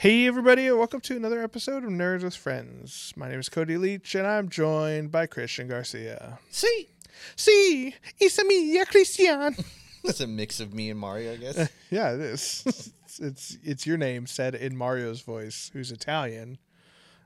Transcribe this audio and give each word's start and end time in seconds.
Hey, 0.00 0.28
everybody, 0.28 0.68
and 0.68 0.78
welcome 0.78 1.00
to 1.00 1.16
another 1.16 1.42
episode 1.42 1.82
of 1.82 1.90
Nerds 1.90 2.22
with 2.22 2.36
Friends. 2.36 3.12
My 3.16 3.28
name 3.28 3.40
is 3.40 3.48
Cody 3.48 3.76
Leach, 3.76 4.14
and 4.14 4.28
I'm 4.28 4.48
joined 4.48 5.10
by 5.10 5.26
Christian 5.26 5.66
Garcia. 5.66 6.38
See, 6.52 6.88
See, 7.34 7.96
it's 8.20 8.40
me, 8.44 8.84
Christian. 8.84 9.56
that's 10.04 10.20
a 10.20 10.28
mix 10.28 10.60
of 10.60 10.72
me 10.72 10.90
and 10.90 11.00
Mario, 11.00 11.32
I 11.32 11.36
guess. 11.36 11.68
yeah, 11.90 12.14
it 12.14 12.20
is. 12.20 12.62
it's, 13.04 13.18
it's 13.18 13.58
it's 13.64 13.86
your 13.88 13.96
name 13.96 14.28
said 14.28 14.54
in 14.54 14.76
Mario's 14.76 15.22
voice, 15.22 15.68
who's 15.72 15.90
Italian, 15.90 16.58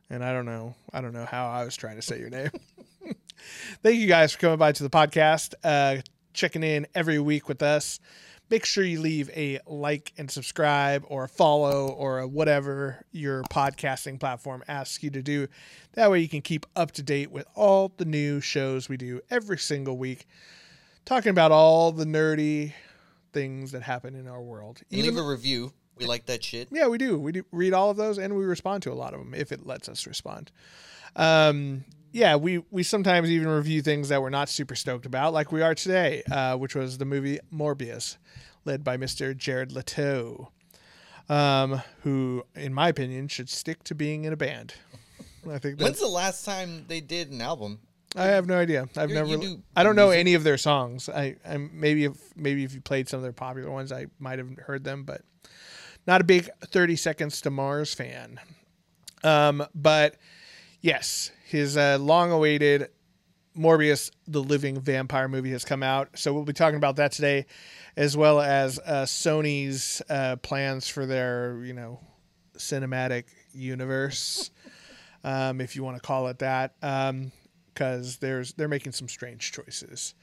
and 0.08 0.24
I 0.24 0.32
don't 0.32 0.46
know, 0.46 0.74
I 0.94 1.02
don't 1.02 1.12
know 1.12 1.26
how 1.26 1.50
I 1.50 1.64
was 1.64 1.76
trying 1.76 1.96
to 1.96 2.02
say 2.02 2.18
your 2.18 2.30
name. 2.30 2.52
Thank 3.82 3.98
you 3.98 4.06
guys 4.06 4.32
for 4.32 4.38
coming 4.38 4.58
by 4.58 4.72
to 4.72 4.82
the 4.82 4.88
podcast, 4.88 5.52
uh, 5.62 5.98
checking 6.32 6.62
in 6.62 6.86
every 6.94 7.18
week 7.18 7.48
with 7.48 7.62
us. 7.62 8.00
Make 8.52 8.66
sure 8.66 8.84
you 8.84 9.00
leave 9.00 9.30
a 9.30 9.60
like 9.66 10.12
and 10.18 10.30
subscribe, 10.30 11.06
or 11.08 11.24
a 11.24 11.28
follow, 11.28 11.88
or 11.88 12.18
a 12.18 12.28
whatever 12.28 13.06
your 13.10 13.44
podcasting 13.44 14.20
platform 14.20 14.62
asks 14.68 15.02
you 15.02 15.08
to 15.08 15.22
do. 15.22 15.48
That 15.94 16.10
way, 16.10 16.20
you 16.20 16.28
can 16.28 16.42
keep 16.42 16.66
up 16.76 16.90
to 16.92 17.02
date 17.02 17.30
with 17.30 17.46
all 17.54 17.94
the 17.96 18.04
new 18.04 18.42
shows 18.42 18.90
we 18.90 18.98
do 18.98 19.22
every 19.30 19.56
single 19.56 19.96
week, 19.96 20.26
talking 21.06 21.30
about 21.30 21.50
all 21.50 21.92
the 21.92 22.04
nerdy 22.04 22.74
things 23.32 23.72
that 23.72 23.80
happen 23.80 24.14
in 24.14 24.28
our 24.28 24.42
world. 24.42 24.82
And 24.90 25.00
leave 25.00 25.16
a 25.16 25.22
review. 25.22 25.72
We 25.96 26.04
like 26.04 26.26
that 26.26 26.44
shit. 26.44 26.68
Yeah, 26.70 26.88
we 26.88 26.98
do. 26.98 27.18
We 27.18 27.32
do 27.32 27.46
read 27.52 27.72
all 27.72 27.88
of 27.88 27.96
those, 27.96 28.18
and 28.18 28.36
we 28.36 28.44
respond 28.44 28.82
to 28.82 28.92
a 28.92 28.94
lot 28.94 29.14
of 29.14 29.20
them 29.20 29.32
if 29.32 29.50
it 29.50 29.66
lets 29.66 29.88
us 29.88 30.06
respond. 30.06 30.52
Um, 31.16 31.86
yeah, 32.12 32.36
we 32.36 32.62
we 32.70 32.82
sometimes 32.82 33.30
even 33.30 33.48
review 33.48 33.82
things 33.82 34.08
that 34.10 34.20
we're 34.22 34.30
not 34.30 34.48
super 34.48 34.74
stoked 34.74 35.06
about, 35.06 35.32
like 35.32 35.50
we 35.50 35.62
are 35.62 35.74
today, 35.74 36.22
uh, 36.30 36.56
which 36.56 36.74
was 36.74 36.98
the 36.98 37.04
movie 37.04 37.38
Morbius, 37.52 38.16
led 38.64 38.84
by 38.84 38.96
Mr. 38.96 39.36
Jared 39.36 39.72
Leto, 39.72 40.50
um, 41.28 41.82
who, 42.02 42.44
in 42.54 42.72
my 42.74 42.88
opinion, 42.88 43.28
should 43.28 43.48
stick 43.48 43.82
to 43.84 43.94
being 43.94 44.24
in 44.24 44.32
a 44.32 44.36
band. 44.36 44.74
I 45.50 45.58
think 45.58 45.80
When's 45.80 45.98
the 45.98 46.06
last 46.06 46.44
time 46.44 46.84
they 46.86 47.00
did 47.00 47.30
an 47.32 47.40
album? 47.40 47.80
I 48.14 48.24
have 48.26 48.46
no 48.46 48.58
idea. 48.58 48.88
I've 48.96 49.10
You're- 49.10 49.26
never. 49.28 49.42
do 49.42 49.62
I 49.74 49.82
don't 49.82 49.96
know 49.96 50.06
music? 50.08 50.20
any 50.20 50.34
of 50.34 50.44
their 50.44 50.58
songs. 50.58 51.08
I, 51.08 51.36
I 51.48 51.56
maybe 51.56 52.04
if 52.04 52.36
maybe 52.36 52.62
if 52.62 52.74
you 52.74 52.80
played 52.80 53.08
some 53.08 53.16
of 53.18 53.22
their 53.22 53.32
popular 53.32 53.70
ones, 53.70 53.90
I 53.90 54.06
might 54.18 54.38
have 54.38 54.50
heard 54.66 54.84
them, 54.84 55.04
but 55.04 55.22
not 56.06 56.20
a 56.20 56.24
big 56.24 56.48
Thirty 56.66 56.94
Seconds 56.94 57.40
to 57.40 57.50
Mars 57.50 57.94
fan. 57.94 58.38
Um, 59.24 59.64
but 59.74 60.16
yes, 60.82 61.30
his 61.46 61.76
uh, 61.76 61.96
long-awaited 61.98 62.90
Morbius, 63.56 64.10
the 64.26 64.42
living 64.42 64.80
vampire 64.80 65.28
movie, 65.28 65.50
has 65.50 65.64
come 65.64 65.82
out. 65.82 66.10
So 66.14 66.32
we'll 66.32 66.44
be 66.44 66.52
talking 66.52 66.76
about 66.76 66.96
that 66.96 67.12
today, 67.12 67.46
as 67.96 68.16
well 68.16 68.40
as 68.40 68.78
uh, 68.78 69.04
Sony's 69.04 70.02
uh, 70.08 70.36
plans 70.36 70.88
for 70.88 71.06
their, 71.06 71.62
you 71.64 71.72
know, 71.72 72.00
cinematic 72.56 73.24
universe, 73.54 74.50
um, 75.24 75.60
if 75.60 75.76
you 75.76 75.82
want 75.82 75.96
to 75.96 76.02
call 76.02 76.28
it 76.28 76.38
that, 76.40 76.74
because 76.80 78.16
there's 78.18 78.54
they're 78.54 78.68
making 78.68 78.92
some 78.92 79.08
strange 79.08 79.52
choices. 79.52 80.14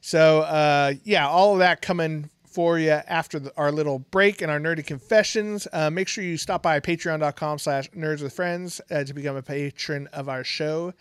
So 0.00 0.40
uh, 0.40 0.94
yeah, 1.02 1.26
all 1.28 1.54
of 1.54 1.58
that 1.60 1.82
coming 1.82 2.30
for 2.54 2.78
you 2.78 2.90
after 2.90 3.40
the, 3.40 3.52
our 3.56 3.72
little 3.72 3.98
break 3.98 4.40
and 4.40 4.48
our 4.48 4.60
nerdy 4.60 4.86
confessions. 4.86 5.66
Uh, 5.72 5.90
make 5.90 6.06
sure 6.06 6.22
you 6.22 6.36
stop 6.36 6.62
by 6.62 6.78
patreon.com 6.78 7.58
slash 7.58 7.90
nerds 7.90 8.22
with 8.22 8.32
friends 8.32 8.80
uh, 8.92 9.02
to 9.02 9.12
become 9.12 9.34
a 9.34 9.42
patron 9.42 10.06
of 10.12 10.28
our 10.28 10.44
show. 10.44 10.94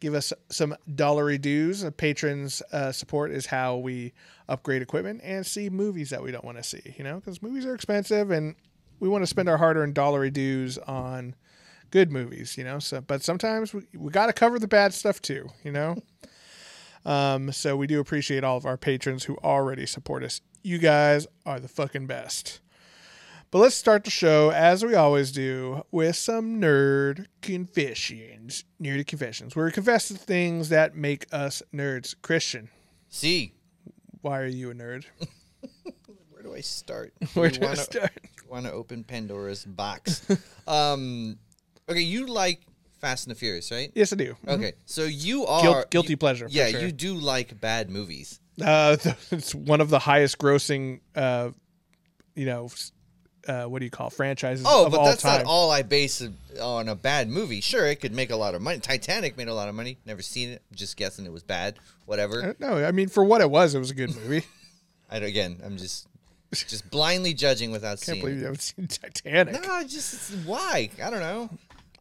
Give 0.00 0.14
us 0.14 0.32
some 0.48 0.74
dollary 0.94 1.36
dues. 1.36 1.84
Patron's 1.98 2.62
uh, 2.72 2.90
support 2.90 3.32
is 3.32 3.44
how 3.44 3.76
we 3.76 4.14
upgrade 4.48 4.80
equipment 4.80 5.20
and 5.22 5.44
see 5.46 5.68
movies 5.68 6.08
that 6.08 6.22
we 6.22 6.32
don't 6.32 6.44
want 6.44 6.56
to 6.56 6.62
see, 6.62 6.94
you 6.96 7.04
know, 7.04 7.16
because 7.16 7.42
movies 7.42 7.66
are 7.66 7.74
expensive 7.74 8.30
and 8.30 8.54
we 8.98 9.08
want 9.08 9.22
to 9.22 9.26
spend 9.26 9.50
our 9.50 9.58
hard-earned 9.58 9.94
dollary 9.94 10.30
dues 10.30 10.78
on 10.78 11.34
good 11.90 12.10
movies, 12.10 12.56
you 12.56 12.64
know. 12.64 12.78
So, 12.78 13.02
but 13.02 13.22
sometimes 13.22 13.74
we, 13.74 13.82
we 13.94 14.10
got 14.10 14.26
to 14.26 14.32
cover 14.32 14.58
the 14.58 14.68
bad 14.68 14.94
stuff 14.94 15.20
too, 15.20 15.50
you 15.62 15.70
know. 15.70 15.96
Um, 17.06 17.52
so 17.52 17.76
we 17.76 17.86
do 17.86 18.00
appreciate 18.00 18.44
all 18.44 18.56
of 18.56 18.64
our 18.64 18.78
patrons 18.78 19.24
who 19.24 19.36
already 19.44 19.84
support 19.84 20.24
us. 20.24 20.40
You 20.66 20.78
guys 20.78 21.26
are 21.44 21.60
the 21.60 21.68
fucking 21.68 22.06
best. 22.06 22.60
But 23.50 23.58
let's 23.58 23.76
start 23.76 24.02
the 24.04 24.10
show 24.10 24.50
as 24.50 24.82
we 24.84 24.94
always 24.94 25.30
do 25.30 25.84
with 25.92 26.16
some 26.16 26.60
nerd 26.60 27.26
confessions. 27.42 28.64
Nerdy 28.82 29.06
confessions. 29.06 29.54
Where 29.54 29.66
we 29.66 29.72
confess 29.72 30.08
the 30.08 30.16
things 30.18 30.70
that 30.70 30.96
make 30.96 31.26
us 31.32 31.62
nerds. 31.72 32.14
Christian, 32.22 32.70
See, 33.08 33.52
why 34.22 34.40
are 34.40 34.46
you 34.46 34.70
a 34.70 34.74
nerd? 34.74 35.04
where 36.30 36.42
do 36.42 36.54
I 36.54 36.62
start? 36.62 37.12
Where 37.34 37.46
you 37.52 37.58
do 37.58 37.66
I 37.66 37.74
start? 37.74 38.10
Want 38.48 38.64
to 38.66 38.72
open 38.72 39.04
Pandora's 39.04 39.64
box? 39.66 40.26
um, 40.66 41.38
okay, 41.88 42.00
you 42.00 42.26
like 42.26 42.62
Fast 43.00 43.26
and 43.26 43.36
the 43.36 43.38
Furious, 43.38 43.70
right? 43.70 43.92
Yes, 43.94 44.12
I 44.12 44.16
do. 44.16 44.34
Okay, 44.48 44.72
so 44.86 45.04
you 45.04 45.44
are 45.46 45.62
Guilt- 45.62 45.90
guilty 45.90 46.10
you- 46.10 46.16
pleasure, 46.16 46.46
Yeah, 46.50 46.68
sure. 46.68 46.80
you 46.80 46.90
do 46.90 47.14
like 47.14 47.60
bad 47.60 47.90
movies. 47.90 48.40
Uh, 48.62 48.96
it's 49.30 49.54
one 49.54 49.80
of 49.80 49.90
the 49.90 49.98
highest 49.98 50.38
grossing, 50.38 51.00
uh, 51.16 51.50
you 52.34 52.46
know, 52.46 52.68
uh, 53.48 53.64
what 53.64 53.80
do 53.80 53.84
you 53.84 53.90
call 53.90 54.06
it? 54.08 54.12
franchises 54.14 54.64
Oh, 54.68 54.86
of 54.86 54.92
but 54.92 54.98
all 55.00 55.06
that's 55.06 55.22
time. 55.22 55.38
not 55.42 55.46
all 55.46 55.70
I 55.70 55.82
base 55.82 56.20
it 56.20 56.32
on 56.60 56.88
a 56.88 56.94
bad 56.94 57.28
movie. 57.28 57.60
Sure, 57.60 57.84
it 57.86 57.96
could 58.00 58.14
make 58.14 58.30
a 58.30 58.36
lot 58.36 58.54
of 58.54 58.62
money. 58.62 58.78
Titanic 58.80 59.36
made 59.36 59.48
a 59.48 59.54
lot 59.54 59.68
of 59.68 59.74
money. 59.74 59.98
Never 60.06 60.22
seen 60.22 60.48
it. 60.50 60.62
Just 60.72 60.96
guessing 60.96 61.26
it 61.26 61.32
was 61.32 61.42
bad. 61.42 61.76
Whatever. 62.06 62.42
Uh, 62.42 62.52
No, 62.58 62.84
I 62.84 62.92
mean 62.92 63.08
for 63.08 63.22
what 63.24 63.40
it 63.40 63.50
was, 63.50 63.74
it 63.74 63.78
was 63.78 63.90
a 63.90 63.94
good 63.94 64.14
movie. 64.14 64.44
I 65.10 65.18
again, 65.18 65.60
I'm 65.64 65.76
just 65.76 66.06
just 66.52 66.88
blindly 66.90 67.34
judging 67.34 67.70
without 67.70 67.98
seeing. 67.98 68.16
Can't 68.16 68.24
believe 68.24 68.38
you 68.38 68.44
haven't 68.44 68.62
seen 68.62 68.86
Titanic. 68.86 69.62
No, 69.62 69.70
I 69.72 69.84
just 69.84 70.32
why? 70.46 70.88
I 71.02 71.10
don't 71.10 71.20
know. 71.20 71.50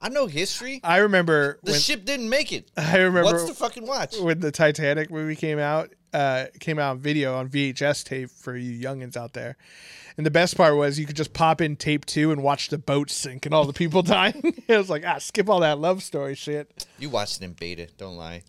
I 0.03 0.09
know 0.09 0.27
history. 0.27 0.81
I 0.83 0.97
remember 0.97 1.59
The 1.63 1.71
when 1.71 1.79
ship 1.81 2.03
didn't 2.05 2.29
make 2.29 2.51
it. 2.51 2.69
I 2.77 2.97
remember 2.97 3.23
What's 3.31 3.45
the 3.45 3.53
fucking 3.53 3.87
watch? 3.87 4.17
when 4.19 4.39
the 4.41 4.51
Titanic 4.51 5.09
movie 5.09 5.35
came 5.35 5.57
out. 5.59 5.93
Uh, 6.13 6.45
came 6.59 6.77
out 6.77 6.91
on 6.91 6.99
video 6.99 7.35
on 7.35 7.49
VHS 7.49 8.03
tape 8.03 8.29
for 8.29 8.55
you 8.55 8.79
youngins 8.79 9.17
out 9.17 9.33
there. 9.33 9.57
And 10.15 10.23
the 10.23 10.29
best 10.29 10.55
part 10.55 10.75
was 10.75 10.99
you 10.99 11.07
could 11.07 11.15
just 11.15 11.33
pop 11.33 11.59
in 11.59 11.75
tape 11.75 12.05
two 12.05 12.31
and 12.31 12.43
watch 12.43 12.69
the 12.69 12.77
boat 12.77 13.09
sink 13.09 13.47
and 13.47 13.55
all 13.55 13.65
the 13.65 13.73
people 13.73 14.01
dying. 14.03 14.41
it 14.67 14.77
was 14.77 14.91
like 14.91 15.03
ah, 15.07 15.17
skip 15.17 15.49
all 15.49 15.61
that 15.61 15.79
love 15.79 16.03
story 16.03 16.35
shit. 16.35 16.85
You 16.99 17.09
watched 17.09 17.41
it 17.41 17.45
in 17.45 17.53
beta. 17.53 17.87
Don't 17.97 18.15
lie. 18.15 18.43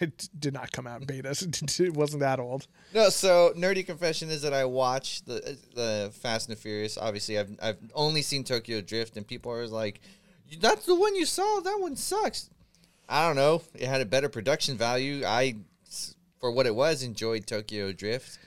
it 0.00 0.28
did 0.38 0.54
not 0.54 0.72
come 0.72 0.86
out 0.86 1.02
in 1.02 1.06
betas. 1.06 1.80
It 1.80 1.92
wasn't 1.92 2.20
that 2.20 2.40
old. 2.40 2.66
No, 2.94 3.10
so 3.10 3.52
nerdy 3.54 3.84
confession 3.84 4.30
is 4.30 4.40
that 4.40 4.54
I 4.54 4.64
watched 4.64 5.26
the 5.26 5.58
the 5.74 6.10
Fast 6.22 6.48
and 6.48 6.56
the 6.56 6.60
Furious. 6.62 6.96
Obviously, 6.96 7.38
I've 7.38 7.50
I've 7.60 7.76
only 7.94 8.22
seen 8.22 8.42
Tokyo 8.42 8.80
Drift, 8.80 9.18
and 9.18 9.26
people 9.26 9.52
are 9.52 9.66
like, 9.66 10.00
"That's 10.60 10.86
the 10.86 10.94
one 10.94 11.14
you 11.14 11.26
saw. 11.26 11.60
That 11.60 11.78
one 11.80 11.96
sucks." 11.96 12.50
I 13.08 13.26
don't 13.26 13.36
know. 13.36 13.62
It 13.74 13.86
had 13.86 14.00
a 14.00 14.04
better 14.04 14.28
production 14.28 14.76
value. 14.76 15.24
I, 15.24 15.56
for 16.40 16.50
what 16.50 16.66
it 16.66 16.74
was, 16.74 17.02
enjoyed 17.02 17.46
Tokyo 17.46 17.92
Drift. 17.92 18.38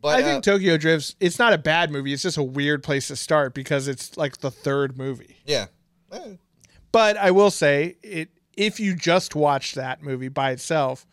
But 0.00 0.18
I 0.18 0.22
uh, 0.22 0.24
think 0.24 0.44
Tokyo 0.44 0.76
Drift's 0.76 1.14
it's 1.20 1.38
not 1.38 1.52
a 1.52 1.58
bad 1.58 1.92
movie. 1.92 2.12
It's 2.12 2.22
just 2.22 2.36
a 2.36 2.42
weird 2.42 2.82
place 2.82 3.08
to 3.08 3.16
start 3.16 3.54
because 3.54 3.86
it's 3.86 4.16
like 4.16 4.38
the 4.38 4.50
third 4.50 4.98
movie. 4.98 5.36
yeah, 5.46 5.66
But 6.90 7.16
I 7.16 7.30
will 7.30 7.50
say 7.50 7.96
it 8.02 8.30
if 8.56 8.80
you 8.80 8.96
just 8.96 9.34
watch 9.34 9.74
that 9.74 10.02
movie 10.02 10.28
by 10.28 10.50
itself, 10.50 11.06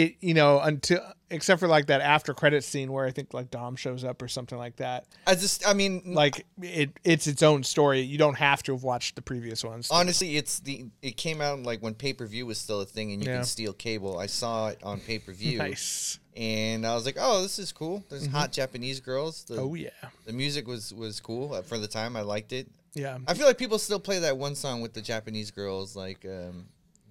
it 0.00 0.16
you 0.20 0.34
know 0.34 0.60
until 0.60 1.00
except 1.30 1.58
for 1.58 1.66
like 1.68 1.86
that 1.86 2.00
after 2.00 2.32
credit 2.34 2.62
scene 2.62 2.92
where 2.92 3.04
I 3.04 3.10
think 3.10 3.34
like 3.34 3.50
Dom 3.50 3.74
shows 3.76 4.04
up 4.04 4.22
or 4.22 4.28
something 4.28 4.56
like 4.58 4.76
that. 4.76 5.06
I 5.26 5.34
just, 5.34 5.66
I 5.66 5.72
mean, 5.72 6.02
Like 6.14 6.46
it, 6.62 6.90
it's 7.02 7.26
its 7.26 7.42
own 7.42 7.64
story. 7.64 8.00
You 8.00 8.16
don't 8.16 8.36
have 8.36 8.62
to 8.64 8.72
have 8.74 8.84
watched 8.84 9.16
the 9.16 9.22
previous 9.22 9.64
ones. 9.64 9.88
honestly, 9.90 10.36
it's 10.36 10.60
the 10.60 10.86
it 11.02 11.16
came 11.16 11.40
out 11.40 11.62
like 11.64 11.80
when 11.82 11.94
pay 11.94 12.12
per 12.12 12.26
view 12.26 12.46
was 12.46 12.58
still 12.58 12.80
a 12.80 12.86
thing, 12.86 13.12
and 13.12 13.24
you 13.24 13.28
Yeah. 13.30 13.38
can 13.38 13.44
steal 13.44 13.72
cable. 13.72 14.18
I 14.20 14.26
saw 14.26 14.68
it 14.68 14.78
on 14.84 15.00
pay 15.00 15.18
per 15.18 15.32
view, 15.32 15.58
nice. 15.58 16.20
and 16.36 16.86
I 16.86 16.94
was 16.94 17.04
like, 17.06 17.16
oh, 17.18 17.42
this 17.42 17.58
is 17.58 17.72
cool. 17.72 18.04
There's 18.08 18.26
hot 18.28 18.52
Japanese 18.52 19.00
girls. 19.00 19.44
The, 19.44 19.56
Oh 19.60 19.74
yeah, 19.74 19.90
the 20.26 20.32
music 20.32 20.68
was 20.68 20.94
was 20.94 21.18
cool 21.20 21.54
Uh, 21.54 21.62
for 21.62 21.78
the 21.78 21.88
time. 21.88 22.14
I 22.16 22.20
liked 22.20 22.52
it. 22.52 22.68
yeah. 22.94 23.18
I 23.26 23.34
feel 23.34 23.46
like 23.48 23.58
people 23.58 23.78
still 23.80 24.00
play 24.00 24.20
that 24.20 24.36
one 24.38 24.54
song 24.54 24.80
with 24.80 24.92
the 24.94 25.02
Japanese 25.02 25.50
girls, 25.50 25.96
like 25.96 26.24
um, 26.24 26.66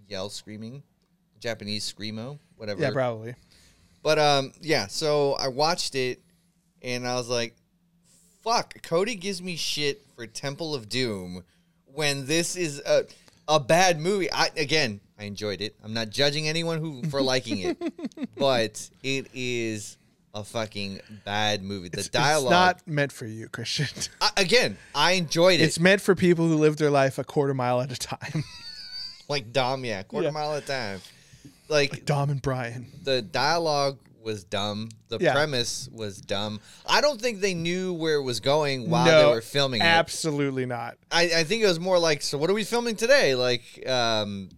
yell 0.08 0.30
screaming, 0.30 0.84
Japanese 1.40 1.92
screamo, 1.92 2.40
whatever. 2.58 2.82
Yeah, 2.82 2.92
probably. 2.92 3.36
But 4.04 4.20
um, 4.20 4.52
yeah. 4.62 4.88
So 4.88 5.34
I 5.34 5.48
watched 5.48 5.96
it, 5.96 6.22
and 6.82 7.08
I 7.08 7.16
was 7.16 7.28
like, 7.30 7.56
"Fuck!" 8.44 8.82
Cody 8.84 9.16
gives 9.16 9.42
me 9.42 9.56
shit 9.56 10.06
for 10.16 10.28
Temple 10.28 10.76
of 10.76 10.90
Doom 10.90 11.44
when 11.86 12.26
this 12.26 12.56
is 12.56 12.80
a 12.86 13.06
a 13.48 13.60
bad 13.60 14.00
movie. 14.00 14.32
I 14.32 14.50
again, 14.58 15.00
I 15.20 15.24
enjoyed 15.26 15.62
it. 15.62 15.76
I'm 15.84 15.94
not 15.94 16.10
judging 16.10 16.48
anyone 16.48 16.80
who 16.80 17.04
for 17.10 17.22
liking 17.22 17.60
it, 17.60 17.78
but 18.38 18.90
it 19.04 19.28
is 19.34 19.98
a 20.34 20.44
fucking 20.44 21.00
bad 21.24 21.64
movie. 21.64 21.88
The 21.88 22.00
It's, 22.00 22.10
dialogue. 22.10 22.44
it's 22.46 22.52
not 22.52 22.88
meant 22.88 23.12
for 23.14 23.26
you, 23.26 23.48
Christian. 23.48 23.88
I, 24.22 24.30
again, 24.38 24.78
I 24.94 25.14
enjoyed 25.14 25.62
it. 25.62 25.64
It's 25.64 25.80
meant 25.80 26.02
for 26.02 26.14
people 26.14 26.48
who 26.48 26.56
live 26.58 26.76
their 26.78 26.92
life 26.92 27.18
a 27.18 27.24
quarter 27.24 27.54
mile 27.54 27.80
at 27.82 27.90
a 27.92 27.96
time, 27.98 28.44
like 29.30 29.54
Dom, 29.54 29.86
yeah, 29.86 30.04
quarter 30.04 30.26
Yeah. 30.26 30.32
mile 30.32 30.54
at 30.56 30.64
a 30.64 30.68
time. 30.68 31.02
Like 31.68 32.06
Dom 32.06 32.30
and 32.30 32.42
Brian. 32.42 32.88
the 33.04 33.22
dialogue 33.22 33.98
was 34.22 34.44
dumb. 34.44 34.90
The 35.10 35.20
Yeah. 35.20 35.34
premise 35.34 35.88
was 35.92 36.20
dumb. 36.20 36.60
I 36.88 37.00
don't 37.02 37.22
think 37.22 37.42
they 37.42 37.54
knew 37.54 37.94
where 37.94 38.16
it 38.16 38.24
was 38.24 38.40
going 38.40 38.90
while 38.90 39.06
they 39.06 39.34
were 39.36 39.42
filming 39.42 39.82
it. 39.82 39.86
absolutely 39.86 40.66
not. 40.66 40.98
I, 41.12 41.24
I 41.38 41.44
think 41.44 41.62
it 41.64 41.68
was 41.68 41.80
more 41.80 42.00
like, 42.00 42.22
so 42.24 42.38
what 42.38 42.50
are 42.50 42.54
we 42.54 42.64
filming 42.64 42.96
today? 42.96 43.36
Like, 43.36 43.88
um, 43.88 44.50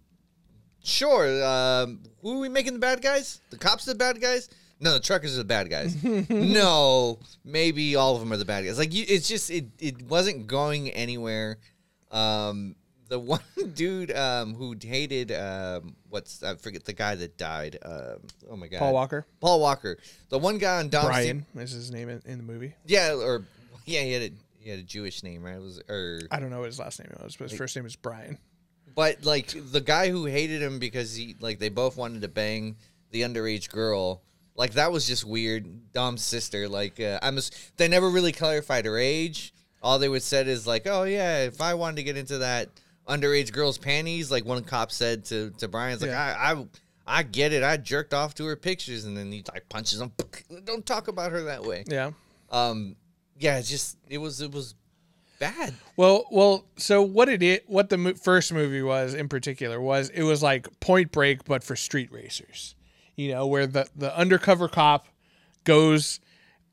sure. 0.82 1.44
Um, 1.44 2.00
who 2.22 2.36
are 2.36 2.40
we 2.40 2.48
making 2.48 2.72
the 2.74 2.78
bad 2.78 3.02
guys? 3.02 3.40
The 3.50 3.58
cops 3.58 3.86
are 3.88 3.92
the 3.92 3.98
bad 3.98 4.20
guys? 4.20 4.48
No, 4.80 4.92
the 4.94 5.00
truckers 5.00 5.34
are 5.34 5.38
the 5.38 5.44
bad 5.44 5.68
guys. 5.68 6.02
no, 6.30 7.18
maybe 7.44 7.96
all 7.96 8.14
of 8.14 8.20
them 8.20 8.32
are 8.32 8.36
the 8.36 8.44
bad 8.44 8.64
guys. 8.64 8.78
Like, 8.78 8.94
you, 8.94 9.04
it's 9.08 9.28
just 9.28 9.50
it 9.50 9.66
it 9.78 10.02
wasn't 10.02 10.46
going 10.46 10.90
anywhere. 10.90 11.58
Um, 12.10 12.76
the 13.08 13.18
one 13.34 13.40
dude 13.74 14.12
um, 14.16 14.54
who 14.54 14.76
hated 14.80 15.32
um, 15.32 15.96
what's 16.10 16.42
I 16.42 16.54
forget 16.56 16.84
the 16.84 16.92
guy 16.92 17.14
that 17.14 17.36
died. 17.36 17.78
Um, 17.84 18.18
oh 18.50 18.56
my 18.56 18.68
god, 18.68 18.78
Paul 18.78 18.94
Walker. 18.94 19.26
Paul 19.40 19.60
Walker. 19.60 19.98
The 20.28 20.38
one 20.38 20.58
guy 20.58 20.78
on 20.78 20.88
Dom's 20.88 21.16
team- 21.16 21.46
Brian 21.52 21.64
is 21.64 21.72
his 21.72 21.90
name 21.90 22.08
in, 22.08 22.22
in 22.24 22.38
the 22.38 22.44
movie. 22.44 22.74
Yeah, 22.86 23.14
or 23.14 23.44
yeah, 23.84 24.02
he 24.02 24.12
had 24.12 24.22
a 24.22 24.30
he 24.58 24.70
had 24.70 24.78
a 24.78 24.82
Jewish 24.82 25.22
name, 25.22 25.42
right? 25.42 25.56
It 25.56 25.62
was 25.62 25.80
or 25.88 26.20
I 26.30 26.40
don't 26.40 26.50
know 26.50 26.60
what 26.60 26.66
his 26.66 26.78
last 26.78 27.00
name 27.00 27.10
was, 27.22 27.36
but 27.36 27.50
his 27.50 27.58
first 27.58 27.76
name 27.76 27.86
is 27.86 27.96
Brian. 27.96 28.38
But 28.94 29.24
like 29.24 29.54
the 29.54 29.80
guy 29.80 30.10
who 30.10 30.24
hated 30.24 30.60
him 30.60 30.78
because 30.78 31.14
he 31.14 31.36
like 31.40 31.58
they 31.58 31.68
both 31.68 31.96
wanted 31.96 32.22
to 32.22 32.28
bang 32.28 32.76
the 33.10 33.22
underage 33.22 33.70
girl. 33.70 34.22
Like 34.56 34.72
that 34.72 34.90
was 34.90 35.06
just 35.06 35.24
weird. 35.24 35.92
Dom's 35.92 36.22
sister. 36.22 36.68
Like 36.68 36.98
uh, 36.98 37.18
I'm. 37.22 37.36
Just, 37.36 37.76
they 37.76 37.86
never 37.86 38.10
really 38.10 38.32
clarified 38.32 38.86
her 38.86 38.98
age. 38.98 39.54
All 39.80 40.00
they 40.00 40.08
would 40.08 40.24
said 40.24 40.48
is 40.48 40.66
like, 40.66 40.86
oh 40.86 41.04
yeah, 41.04 41.44
if 41.44 41.60
I 41.60 41.74
wanted 41.74 41.96
to 41.96 42.02
get 42.02 42.16
into 42.16 42.38
that 42.38 42.68
underage 43.08 43.52
girl's 43.52 43.78
panties, 43.78 44.30
like 44.30 44.44
one 44.44 44.62
cop 44.64 44.92
said 44.92 45.24
to 45.26 45.50
to 45.58 45.68
Brian's 45.68 46.02
like, 46.02 46.10
Yeah. 46.10 46.36
I, 46.38 46.52
I 46.52 46.66
I 47.10 47.22
get 47.22 47.52
it. 47.54 47.62
I 47.62 47.78
jerked 47.78 48.12
off 48.12 48.34
to 48.34 48.44
her 48.44 48.54
pictures, 48.56 49.04
and 49.06 49.16
then 49.16 49.32
he 49.32 49.42
like 49.52 49.68
punches 49.68 50.00
him. 50.00 50.12
Don't 50.64 50.84
talk 50.84 51.08
about 51.08 51.32
her 51.32 51.44
that 51.44 51.64
way. 51.64 51.84
Yeah. 51.86 52.10
Um, 52.50 52.96
yeah, 53.38 53.58
it's 53.58 53.70
just 53.70 53.96
it 54.08 54.18
was 54.18 54.40
it 54.42 54.52
was 54.52 54.74
bad. 55.38 55.74
Well, 55.96 56.26
well. 56.30 56.66
So 56.76 57.02
what 57.02 57.28
it 57.30 57.64
what 57.66 57.88
the 57.88 57.96
mo- 57.96 58.14
first 58.14 58.52
movie 58.52 58.82
was 58.82 59.14
in 59.14 59.28
particular 59.28 59.80
was 59.80 60.10
it 60.10 60.22
was 60.22 60.42
like 60.42 60.68
Point 60.80 61.10
Break, 61.12 61.44
but 61.44 61.64
for 61.64 61.76
street 61.76 62.12
racers. 62.12 62.74
You 63.16 63.32
know, 63.32 63.46
where 63.46 63.66
the 63.66 63.88
the 63.96 64.14
undercover 64.16 64.68
cop 64.68 65.08
goes 65.64 66.20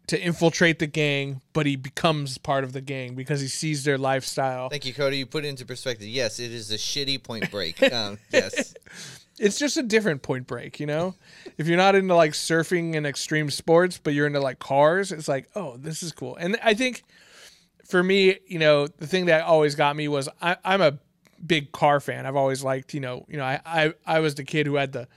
to 0.08 0.22
infiltrate 0.22 0.80
the 0.80 0.88
gang, 0.88 1.42
but 1.54 1.66
he 1.66 1.76
becomes 1.76 2.38
part 2.38 2.64
of 2.64 2.74
the 2.74 2.82
gang 2.82 3.16
because 3.16 3.42
he 3.42 3.48
sees 3.48 3.84
their 3.84 3.98
lifestyle. 3.98 4.70
Thank 4.70 4.86
you, 4.86 4.94
Cody. 4.94 5.18
You 5.18 5.26
put 5.26 5.46
it 5.46 5.48
into 5.50 5.66
perspective. 5.66 6.08
Yes, 6.08 6.40
it 6.40 6.52
is 6.52 6.72
a 6.72 6.76
shitty 6.78 7.24
Point 7.24 7.50
Break. 7.52 7.82
Um, 7.94 8.20
yes, 8.32 8.74
It's 9.40 9.58
just 9.60 9.78
a 9.78 9.84
different 9.84 10.22
Point 10.22 10.48
Break, 10.48 10.80
you 10.80 10.86
know. 10.86 11.16
if 11.58 11.68
you're 11.68 11.78
not 11.78 11.96
into 11.96 12.16
like 12.16 12.32
surfing 12.34 12.96
and 12.96 13.06
extreme 13.08 13.50
sports, 13.50 14.00
but 14.02 14.14
you're 14.14 14.28
into 14.28 14.40
like 14.40 14.60
cars, 14.60 15.12
it's 15.12 15.28
like, 15.28 15.50
oh, 15.56 15.76
this 15.78 16.04
is 16.04 16.12
cool. 16.12 16.36
And 16.36 16.58
I 16.64 16.74
think 16.74 17.04
for 17.88 18.02
me, 18.04 18.38
you 18.48 18.60
know, 18.60 18.88
the 18.88 19.08
thing 19.08 19.26
that 19.26 19.44
always 19.44 19.76
got 19.76 19.96
me 19.96 20.08
was 20.08 20.30
I, 20.42 20.58
I'm 20.64 20.82
a 20.82 21.00
big 21.46 21.72
car 21.72 22.00
fan. 22.00 22.26
I've 22.26 22.36
always 22.36 22.64
liked, 22.64 22.94
you 22.94 23.00
know, 23.00 23.26
you 23.28 23.38
know, 23.38 23.44
I, 23.44 23.60
I, 23.66 23.94
I 24.06 24.20
was 24.20 24.36
the 24.36 24.44
kid 24.44 24.68
who 24.68 24.76
had 24.76 24.92
the 24.94 25.08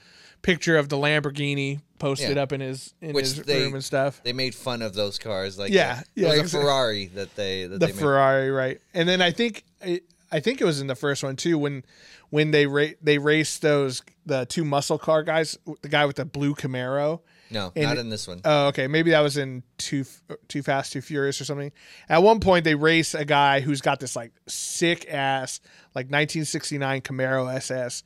picture 0.41 0.77
of 0.77 0.89
the 0.89 0.97
Lamborghini 0.97 1.81
posted 1.99 2.37
Yeah. 2.37 2.43
up 2.43 2.51
in 2.53 2.61
his 2.61 2.93
in 3.01 3.13
Which 3.13 3.25
his 3.25 3.41
they- 3.43 3.61
room 3.63 3.75
and 3.75 3.83
stuff. 3.83 4.21
they 4.23 4.33
made 4.33 4.55
fun 4.55 4.81
of 4.81 4.93
those 4.95 5.19
cars. 5.19 5.59
Like 5.59 5.71
Yeah, 5.71 6.01
yeah, 6.15 6.33
it 6.33 6.41
was 6.41 6.53
a 6.53 6.59
Ferrari 6.59 7.07
that 7.15 7.35
they 7.35 7.63
that 7.65 7.79
the 7.79 7.87
they 7.87 7.91
made. 7.93 7.99
Ferrari, 7.99 8.49
right? 8.49 8.81
And 8.93 9.07
then 9.07 9.21
I 9.21 9.31
think 9.31 9.63
I, 9.85 10.01
I 10.31 10.39
think 10.39 10.61
it 10.61 10.65
was 10.65 10.81
in 10.81 10.87
the 10.87 10.95
first 10.95 11.23
one 11.23 11.35
too 11.35 11.57
when 11.57 11.83
when 12.29 12.51
they 12.51 12.65
ra- 12.67 12.95
they 13.01 13.17
raced 13.17 13.61
those 13.61 14.01
the 14.25 14.45
two 14.45 14.63
muscle 14.63 14.97
car 14.99 15.23
guys, 15.23 15.57
the 15.81 15.89
guy 15.89 16.05
with 16.05 16.15
the 16.17 16.25
blue 16.25 16.55
Camaro. 16.55 17.21
No, 17.51 17.71
and- 17.75 17.85
not 17.85 17.97
in 17.97 18.09
this 18.09 18.27
one. 18.27 18.41
Oh, 18.45 18.67
okay. 18.67 18.85
Maybe 18.87 19.09
that 19.09 19.21
was 19.21 19.35
in 19.35 19.63
Too 19.79 20.05
Too 20.47 20.61
Fast, 20.61 20.93
Too 20.93 21.01
Furious 21.01 21.41
or 21.41 21.45
something. 21.45 21.71
At 22.07 22.21
one 22.21 22.39
point, 22.39 22.63
they 22.63 22.75
race 22.75 23.15
a 23.15 23.25
guy 23.25 23.61
who's 23.61 23.81
got 23.81 23.99
this 23.99 24.15
like 24.15 24.31
sick 24.47 25.11
ass 25.11 25.59
like 25.95 26.11
1969 26.11 27.01
Camaro 27.01 27.51
SS, 27.51 28.03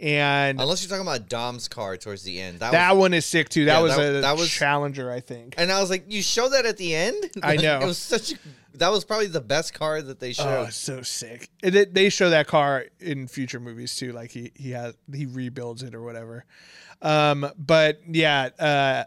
and 0.00 0.60
Unless 0.60 0.82
you're 0.82 0.88
talking 0.90 1.06
about 1.06 1.28
Dom's 1.28 1.68
car 1.68 1.96
towards 1.96 2.22
the 2.22 2.40
end. 2.40 2.60
That, 2.60 2.72
that 2.72 2.92
was, 2.96 3.00
one 3.00 3.14
is 3.14 3.26
sick 3.26 3.48
too. 3.48 3.66
That 3.66 3.76
Yeah, 3.78 3.82
was 3.82 3.96
that- 3.96 4.16
a 4.16 4.20
that 4.22 4.36
was- 4.36 4.50
Challenger, 4.50 5.10
I 5.10 5.20
think. 5.20 5.54
and 5.58 5.70
I 5.70 5.80
was 5.80 5.90
like, 5.90 6.04
you 6.08 6.22
show 6.22 6.48
that 6.48 6.64
at 6.66 6.76
the 6.76 6.94
end. 6.94 7.30
I 7.42 7.48
Like, 7.56 7.60
know. 7.62 7.78
it 7.82 7.86
was 7.86 7.98
such. 7.98 8.32
A, 8.32 8.36
that 8.74 8.90
was 8.90 9.04
probably 9.04 9.26
the 9.26 9.40
best 9.40 9.74
car 9.74 10.00
that 10.00 10.20
they 10.20 10.30
Oh, 10.30 10.32
showed. 10.32 10.62
it's 10.68 10.76
so 10.76 11.02
sick. 11.02 11.50
And 11.62 11.74
it, 11.74 11.92
they 11.92 12.08
show 12.08 12.30
that 12.30 12.46
car 12.46 12.86
in 13.00 13.26
future 13.28 13.60
movies 13.60 13.94
too. 13.96 14.12
Like 14.12 14.30
he 14.30 14.52
he 14.54 14.70
has 14.70 14.94
he 15.12 15.26
rebuilds 15.26 15.82
it 15.82 15.94
or 15.94 16.02
whatever. 16.02 16.44
Um, 17.02 17.50
but 17.58 18.00
yeah, 18.08 18.50
uh, 18.58 19.04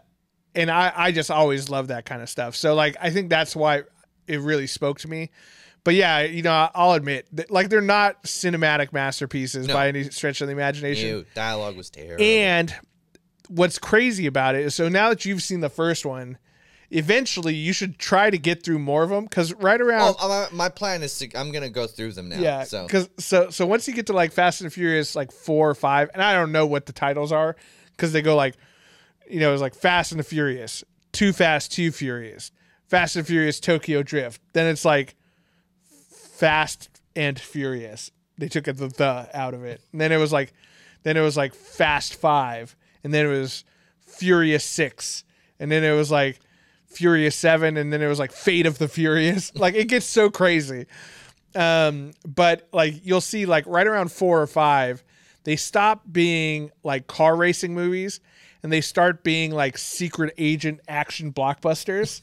and 0.54 0.70
I 0.70 0.92
I 0.94 1.12
just 1.12 1.30
always 1.30 1.68
love 1.70 1.88
that 1.88 2.04
kind 2.04 2.22
of 2.22 2.28
stuff. 2.28 2.54
So 2.56 2.74
like 2.74 2.96
I 3.00 3.10
think 3.10 3.30
that's 3.30 3.56
why 3.56 3.82
it 4.28 4.40
really 4.40 4.66
spoke 4.66 4.98
to 5.00 5.08
me. 5.08 5.30
But 5.84 5.94
yeah, 5.94 6.22
you 6.22 6.42
know, 6.42 6.70
I'll 6.74 6.92
admit, 6.92 7.26
that, 7.32 7.50
like 7.50 7.68
they're 7.68 7.82
not 7.82 8.24
cinematic 8.24 8.92
masterpieces 8.92 9.68
No. 9.68 9.74
by 9.74 9.88
any 9.88 10.04
stretch 10.04 10.40
of 10.40 10.48
the 10.48 10.52
imagination. 10.52 11.08
Ew, 11.08 11.24
dialogue 11.34 11.76
was 11.76 11.90
terrible. 11.90 12.24
And 12.24 12.74
what's 13.48 13.78
crazy 13.78 14.26
about 14.26 14.54
it 14.54 14.62
is 14.64 14.74
so 14.74 14.88
now 14.88 15.10
that 15.10 15.26
you've 15.26 15.42
seen 15.42 15.60
the 15.60 15.68
first 15.68 16.06
one, 16.06 16.38
eventually 16.90 17.54
you 17.54 17.72
should 17.72 17.98
try 17.98 18.30
to 18.30 18.38
get 18.38 18.64
through 18.64 18.78
more 18.78 19.02
of 19.02 19.10
them 19.10 19.24
because 19.24 19.52
right 19.54 19.80
around 19.80 20.16
oh, 20.18 20.26
uh, 20.26 20.48
my, 20.50 20.56
my 20.64 20.68
plan 20.70 21.02
is 21.02 21.18
to. 21.18 21.30
I'm 21.34 21.52
gonna 21.52 21.68
go 21.68 21.86
through 21.86 22.12
them 22.12 22.30
now. 22.30 22.38
yeah, 22.38 22.64
So 22.64 22.86
because 22.86 23.10
so 23.18 23.50
so 23.50 23.66
once 23.66 23.86
you 23.86 23.94
get 23.94 24.06
to 24.06 24.12
like 24.14 24.32
Fast 24.32 24.62
and 24.62 24.72
Furious 24.72 25.14
like 25.14 25.32
four 25.32 25.68
or 25.68 25.74
five, 25.74 26.08
and 26.14 26.22
I 26.22 26.32
don't 26.32 26.52
know 26.52 26.64
what 26.66 26.86
the 26.86 26.92
titles 26.94 27.30
are 27.30 27.56
because 27.90 28.12
they 28.12 28.22
go 28.22 28.36
like, 28.36 28.54
you 29.28 29.40
know, 29.40 29.52
it's 29.52 29.62
like 29.62 29.74
Fast 29.74 30.12
and 30.12 30.18
the 30.18 30.24
Furious, 30.24 30.82
Too 31.12 31.34
Fast, 31.34 31.72
Too 31.72 31.90
Furious, 31.92 32.52
Fast 32.88 33.16
and 33.16 33.26
Furious 33.26 33.60
Tokyo 33.60 34.02
Drift. 34.02 34.40
Then 34.54 34.66
it's 34.66 34.84
like 34.86 35.14
Fast 36.34 36.88
and 37.14 37.38
Furious. 37.38 38.10
They 38.38 38.48
took 38.48 38.64
the 38.64 38.72
the 38.72 39.28
out 39.32 39.54
of 39.54 39.64
it, 39.64 39.80
and 39.92 40.00
then 40.00 40.10
it 40.10 40.16
was 40.16 40.32
like, 40.32 40.52
then 41.04 41.16
it 41.16 41.20
was 41.20 41.36
like 41.36 41.54
Fast 41.54 42.16
Five, 42.16 42.74
and 43.04 43.14
then 43.14 43.26
it 43.26 43.28
was 43.28 43.64
Furious 44.00 44.64
Six, 44.64 45.22
and 45.60 45.70
then 45.70 45.84
it 45.84 45.94
was 45.94 46.10
like 46.10 46.40
Furious 46.86 47.36
Seven, 47.36 47.76
and 47.76 47.92
then 47.92 48.02
it 48.02 48.08
was 48.08 48.18
like 48.18 48.32
Fate 48.32 48.66
of 48.66 48.78
the 48.78 48.88
Furious. 48.88 49.52
Like 49.54 49.74
it 49.74 49.86
gets 49.86 50.06
so 50.06 50.28
crazy. 50.28 50.86
Um, 51.54 52.12
but 52.26 52.68
like 52.72 53.06
you'll 53.06 53.20
see, 53.20 53.46
like 53.46 53.64
right 53.68 53.86
around 53.86 54.10
four 54.10 54.42
or 54.42 54.48
five, 54.48 55.04
they 55.44 55.54
stop 55.54 56.02
being 56.10 56.72
like 56.82 57.06
car 57.06 57.36
racing 57.36 57.74
movies, 57.74 58.18
and 58.64 58.72
they 58.72 58.80
start 58.80 59.22
being 59.22 59.52
like 59.52 59.78
secret 59.78 60.34
agent 60.36 60.80
action 60.88 61.32
blockbusters. 61.32 62.22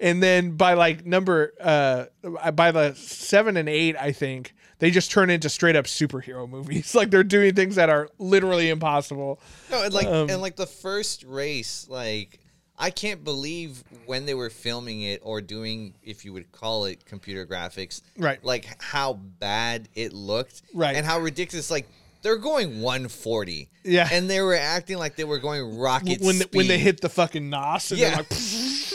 And 0.00 0.22
then 0.22 0.52
by 0.56 0.74
like 0.74 1.04
number 1.04 1.52
uh 1.60 2.06
by 2.52 2.70
the 2.72 2.94
seven 2.94 3.56
and 3.56 3.68
eight, 3.68 3.96
I 3.96 4.12
think 4.12 4.54
they 4.78 4.90
just 4.90 5.10
turn 5.10 5.28
into 5.28 5.50
straight 5.50 5.76
up 5.76 5.84
superhero 5.84 6.48
movies. 6.48 6.94
like 6.94 7.10
they're 7.10 7.22
doing 7.22 7.54
things 7.54 7.74
that 7.76 7.90
are 7.90 8.08
literally 8.18 8.70
impossible. 8.70 9.40
No, 9.70 9.82
and 9.84 9.92
like 9.92 10.06
Um, 10.06 10.30
and 10.30 10.40
like 10.40 10.56
the 10.56 10.66
first 10.66 11.22
race, 11.24 11.86
like 11.88 12.40
I 12.78 12.88
can't 12.88 13.22
believe 13.22 13.84
when 14.06 14.24
they 14.24 14.32
were 14.32 14.48
filming 14.48 15.02
it 15.02 15.20
or 15.22 15.42
doing, 15.42 15.92
if 16.02 16.24
you 16.24 16.32
would 16.32 16.50
call 16.50 16.86
it, 16.86 17.04
computer 17.04 17.44
graphics, 17.46 18.00
Right. 18.16 18.42
Like 18.42 18.66
how 18.82 19.12
bad 19.12 19.90
it 19.94 20.14
looked, 20.14 20.62
Right. 20.72 20.96
and 20.96 21.04
how 21.04 21.20
ridiculous. 21.20 21.70
Like 21.70 21.86
they're 22.22 22.36
going 22.38 22.80
140. 22.80 23.68
Yeah. 23.84 24.08
and 24.10 24.30
they 24.30 24.40
were 24.40 24.54
acting 24.56 24.96
like 24.96 25.16
they 25.16 25.24
were 25.24 25.38
going 25.38 25.78
rocket 25.78 26.22
when 26.22 26.38
they, 26.38 26.44
when 26.52 26.68
they 26.68 26.78
hit 26.78 27.02
the 27.02 27.10
fucking 27.10 27.50
nos 27.50 27.90
and 27.90 28.00
Yeah. 28.00 28.08
they're 28.10 28.16
like 28.18 28.30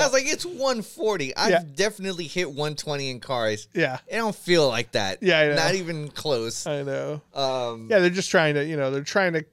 I 0.00 0.04
was 0.04 0.12
like, 0.12 0.26
it's 0.26 0.44
140. 0.44 1.36
I've 1.36 1.50
Yeah. 1.50 1.62
definitely 1.74 2.24
hit 2.26 2.48
120 2.48 3.10
in 3.10 3.20
cars. 3.20 3.68
yeah 3.74 3.98
It 4.08 4.16
don't 4.16 4.34
feel 4.34 4.68
like 4.68 4.92
that. 4.92 5.22
Yeah, 5.22 5.38
I 5.40 5.48
know. 5.48 5.54
not 5.56 5.74
even 5.74 6.08
close. 6.08 6.66
i 6.66 6.82
know 6.82 7.20
Um, 7.34 7.88
yeah 7.90 7.98
they're 8.00 8.10
just 8.10 8.30
trying 8.30 8.54
to 8.54 8.64
you 8.64 8.76
know 8.76 8.90
they're 8.90 9.02
trying 9.02 9.32
to 9.34 9.44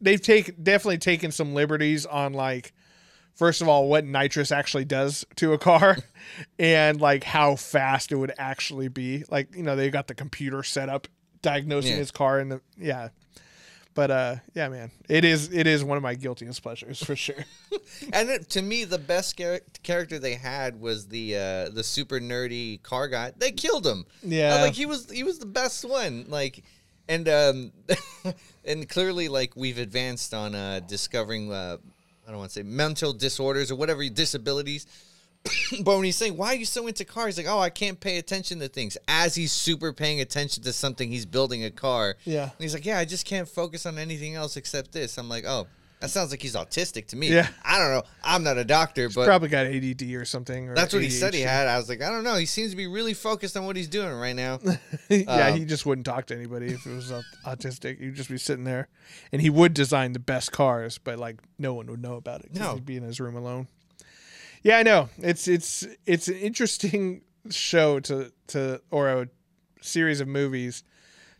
they've 0.00 0.20
taken 0.22 0.54
definitely 0.62 0.98
taken 0.98 1.30
some 1.30 1.54
liberties 1.54 2.06
on 2.06 2.32
like 2.32 2.72
first 3.34 3.60
of 3.62 3.68
all 3.68 3.88
what 3.88 4.04
nitrous 4.04 4.52
actually 4.52 4.84
does 4.84 5.24
to 5.36 5.52
a 5.52 5.58
car 5.58 5.96
and 6.58 7.00
like 7.00 7.24
how 7.24 7.56
fast 7.56 8.12
it 8.12 8.16
would 8.16 8.32
actually 8.38 8.88
be 8.88 9.24
like 9.30 9.54
you 9.54 9.62
know 9.62 9.76
they 9.76 9.90
got 9.90 10.06
the 10.06 10.14
computer 10.14 10.62
set 10.62 10.88
up 10.88 11.08
diagnosing 11.42 11.92
Yeah. 11.92 11.98
his 11.98 12.10
car 12.10 12.38
and 12.38 12.50
the 12.52 12.60
yeah 12.78 13.08
but 13.94 14.10
uh 14.10 14.36
yeah 14.54 14.68
man 14.68 14.90
it 15.08 15.24
is 15.24 15.52
it 15.52 15.66
is 15.66 15.82
one 15.84 15.96
of 15.96 16.02
my 16.02 16.14
guiltiest 16.14 16.62
pleasures 16.62 17.02
for 17.02 17.16
sure 17.16 17.44
And 18.12 18.28
it, 18.30 18.50
to 18.50 18.62
me, 18.62 18.84
the 18.84 18.98
best 18.98 19.38
char- 19.38 19.60
character 19.82 20.18
they 20.18 20.34
had 20.34 20.80
was 20.80 21.08
the 21.08 21.36
uh, 21.36 21.68
the 21.70 21.82
super 21.82 22.18
nerdy 22.20 22.82
car 22.82 23.08
guy. 23.08 23.32
They 23.36 23.52
killed 23.52 23.86
him. 23.86 24.04
Yeah. 24.22 24.62
like 24.62 24.74
he 24.74 24.86
was 24.86 25.10
he 25.10 25.22
was 25.22 25.38
the 25.38 25.46
best 25.46 25.84
one. 25.84 26.26
Like, 26.28 26.62
and 27.08 27.28
um, 27.28 27.72
and 28.64 28.88
clearly, 28.88 29.28
like 29.28 29.56
we've 29.56 29.78
advanced 29.78 30.34
on 30.34 30.54
uh, 30.54 30.80
discovering. 30.86 31.52
Uh, 31.52 31.78
I 32.26 32.30
don't 32.30 32.38
want 32.38 32.50
to 32.50 32.60
say 32.60 32.62
mental 32.62 33.12
disorders 33.12 33.70
or 33.70 33.76
whatever 33.76 34.06
disabilities. 34.08 34.86
but 35.82 35.94
when 35.96 36.04
he's 36.04 36.16
saying, 36.16 36.36
"Why 36.36 36.48
are 36.48 36.54
you 36.56 36.64
so 36.64 36.86
into 36.86 37.04
cars?" 37.04 37.36
He's 37.36 37.44
Like, 37.44 37.54
"Oh, 37.54 37.58
I 37.60 37.70
can't 37.70 38.00
pay 38.00 38.18
attention 38.18 38.60
to 38.60 38.68
things." 38.68 38.96
As 39.08 39.34
he's 39.34 39.52
super 39.52 39.92
paying 39.92 40.20
attention 40.20 40.62
to 40.62 40.72
something, 40.72 41.10
he's 41.10 41.26
building 41.26 41.64
a 41.64 41.70
car. 41.70 42.16
Yeah. 42.24 42.44
And 42.44 42.52
he's 42.58 42.74
like, 42.74 42.86
"Yeah, 42.86 42.98
I 42.98 43.04
just 43.04 43.26
can't 43.26 43.48
focus 43.48 43.84
on 43.86 43.98
anything 43.98 44.34
else 44.34 44.56
except 44.56 44.92
this." 44.92 45.18
I'm 45.18 45.28
like, 45.28 45.44
"Oh, 45.46 45.66
that 46.00 46.08
sounds 46.10 46.30
like 46.30 46.40
he's 46.40 46.54
autistic 46.54 47.06
to 47.08 47.16
me." 47.16 47.28
Yeah. 47.28 47.48
I 47.64 47.78
don't 47.78 47.90
know. 47.90 48.02
I'm 48.22 48.42
not 48.42 48.56
a 48.56 48.64
doctor, 48.64 49.08
but 49.10 49.26
probably 49.26 49.48
got 49.48 49.66
add 49.66 50.02
or 50.14 50.24
something 50.24 50.68
or 50.70 50.74
that's 50.74 50.92
what 50.94 51.02
he 51.02 51.10
said 51.10 51.34
he 51.34 51.42
had. 51.42 51.66
I 51.68 51.76
was 51.76 51.88
like, 51.88 52.02
I 52.02 52.10
don't 52.10 52.24
know. 52.24 52.36
He 52.36 52.46
seems 52.46 52.70
to 52.70 52.76
be 52.76 52.86
really 52.86 53.14
focused 53.14 53.56
on 53.56 53.66
what 53.66 53.76
he's 53.76 53.88
doing 53.88 54.12
right 54.12 54.36
now. 54.36 54.60
yeah, 55.10 55.48
Um, 55.48 55.58
he 55.58 55.64
just 55.66 55.84
wouldn't 55.84 56.06
talk 56.06 56.26
to 56.26 56.34
anybody 56.34 56.68
if 56.68 56.86
it 56.86 56.94
was 56.94 57.12
autistic. 57.44 58.00
He'd 58.00 58.14
just 58.14 58.30
be 58.30 58.38
sitting 58.38 58.64
there, 58.64 58.88
and 59.32 59.42
he 59.42 59.50
would 59.50 59.74
design 59.74 60.12
the 60.14 60.18
best 60.18 60.52
cars, 60.52 60.98
but 60.98 61.18
like 61.18 61.40
no 61.58 61.74
one 61.74 61.86
would 61.88 62.02
know 62.02 62.16
about 62.16 62.40
it. 62.44 62.54
No. 62.54 62.74
he'd 62.74 62.86
be 62.86 62.96
in 62.96 63.02
his 63.02 63.20
room 63.20 63.36
alone. 63.36 63.68
Yeah, 64.64 64.78
I 64.78 64.82
know. 64.82 65.10
It's 65.18 65.46
it's 65.46 65.86
it's 66.06 66.26
an 66.26 66.36
interesting 66.36 67.22
show 67.50 68.00
to 68.00 68.32
to 68.48 68.80
or 68.90 69.08
a 69.08 69.28
series 69.80 70.20
of 70.20 70.26
movies 70.26 70.82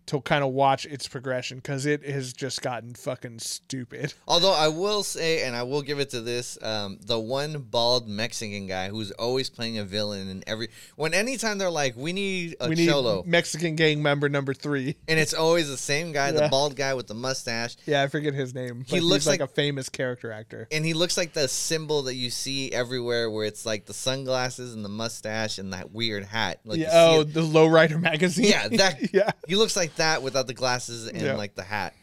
to 0.07 0.21
kind 0.21 0.45
of 0.45 0.53
watch 0.53 0.85
its 0.87 1.09
progression 1.09 1.59
because 1.59 1.87
it 1.87 2.05
has 2.05 2.33
just 2.33 2.63
gotten 2.63 2.95
fucking 2.95 3.39
stupid. 3.39 4.13
Although 4.29 4.53
I 4.53 4.69
will 4.69 5.03
say, 5.03 5.45
and 5.45 5.57
I 5.57 5.63
will 5.63 5.83
give 5.83 5.99
it 5.99 6.11
to 6.11 6.21
this, 6.21 6.59
um, 6.63 6.99
the 7.03 7.19
one 7.19 7.63
bald 7.63 8.09
Mexican 8.09 8.67
guy 8.67 8.89
who's 8.89 9.11
always 9.13 9.49
playing 9.49 9.79
a 9.79 9.85
villain 9.85 10.29
in 10.29 10.45
every 10.47 10.69
when 10.97 11.15
anytime 11.15 11.59
they're 11.59 11.71
like, 11.71 11.97
we 11.97 12.13
need 12.13 12.57
a 12.61 12.69
we 12.69 12.75
need 12.75 12.89
cholo, 12.89 13.23
Mexican 13.27 13.77
gang 13.77 14.03
member 14.03 14.29
number 14.29 14.53
three. 14.53 14.97
and 15.09 15.19
it's 15.19 15.35
always 15.35 15.69
the 15.69 15.77
same 15.77 16.13
guy, 16.13 16.33
the 16.33 16.49
bald 16.49 16.77
guy 16.77 16.95
with 16.95 17.07
the 17.07 17.15
mustache. 17.15 17.77
Yeah, 17.87 18.03
I 18.03 18.09
forget 18.09 18.35
his 18.35 18.55
name. 18.55 18.85
But 18.89 19.03
looks 19.03 19.27
like, 19.27 19.41
like- 19.41 19.51
a 19.51 19.53
famous 19.53 19.89
character 19.89 20.33
actor. 20.33 20.69
And 20.71 20.85
he 20.85 20.95
looks 20.95 21.17
like 21.17 21.33
the 21.33 21.49
symbol 21.49 22.03
that 22.03 22.15
you 22.15 22.31
see 22.31 22.73
everywhere, 22.73 23.31
where 23.31 23.47
it's 23.47 23.65
like 23.65 23.87
the 23.87 23.95
sunglasses 23.95 24.75
and 24.75 24.85
the 24.85 24.89
mustache 24.89 25.59
and 25.59 25.73
that 25.73 25.93
weird 25.93 26.25
hat. 26.25 26.61
Like 26.65 26.81
Yeah, 26.81 26.91
oh, 26.93 27.23
the 27.23 27.41
Lowrider 27.43 28.01
magazine. 28.01 28.47
Yeah, 28.47 28.69
that 28.69 29.13
yeah. 29.15 29.31
he 29.47 29.57
looks 29.57 29.77
like 29.77 29.94
that 29.97 30.23
without 30.23 30.47
the 30.47 30.55
glasses 30.55 31.07
and 31.09 31.21
Yeah. 31.21 31.35
like 31.35 31.55
the 31.55 31.63
hat. 31.63 31.95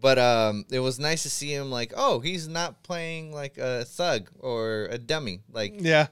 But 0.00 0.18
um, 0.18 0.64
it 0.70 0.78
was 0.80 0.98
nice 1.00 1.24
to 1.24 1.30
see 1.30 1.52
him 1.52 1.70
like, 1.70 1.92
oh, 1.96 2.20
he's 2.20 2.46
not 2.46 2.82
playing 2.84 3.32
like 3.32 3.58
a 3.58 3.84
thug 3.84 4.30
or 4.38 4.86
a 4.90 4.98
dummy. 4.98 5.40
Like 5.52 5.74
Yeah. 5.78 6.06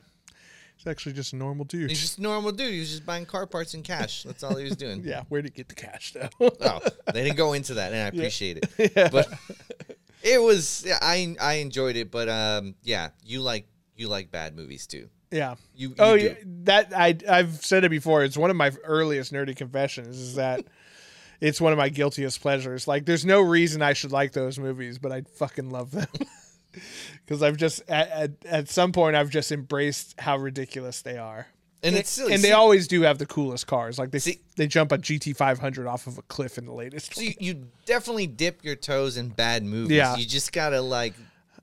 He's 0.77 0.87
actually 0.89 1.13
just 1.15 1.33
a 1.33 1.37
normal 1.37 1.65
dude. 1.65 1.89
he's 1.89 2.01
just 2.01 2.19
a 2.19 2.23
normal 2.23 2.53
dude. 2.53 2.73
He 2.73 2.81
was 2.81 2.91
just 2.91 3.07
buying 3.07 3.25
car 3.27 3.47
parts 3.47 3.75
and 3.75 3.83
cash. 3.85 4.25
That's 4.25 4.43
all 4.43 4.57
he 4.57 4.65
was 4.65 4.77
doing. 4.77 5.03
yeah, 5.05 5.23
where'd 5.29 5.45
he 5.45 5.51
get 5.51 5.69
the 5.69 5.75
cash 5.75 6.13
though? 6.13 6.29
Oh, 6.41 6.81
they 7.15 7.23
didn't 7.25 7.37
go 7.37 7.53
into 7.55 7.75
that, 7.75 7.93
and 7.93 8.03
I 8.03 8.07
appreciate 8.09 8.59
it. 8.79 8.93
But 9.13 9.29
it 10.23 10.43
was 10.43 10.85
yeah, 10.87 10.99
I 11.01 11.35
I 11.41 11.55
enjoyed 11.55 11.97
it. 11.97 12.11
But 12.11 12.29
um, 12.29 12.75
yeah, 12.83 13.11
you 13.25 13.41
like 13.41 13.67
you 13.97 14.09
like 14.09 14.31
bad 14.31 14.55
movies 14.55 14.87
too. 14.87 15.09
yeah. 15.31 15.55
You, 15.75 15.89
you 15.91 15.95
Oh 15.99 16.17
do. 16.19 16.25
yeah, 16.25 16.35
that 16.65 16.93
I 16.95 17.17
I've 17.29 17.65
said 17.65 17.85
it 17.85 17.91
before. 17.91 18.23
It's 18.25 18.37
one 18.37 18.51
of 18.51 18.57
my 18.57 18.71
earliest 18.85 19.33
nerdy 19.33 19.57
confessions 19.57 20.19
is 20.19 20.35
that 20.35 20.65
it's 21.41 21.61
one 21.61 21.73
of 21.73 21.79
my 21.79 21.89
guiltiest 21.89 22.41
pleasures. 22.41 22.87
Like 22.89 23.05
there's 23.07 23.25
no 23.25 23.41
reason 23.41 23.83
I 23.83 23.93
should 23.93 24.13
like 24.13 24.33
those 24.33 24.59
movies, 24.59 24.99
but 24.99 25.13
I 25.13 25.23
fucking 25.39 25.71
love 25.71 25.91
them. 25.93 26.07
Cuz 27.27 27.43
I've 27.43 27.57
just 27.57 27.83
at, 27.89 28.09
at 28.11 28.31
at 28.47 28.69
some 28.69 28.93
point 28.93 29.17
I've 29.17 29.31
just 29.31 29.51
embraced 29.53 30.15
how 30.21 30.37
ridiculous 30.37 31.03
they 31.03 31.17
are. 31.19 31.47
and 31.83 31.97
it's 31.97 32.11
silly. 32.11 32.33
and 32.35 32.43
See- 32.43 32.49
they 32.49 32.53
always 32.53 32.87
do 32.89 33.03
have 33.03 33.19
the 33.19 33.27
coolest 33.27 33.67
cars. 33.67 33.99
Like 33.99 34.11
they 34.11 34.19
See- 34.19 34.41
they 34.57 34.67
jump 34.67 34.93
a 34.93 34.99
GT500 34.99 35.89
off 35.91 36.07
of 36.07 36.19
a 36.19 36.23
cliff 36.23 36.59
in 36.59 36.67
the 36.67 36.73
latest. 36.73 37.15
So 37.15 37.23
you, 37.23 37.35
you 37.41 37.67
definitely 37.87 38.27
dip 38.27 38.63
your 38.65 38.77
toes 38.77 39.17
in 39.17 39.29
bad 39.31 39.65
movies. 39.65 39.97
Yeah. 39.97 40.17
You 40.17 40.27
just 40.27 40.53
gotta 40.53 40.81
like, 40.81 41.15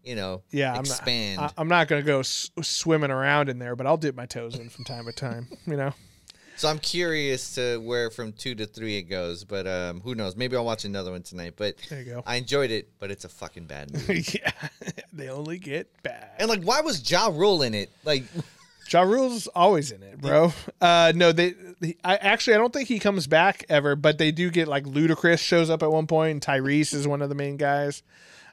you 0.03 0.15
know, 0.15 0.41
yeah, 0.51 0.77
expand. 0.79 1.39
I'm 1.39 1.43
not, 1.43 1.53
I, 1.57 1.61
I'm 1.61 1.67
not 1.67 1.87
gonna 1.87 2.01
go 2.01 2.19
s- 2.19 2.49
swimming 2.61 3.11
around 3.11 3.49
in 3.49 3.59
there, 3.59 3.75
but 3.75 3.85
I'll 3.87 3.97
dip 3.97 4.15
my 4.15 4.25
toes 4.25 4.57
in 4.57 4.69
from 4.69 4.83
time 4.83 5.05
to 5.05 5.11
time. 5.13 5.47
You 5.67 5.77
know, 5.77 5.93
so 6.63 6.69
I'm 6.69 6.79
curious 6.79 7.55
to 7.55 7.77
where 7.79 8.09
from 8.09 8.31
two 8.31 8.55
to 8.55 8.65
three 8.65 8.95
it 8.97 9.03
goes, 9.03 9.43
but 9.43 9.67
um, 9.67 9.99
who 9.99 10.15
knows? 10.15 10.37
Maybe 10.37 10.55
I'll 10.55 10.63
watch 10.63 10.85
another 10.85 11.11
one 11.11 11.21
tonight. 11.21 11.55
But 11.57 11.75
There 11.89 11.99
you 12.01 12.05
go. 12.05 12.23
I 12.25 12.37
enjoyed 12.37 12.71
it, 12.71 12.87
but 12.99 13.11
it's 13.11 13.25
a 13.25 13.29
fucking 13.29 13.65
bad 13.65 13.91
movie. 13.93 14.23
yeah, 14.33 14.51
they 15.13 15.27
only 15.29 15.57
get 15.57 15.89
bad. 16.03 16.29
and 16.39 16.47
like, 16.47 16.63
why 16.63 16.79
was 16.79 17.09
Ja 17.11 17.27
Rule 17.27 17.63
in 17.63 17.73
it? 17.73 17.91
Like, 18.05 18.23
Ja 18.89 19.01
Rule's 19.01 19.47
always 19.47 19.91
in 19.91 20.01
it, 20.03 20.21
bro. 20.21 20.53
Uh, 20.79 21.11
no, 21.15 21.33
they, 21.33 21.53
they. 21.81 21.97
I 22.03 22.15
actually 22.15 22.53
I 22.53 22.57
don't 22.57 22.71
think 22.71 22.87
he 22.87 22.99
comes 22.99 23.27
back 23.27 23.65
ever, 23.67 23.97
but 23.97 24.17
they 24.17 24.31
do 24.31 24.49
get 24.49 24.69
like 24.69 24.85
Ludacris 24.85 25.39
shows 25.39 25.69
up 25.69 25.83
at 25.83 25.91
one 25.91 26.07
point, 26.07 26.31
and 26.31 26.41
Tyrese 26.41 26.93
is 26.93 27.05
one 27.07 27.21
of 27.21 27.27
the 27.27 27.35
main 27.35 27.57
guys. 27.57 28.03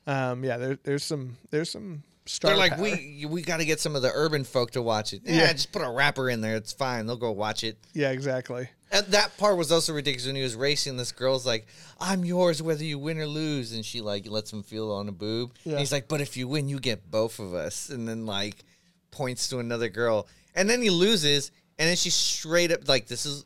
Um, 0.07 0.43
yeah, 0.45 0.57
there, 0.57 0.79
there's 0.83 1.05
some 1.05 1.37
there's 1.51 1.71
some 1.71 2.03
star. 2.27 2.51
they're 2.51 2.59
like, 2.59 2.73
power. 2.77 2.83
we 2.83 3.27
we 3.29 3.43
got 3.43 3.59
to 3.59 3.65
get 3.65 3.81
some 3.81 3.97
of 3.97 4.03
the 4.03 4.11
urban 4.15 4.45
folk 4.45 4.73
to 4.73 4.83
watch 4.83 5.13
it. 5.13 5.23
Yeah, 5.25 5.35
Yeah. 5.37 5.53
just 5.53 5.73
put 5.73 5.83
a 5.83 5.91
rapper 5.91 6.29
in 6.31 6.41
there. 6.41 6.57
It's 6.57 6.73
fine. 6.73 7.07
They'll 7.07 7.17
go 7.17 7.33
watch 7.33 7.65
it. 7.65 7.79
yeah, 7.95 8.11
exactly. 8.11 8.69
And 8.93 9.07
that 9.09 9.37
part 9.39 9.57
was 9.57 9.71
also 9.71 9.93
ridiculous 9.93 10.27
when 10.27 10.35
he 10.35 10.43
was 10.43 10.57
racing. 10.57 10.97
This 10.97 11.13
girl's 11.13 11.47
like, 11.47 11.67
"I'm 12.01 12.25
yours 12.25 12.61
whether 12.61 12.83
you 12.83 12.99
win 12.99 13.19
or 13.19 13.27
lose," 13.27 13.73
and 13.73 13.85
she 13.87 14.01
like 14.01 14.27
lets 14.29 14.53
him 14.53 14.63
feel 14.65 14.91
on 14.91 15.09
a 15.09 15.13
boob. 15.13 15.53
And 15.65 15.79
he's 15.79 15.93
like, 15.93 16.09
"But 16.09 16.21
if 16.21 16.37
you 16.37 16.49
win, 16.49 16.69
you 16.69 16.81
get 16.81 17.09
both 17.11 17.39
of 17.39 17.55
us." 17.55 17.89
And 17.89 18.09
then 18.09 18.27
like 18.27 18.65
points 19.13 19.49
to 19.51 19.59
another 19.61 19.89
girl, 19.89 20.27
and 20.57 20.69
then 20.69 20.83
he 20.83 20.91
loses, 20.91 21.53
and 21.79 21.89
then 21.89 21.95
she's 21.97 22.15
straight 22.15 22.73
up 22.73 22.89
like, 22.89 23.07
"This 23.07 23.27
is 23.27 23.45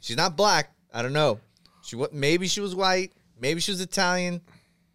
she's 0.00 0.16
not 0.18 0.36
black. 0.36 0.74
I 0.92 1.00
don't 1.00 1.14
know. 1.14 1.40
She 1.82 1.96
wa- 1.96 2.08
maybe 2.12 2.46
she 2.46 2.60
was 2.60 2.74
white, 2.74 3.12
maybe 3.40 3.60
she 3.60 3.70
was 3.70 3.80
Italian, 3.80 4.42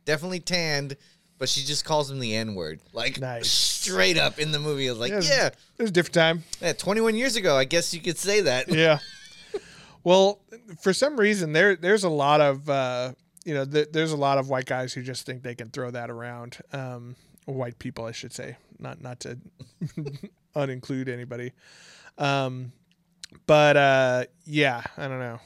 definitely 0.05 0.39
tanned." 0.39 0.97
But 1.43 1.49
she 1.49 1.65
just 1.65 1.83
calls 1.83 2.09
him 2.09 2.19
the 2.19 2.37
N 2.37 2.55
word, 2.55 2.79
like 2.93 3.19
Nice. 3.19 3.49
straight 3.51 4.17
up 4.17 4.39
in 4.39 4.53
the 4.53 4.59
movie. 4.59 4.87
I 4.87 4.93
was 4.93 4.99
like, 5.01 5.11
Yeah, 5.11 5.19
yeah, 5.23 5.47
it 5.47 5.55
was 5.81 5.89
a 5.89 5.91
different 5.91 6.13
time. 6.13 6.43
yeah, 6.61 6.71
21 6.71 7.15
years 7.15 7.35
ago, 7.35 7.57
I 7.57 7.65
guess 7.65 7.93
you 7.93 7.99
could 7.99 8.17
say 8.17 8.39
that. 8.39 8.69
yeah. 8.73 8.99
Well, 10.05 10.39
for 10.81 10.93
some 10.93 11.19
reason 11.19 11.51
there 11.51 11.75
there's 11.75 12.05
a 12.05 12.09
lot 12.09 12.39
of 12.39 12.69
uh, 12.69 13.11
you 13.43 13.53
know 13.53 13.65
th- 13.65 13.89
there's 13.91 14.13
a 14.13 14.15
lot 14.15 14.37
of 14.37 14.47
white 14.47 14.65
guys 14.67 14.93
who 14.93 15.01
just 15.03 15.25
think 15.25 15.43
they 15.43 15.53
can 15.53 15.67
throw 15.69 15.91
that 15.91 16.09
around. 16.09 16.59
Um, 16.71 17.17
white 17.43 17.77
people, 17.77 18.05
I 18.05 18.13
should 18.13 18.31
say, 18.31 18.55
not 18.79 19.01
not 19.01 19.19
to 19.19 19.37
uninclude 20.55 21.09
anybody. 21.09 21.51
Um, 22.17 22.71
but 23.47 23.75
uh, 23.75 24.23
yeah, 24.45 24.81
I 24.97 25.09
don't 25.09 25.19
know. 25.19 25.39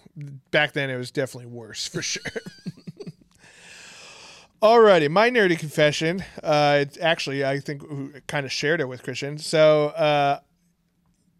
Back 0.51 0.74
then, 0.74 0.92
it 0.92 0.98
was 0.98 1.10
definitely 1.10 1.50
worse 1.51 1.88
for 1.88 2.01
sure. 2.04 2.22
Alrighty, 4.62 5.10
my 5.10 5.30
nerdy 5.30 5.58
confession. 5.58 6.24
Uh, 6.44 6.80
it's 6.82 6.98
actually 7.00 7.46
I 7.46 7.60
think 7.60 8.26
kind 8.28 8.46
of 8.46 8.52
shared 8.52 8.82
it 8.82 8.88
with 8.88 9.04
Christian. 9.04 9.38
So 9.38 9.88
uh, 9.90 10.40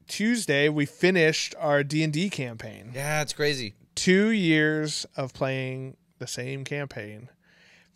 Tuesday 0.08 0.70
we 0.70 0.86
finished 0.86 1.56
our 1.60 1.84
D 1.84 2.04
and 2.04 2.14
D 2.14 2.30
campaign. 2.30 2.92
Yeah, 2.94 3.22
it's 3.24 3.34
crazy. 3.34 3.74
Two 3.96 4.30
years 4.30 5.06
of 5.16 5.34
playing 5.34 5.98
the 6.20 6.28
same 6.28 6.64
campaign 6.64 7.30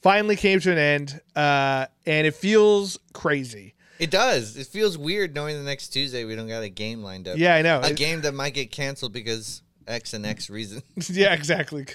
finally 0.01 0.35
came 0.35 0.59
to 0.61 0.71
an 0.71 0.77
end, 0.79 1.21
uh, 1.35 1.85
and 2.07 2.25
it 2.25 2.33
feels 2.33 2.97
crazy. 3.13 3.75
It 3.99 4.09
does. 4.09 4.57
It 4.57 4.65
feels 4.65 4.97
weird 4.97 5.35
knowing 5.35 5.55
the 5.55 5.63
next 5.63 5.89
Tuesday 5.89 6.25
we 6.25 6.35
don't 6.35 6.47
got 6.47 6.63
a 6.63 6.69
game 6.69 7.03
lined 7.03 7.27
up. 7.27 7.37
Yeah, 7.37 7.53
I 7.53 7.61
know. 7.61 7.81
A 7.83 7.89
It- 7.91 7.97
game 7.97 8.21
that 8.21 8.33
might 8.33 8.55
get 8.55 8.71
canceled 8.71 9.13
because 9.13 9.61
X 9.85 10.15
and 10.15 10.25
X 10.25 10.49
reason. 10.49 10.81
yeah, 11.09 11.33
exactly. 11.35 11.85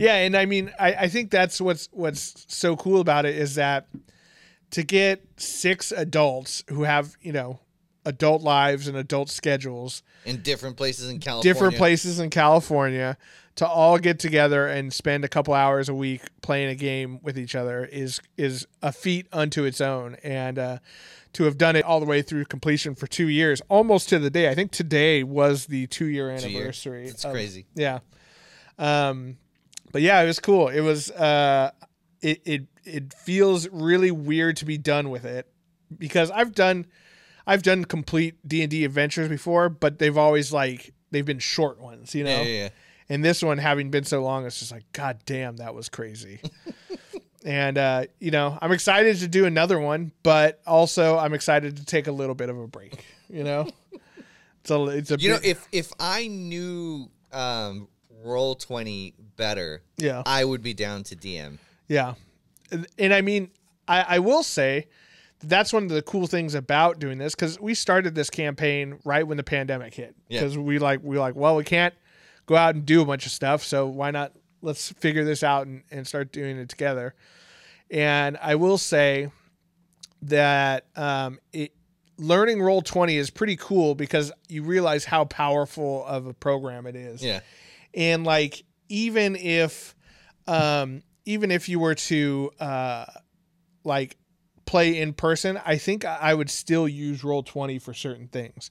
Yeah, 0.00 0.16
and 0.16 0.36
I 0.36 0.46
mean, 0.46 0.72
I, 0.78 0.92
I 0.92 1.08
think 1.08 1.30
that's 1.30 1.60
what's 1.60 1.88
what's 1.92 2.46
so 2.48 2.76
cool 2.76 3.00
about 3.00 3.26
it 3.26 3.36
is 3.36 3.56
that 3.56 3.88
to 4.70 4.82
get 4.82 5.24
six 5.36 5.92
adults 5.92 6.64
who 6.68 6.84
have 6.84 7.16
you 7.20 7.32
know 7.32 7.60
adult 8.06 8.42
lives 8.42 8.88
and 8.88 8.96
adult 8.96 9.28
schedules, 9.28 10.02
in 10.24 10.42
different 10.42 10.76
places 10.76 11.10
in 11.10 11.18
California. 11.18 11.52
different 11.52 11.76
places 11.76 12.18
in 12.18 12.30
California, 12.30 13.16
to 13.56 13.66
all 13.66 13.98
get 13.98 14.18
together 14.18 14.66
and 14.66 14.92
spend 14.92 15.24
a 15.24 15.28
couple 15.28 15.52
hours 15.52 15.88
a 15.88 15.94
week 15.94 16.22
playing 16.40 16.70
a 16.70 16.74
game 16.74 17.20
with 17.22 17.38
each 17.38 17.54
other 17.54 17.84
is 17.84 18.20
is 18.36 18.66
a 18.82 18.92
feat 18.92 19.26
unto 19.32 19.64
its 19.64 19.80
own. 19.80 20.16
And 20.22 20.58
uh, 20.58 20.78
to 21.34 21.44
have 21.44 21.58
done 21.58 21.76
it 21.76 21.84
all 21.84 22.00
the 22.00 22.06
way 22.06 22.22
through 22.22 22.46
completion 22.46 22.94
for 22.94 23.06
two 23.06 23.28
years, 23.28 23.60
almost 23.68 24.08
to 24.08 24.18
the 24.18 24.30
day. 24.30 24.48
I 24.48 24.54
think 24.54 24.70
today 24.70 25.22
was 25.22 25.66
the 25.66 25.86
two 25.88 26.06
year 26.06 26.30
anniversary. 26.30 27.06
It's 27.06 27.24
crazy. 27.24 27.66
Yeah. 27.74 28.00
Um, 28.78 29.36
but 29.92 30.02
yeah, 30.02 30.20
it 30.20 30.26
was 30.26 30.38
cool. 30.38 30.68
It 30.68 30.80
was. 30.80 31.10
Uh, 31.10 31.70
it 32.22 32.42
it 32.44 32.66
it 32.84 33.14
feels 33.14 33.68
really 33.68 34.10
weird 34.10 34.56
to 34.58 34.64
be 34.64 34.78
done 34.78 35.10
with 35.10 35.24
it 35.24 35.46
because 35.96 36.30
I've 36.30 36.54
done, 36.54 36.86
I've 37.46 37.62
done 37.62 37.84
complete 37.84 38.36
D 38.46 38.62
and 38.62 38.70
D 38.70 38.84
adventures 38.84 39.28
before, 39.28 39.68
but 39.68 39.98
they've 39.98 40.16
always 40.16 40.52
like 40.52 40.92
they've 41.10 41.24
been 41.24 41.38
short 41.38 41.80
ones, 41.80 42.14
you 42.14 42.24
know. 42.24 42.30
Yeah, 42.30 42.42
yeah, 42.42 42.62
yeah. 42.64 42.68
And 43.08 43.24
this 43.24 43.42
one, 43.42 43.58
having 43.58 43.90
been 43.90 44.04
so 44.04 44.22
long, 44.22 44.46
it's 44.46 44.60
just 44.60 44.70
like, 44.70 44.84
God 44.92 45.18
damn, 45.26 45.56
that 45.56 45.74
was 45.74 45.88
crazy. 45.88 46.40
and 47.44 47.76
uh, 47.76 48.04
you 48.18 48.30
know, 48.30 48.56
I'm 48.60 48.72
excited 48.72 49.18
to 49.18 49.28
do 49.28 49.46
another 49.46 49.80
one, 49.80 50.12
but 50.22 50.60
also 50.66 51.18
I'm 51.18 51.34
excited 51.34 51.76
to 51.78 51.84
take 51.84 52.06
a 52.06 52.12
little 52.12 52.34
bit 52.34 52.48
of 52.48 52.58
a 52.58 52.66
break. 52.66 53.04
You 53.28 53.44
know, 53.44 53.68
it's 54.60 54.70
a 54.70 54.84
it's 54.86 55.10
a 55.10 55.18
You 55.18 55.30
know, 55.30 55.38
if 55.42 55.66
if 55.72 55.92
I 55.98 56.28
knew 56.28 57.10
um, 57.32 57.88
roll 58.22 58.54
twenty 58.54 59.14
better, 59.36 59.82
yeah 59.96 60.22
I 60.26 60.44
would 60.44 60.62
be 60.62 60.74
down 60.74 61.02
to 61.04 61.16
DM. 61.16 61.58
Yeah. 61.88 62.14
And, 62.70 62.86
and 62.98 63.12
I 63.12 63.20
mean, 63.20 63.50
I, 63.88 64.16
I 64.16 64.18
will 64.20 64.42
say 64.42 64.86
that's 65.42 65.72
one 65.72 65.84
of 65.84 65.88
the 65.88 66.02
cool 66.02 66.26
things 66.26 66.54
about 66.54 66.98
doing 66.98 67.18
this 67.18 67.34
because 67.34 67.58
we 67.58 67.74
started 67.74 68.14
this 68.14 68.30
campaign 68.30 68.98
right 69.04 69.26
when 69.26 69.36
the 69.36 69.42
pandemic 69.42 69.94
hit. 69.94 70.14
Yeah. 70.28 70.40
Because 70.40 70.58
we 70.58 70.78
like 70.78 71.00
we 71.02 71.18
like, 71.18 71.34
well, 71.34 71.56
we 71.56 71.64
can't 71.64 71.94
go 72.46 72.56
out 72.56 72.74
and 72.74 72.84
do 72.84 73.02
a 73.02 73.04
bunch 73.04 73.26
of 73.26 73.32
stuff, 73.32 73.62
so 73.62 73.86
why 73.86 74.10
not 74.10 74.32
let's 74.62 74.92
figure 74.92 75.24
this 75.24 75.42
out 75.42 75.66
and, 75.66 75.82
and 75.90 76.06
start 76.06 76.32
doing 76.32 76.58
it 76.58 76.68
together. 76.68 77.14
And 77.90 78.36
I 78.40 78.54
will 78.54 78.78
say 78.78 79.30
that 80.22 80.86
um, 80.96 81.38
it 81.52 81.72
learning 82.18 82.60
roll 82.60 82.82
20 82.82 83.16
is 83.16 83.30
pretty 83.30 83.56
cool 83.56 83.94
because 83.94 84.30
you 84.48 84.62
realize 84.62 85.06
how 85.06 85.24
powerful 85.24 86.04
of 86.06 86.26
a 86.26 86.34
program 86.34 86.86
it 86.86 86.94
is 86.94 87.22
Yeah, 87.22 87.40
and 87.94 88.24
like 88.24 88.64
even 88.88 89.36
if 89.36 89.94
um 90.46 91.02
even 91.24 91.50
if 91.50 91.68
you 91.68 91.78
were 91.78 91.94
to 91.94 92.50
uh 92.60 93.04
like 93.84 94.16
play 94.64 94.98
in 95.00 95.12
person 95.12 95.60
i 95.64 95.76
think 95.76 96.04
i 96.04 96.32
would 96.32 96.50
still 96.50 96.86
use 96.86 97.24
roll 97.24 97.42
20 97.42 97.78
for 97.78 97.92
certain 97.94 98.28
things 98.28 98.70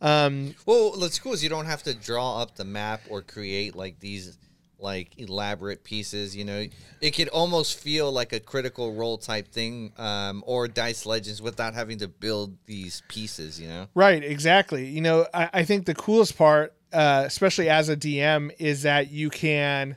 um 0.00 0.54
Well, 0.66 0.92
what's 0.96 1.18
cool 1.18 1.32
is 1.32 1.42
you 1.42 1.48
don't 1.48 1.66
have 1.66 1.82
to 1.84 1.94
draw 1.94 2.42
up 2.42 2.56
the 2.56 2.64
map 2.64 3.00
or 3.08 3.22
create 3.22 3.74
like 3.74 4.00
these 4.00 4.36
like 4.78 5.18
elaborate 5.18 5.82
pieces. 5.82 6.36
You 6.36 6.44
know, 6.44 6.66
it 7.00 7.10
could 7.12 7.28
almost 7.28 7.78
feel 7.78 8.12
like 8.12 8.32
a 8.32 8.40
critical 8.40 8.92
role 8.92 9.16
type 9.16 9.48
thing, 9.48 9.92
um, 9.96 10.44
or 10.46 10.68
Dice 10.68 11.06
Legends 11.06 11.40
without 11.40 11.74
having 11.74 11.98
to 11.98 12.08
build 12.08 12.56
these 12.66 13.02
pieces. 13.08 13.58
You 13.58 13.68
know, 13.68 13.88
right 13.94 14.22
exactly 14.22 14.86
you 14.86 15.00
know 15.00 15.26
i, 15.32 15.48
I 15.54 15.64
think 15.64 15.86
the 15.86 15.94
coolest 15.94 16.36
part 16.36 16.74
uh 16.94 17.24
especially 17.26 17.68
as 17.68 17.88
a 17.90 17.96
dm 17.96 18.50
is 18.58 18.82
that 18.82 19.10
you 19.10 19.28
can 19.28 19.96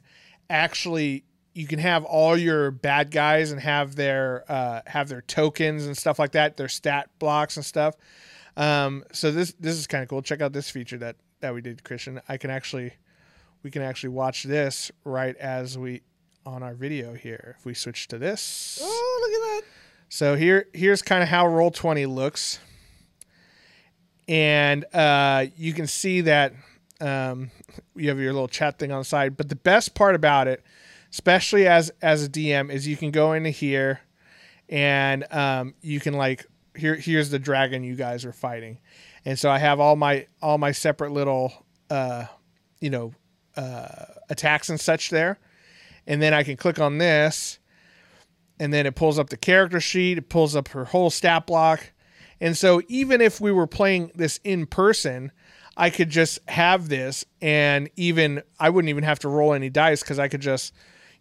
actually 0.50 1.24
you 1.54 1.66
can 1.68 1.80
have 1.80 2.04
all 2.04 2.36
your 2.38 2.72
bad 2.72 3.10
guys 3.12 3.52
and 3.52 3.62
have 3.62 3.96
their 3.96 4.44
uh 4.50 4.82
have 4.88 5.08
their 5.08 5.22
tokens 5.22 5.86
and 5.86 5.96
stuff 5.98 6.20
like 6.20 6.32
that 6.34 6.58
their 6.58 6.68
stat 6.68 7.10
blocks 7.20 7.56
and 7.58 7.66
stuff 7.66 7.96
Um, 8.58 9.04
so 9.12 9.32
this 9.32 9.54
this 9.60 9.76
is 9.78 9.86
kind 9.86 10.02
of 10.02 10.10
cool. 10.10 10.24
Check 10.24 10.42
out 10.42 10.52
this 10.52 10.70
feature 10.72 10.98
that 10.98 11.16
that 11.42 11.54
we 11.54 11.62
did, 11.62 11.84
Christian. 11.84 12.20
I 12.28 12.38
can 12.38 12.50
actually 12.50 12.94
we 13.62 13.70
can 13.70 13.84
actually 13.84 14.10
watch 14.10 14.44
this 14.44 14.92
right 15.04 15.36
as 15.38 15.78
we 15.78 16.02
on 16.44 16.64
our 16.64 16.74
video 16.74 17.14
here. 17.14 17.56
If 17.60 17.66
we 17.66 17.76
switch 17.76 18.08
to 18.08 18.18
this, 18.18 18.80
oh 18.82 19.20
look 19.22 19.34
at 19.36 19.44
that. 19.46 19.62
so 20.10 20.36
here 20.36 20.66
here's 20.74 21.04
kind 21.04 21.22
of 21.22 21.30
how 21.30 21.46
roll 21.48 21.70
twenty 21.70 22.08
looks, 22.08 22.60
and 24.28 24.86
uh, 24.94 25.46
you 25.56 25.74
can 25.74 25.86
see 25.88 26.22
that 26.22 26.54
um, 27.02 27.52
you 27.96 28.10
have 28.10 28.20
your 28.20 28.34
little 28.34 28.48
chat 28.48 28.80
thing 28.80 28.92
on 28.92 29.00
the 29.00 29.06
side. 29.06 29.38
But 29.38 29.50
the 29.50 29.56
best 29.56 29.96
part 29.96 30.16
about 30.16 30.48
it, 30.48 30.64
especially 31.12 31.68
as 31.68 31.92
as 32.02 32.26
a 32.26 32.30
DM, 32.30 32.72
is 32.72 32.88
you 32.88 32.98
can 32.98 33.12
go 33.12 33.34
into 33.34 33.50
here, 33.50 34.02
and 34.70 35.26
um, 35.32 35.74
you 35.82 36.00
can 36.00 36.14
like 36.14 36.46
here 36.76 36.96
here's 36.96 37.30
the 37.30 37.40
dragon 37.40 37.84
you 37.84 37.96
guys 37.96 38.26
are 38.26 38.34
fighting, 38.34 38.80
and 39.26 39.38
so 39.38 39.50
I 39.50 39.58
have 39.58 39.80
all 39.80 39.96
my 39.96 40.28
all 40.42 40.58
my 40.58 40.72
separate 40.72 41.12
little 41.12 41.54
uh, 41.90 42.26
you 42.82 42.90
know 42.90 43.14
uh, 43.56 44.06
attacks 44.30 44.70
and 44.70 44.80
such 44.80 45.10
there, 45.10 45.40
and 46.06 46.22
then 46.22 46.34
I 46.34 46.44
can 46.44 46.58
click 46.58 46.80
on 46.80 46.98
this 46.98 47.60
and 48.60 48.74
then 48.74 48.86
it 48.86 48.96
pulls 48.96 49.20
up 49.20 49.30
the 49.30 49.38
character 49.38 49.80
sheet, 49.80 50.18
it 50.18 50.30
pulls 50.30 50.56
up 50.56 50.70
her 50.70 50.86
whole 50.86 51.10
stat 51.10 51.46
block. 51.46 51.92
And 52.40 52.56
so 52.58 52.82
even 52.88 53.22
if 53.22 53.42
we 53.42 53.52
were 53.52 53.68
playing 53.68 54.12
this 54.16 54.40
in 54.44 54.66
person, 54.66 55.32
I 55.80 55.92
could 55.92 56.10
just 56.10 56.40
have 56.50 56.90
this 56.90 57.24
and 57.40 57.90
even 57.96 58.42
I 58.60 58.72
wouldn't 58.72 58.90
even 58.90 59.04
have 59.04 59.20
to 59.20 59.30
roll 59.30 59.54
any 59.54 59.70
dice 59.70 60.02
cuz 60.02 60.18
I 60.18 60.28
could 60.28 60.42
just, 60.42 60.74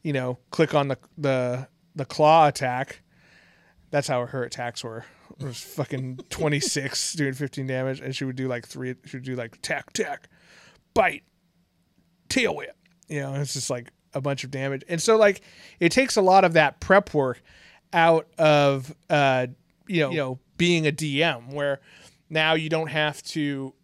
you 0.02 0.14
know, 0.14 0.38
click 0.50 0.74
on 0.74 0.88
the 0.88 0.98
the 1.18 1.68
the 1.94 2.06
claw 2.06 2.48
attack. 2.48 3.02
That's 3.90 4.08
how 4.08 4.24
her 4.24 4.42
attacks 4.42 4.82
were. 4.82 5.04
It 5.38 5.44
was 5.44 5.60
fucking 5.60 6.20
26 6.30 7.12
doing 7.12 7.34
15 7.34 7.66
damage 7.66 8.00
and 8.00 8.16
she 8.16 8.24
would 8.24 8.36
do 8.36 8.48
like 8.48 8.66
3 8.66 8.94
she 9.04 9.18
would 9.18 9.24
do 9.24 9.36
like 9.36 9.58
tack 9.60 9.92
tack 9.92 10.28
bite 10.94 11.24
tail 12.30 12.56
whip. 12.56 12.76
You 13.08 13.20
know, 13.20 13.34
it's 13.34 13.52
just 13.52 13.68
like 13.68 13.92
a 14.14 14.22
bunch 14.22 14.42
of 14.42 14.50
damage. 14.50 14.82
And 14.88 15.02
so 15.02 15.18
like 15.18 15.42
it 15.80 15.92
takes 15.92 16.16
a 16.16 16.22
lot 16.22 16.44
of 16.44 16.54
that 16.54 16.80
prep 16.80 17.12
work 17.12 17.42
out 17.92 18.26
of 18.38 18.94
uh 19.10 19.48
you 19.86 20.00
know, 20.00 20.10
you 20.10 20.16
know 20.16 20.38
being 20.56 20.86
a 20.86 20.92
DM 20.92 21.52
where 21.52 21.80
now 22.30 22.54
you 22.54 22.68
don't 22.70 22.88
have 22.88 23.22
to 23.22 23.74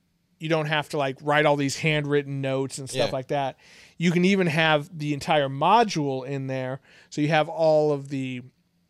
you 0.43 0.49
don't 0.49 0.67
have 0.67 0.89
to 0.91 0.99
like 0.99 1.17
write 1.23 1.47
all 1.47 1.57
these 1.57 1.77
handwritten 1.77 2.41
notes 2.41 2.79
and 2.79 2.91
stuff 2.91 3.09
Yeah. 3.09 3.13
like 3.13 3.29
that. 3.29 3.57
You 3.99 4.11
can 4.11 4.25
even 4.25 4.49
have 4.49 4.91
the 4.99 5.15
entire 5.15 5.49
module 5.49 6.27
in 6.27 6.49
there 6.49 6.81
so 7.11 7.21
you 7.21 7.29
have 7.29 7.49
all 7.49 7.93
of 7.93 8.09
the 8.09 8.43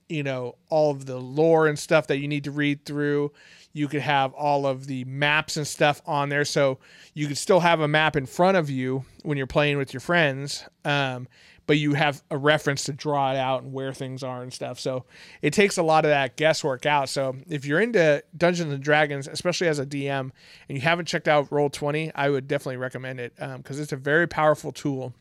you 0.08 0.22
know 0.22 0.56
all 0.68 0.90
of 0.90 1.06
the 1.06 1.16
lore 1.18 1.66
and 1.68 1.78
stuff 1.78 2.06
that 2.08 2.18
you 2.18 2.28
need 2.28 2.44
to 2.44 2.50
read 2.50 2.84
through 2.84 3.32
you 3.72 3.88
could 3.88 4.02
have 4.02 4.34
all 4.34 4.66
of 4.66 4.86
the 4.86 5.04
maps 5.04 5.56
and 5.56 5.66
stuff 5.66 6.02
on 6.06 6.28
there 6.28 6.44
so 6.44 6.78
you 7.14 7.26
could 7.26 7.38
still 7.38 7.60
have 7.60 7.80
a 7.80 7.88
map 7.88 8.16
in 8.16 8.26
front 8.26 8.56
of 8.56 8.68
you 8.68 9.04
when 9.22 9.38
you're 9.38 9.46
playing 9.46 9.78
with 9.78 9.94
your 9.94 10.00
friends 10.00 10.64
um, 10.84 11.26
but 11.72 11.78
you 11.78 11.94
have 11.94 12.22
a 12.30 12.37
reference 12.37 12.85
to 12.85 12.92
draw 12.92 13.32
it 13.32 13.38
out 13.38 13.62
and 13.62 13.72
where 13.72 13.94
things 13.94 14.22
are 14.22 14.42
and 14.42 14.52
stuff. 14.52 14.78
So 14.78 15.06
it 15.40 15.54
takes 15.54 15.78
a 15.78 15.82
lot 15.82 16.04
of 16.04 16.11
that 16.11 16.37
guesswork 16.37 16.85
out. 16.85 17.08
So 17.08 17.35
if 17.48 17.64
you're 17.64 17.80
into 17.80 18.22
dungeons 18.37 18.70
and 18.74 18.82
dragons 18.82 19.26
especially 19.26 19.68
as 19.68 19.78
a 19.78 19.87
dm 19.87 20.32
and 20.68 20.76
you 20.76 20.82
haven't 20.82 21.06
checked 21.06 21.28
out 21.28 21.50
roll 21.50 21.70
20 21.70 22.12
i 22.14 22.28
would 22.28 22.46
definitely 22.46 22.76
recommend 22.76 23.20
it 23.20 23.35
because 23.56 23.80
it's 23.80 23.92
a 23.92 23.96
very 23.96 24.28
powerful 24.28 24.70
tool. 24.70 25.14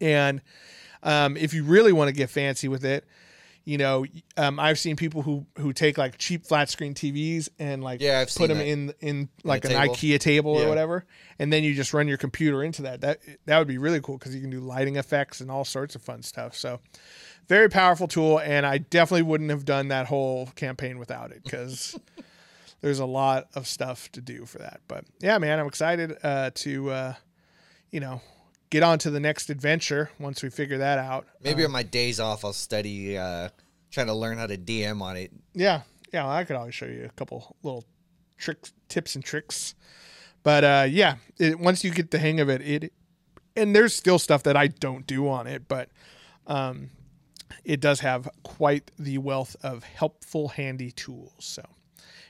And 0.00 0.42
um, 1.04 1.36
if 1.36 1.54
you 1.54 1.62
really 1.62 1.92
want 1.92 2.08
to 2.08 2.12
get 2.12 2.28
fancy 2.28 2.66
with 2.66 2.84
it, 2.84 3.04
you 3.68 3.76
know, 3.76 4.06
um, 4.38 4.58
I've 4.58 4.78
seen 4.78 4.96
people 4.96 5.20
who 5.20 5.44
who 5.58 5.74
take 5.74 5.98
like 5.98 6.16
cheap 6.16 6.46
flat 6.46 6.70
screen 6.70 6.94
TVs 6.94 7.50
and 7.58 7.84
like 7.84 8.00
Yeah, 8.00 8.20
I've 8.20 8.34
put 8.34 8.48
them 8.48 8.56
that. 8.58 8.66
in 8.66 8.94
in 9.00 9.28
like 9.44 9.64
an 9.66 9.72
table. 9.72 9.94
IKEA 9.94 10.18
table 10.18 10.58
Yeah. 10.58 10.64
or 10.64 10.68
whatever, 10.70 11.04
and 11.38 11.52
then 11.52 11.64
you 11.64 11.74
just 11.74 11.92
run 11.92 12.08
your 12.08 12.16
computer 12.16 12.62
into 12.64 12.80
that. 12.82 13.02
That 13.02 13.18
that 13.44 13.58
would 13.58 13.68
be 13.68 13.76
really 13.76 14.00
cool 14.00 14.16
because 14.16 14.34
you 14.34 14.40
can 14.40 14.48
do 14.48 14.60
lighting 14.60 14.96
effects 14.96 15.40
and 15.42 15.50
all 15.50 15.66
sorts 15.66 15.94
of 15.94 16.00
fun 16.00 16.22
stuff. 16.22 16.56
So, 16.56 16.80
very 17.46 17.68
powerful 17.68 18.08
tool, 18.08 18.38
and 18.40 18.64
I 18.64 18.78
definitely 18.78 19.22
wouldn't 19.24 19.50
have 19.50 19.66
done 19.66 19.88
that 19.88 20.06
whole 20.06 20.46
campaign 20.56 20.98
without 20.98 21.30
it 21.30 21.44
because. 21.44 21.94
There's 22.80 23.00
a 23.00 23.06
lot 23.06 23.48
of 23.56 23.66
stuff 23.66 24.08
to 24.12 24.20
do 24.20 24.44
for 24.44 24.58
that, 24.58 24.82
but 24.86 25.04
yeah, 25.18 25.36
man, 25.38 25.58
I'm 25.58 25.66
excited 25.66 26.16
uh, 26.22 26.52
to, 26.54 26.90
uh, 26.92 27.14
you 27.90 27.98
know, 27.98 28.20
get 28.70 28.82
on 28.82 28.98
to 29.00 29.10
the 29.10 29.20
next 29.20 29.50
adventure 29.50 30.10
once 30.18 30.42
we 30.42 30.50
figure 30.50 30.78
that 30.78 30.98
out. 30.98 31.26
Maybe 31.42 31.64
on 31.64 31.70
my 31.70 31.82
days 31.82 32.20
off, 32.20 32.44
I'll 32.44 32.52
study, 32.52 33.16
uh, 33.16 33.48
trying 33.90 34.06
to 34.08 34.14
learn 34.14 34.38
how 34.38 34.46
to 34.46 34.58
DM 34.58 35.00
on 35.00 35.16
it. 35.16 35.32
Yeah, 35.54 35.82
yeah, 36.12 36.24
well, 36.24 36.32
I 36.32 36.44
could 36.44 36.56
always 36.56 36.74
show 36.74 36.86
you 36.86 37.04
a 37.04 37.10
couple 37.10 37.56
little 37.62 37.84
tricks, 38.36 38.72
tips, 38.88 39.14
and 39.14 39.24
tricks. 39.24 39.74
But 40.42 40.64
uh, 40.64 40.86
yeah, 40.88 41.16
it, 41.38 41.58
once 41.58 41.84
you 41.84 41.90
get 41.90 42.10
the 42.10 42.18
hang 42.18 42.40
of 42.40 42.48
it, 42.48 42.62
it 42.62 42.92
and 43.56 43.74
there's 43.74 43.94
still 43.94 44.18
stuff 44.18 44.44
that 44.44 44.56
I 44.56 44.68
don't 44.68 45.06
do 45.06 45.28
on 45.28 45.46
it, 45.46 45.66
but 45.66 45.90
um, 46.46 46.90
it 47.64 47.80
does 47.80 48.00
have 48.00 48.28
quite 48.44 48.90
the 48.98 49.18
wealth 49.18 49.56
of 49.62 49.82
helpful, 49.82 50.48
handy 50.48 50.92
tools. 50.92 51.32
So 51.38 51.62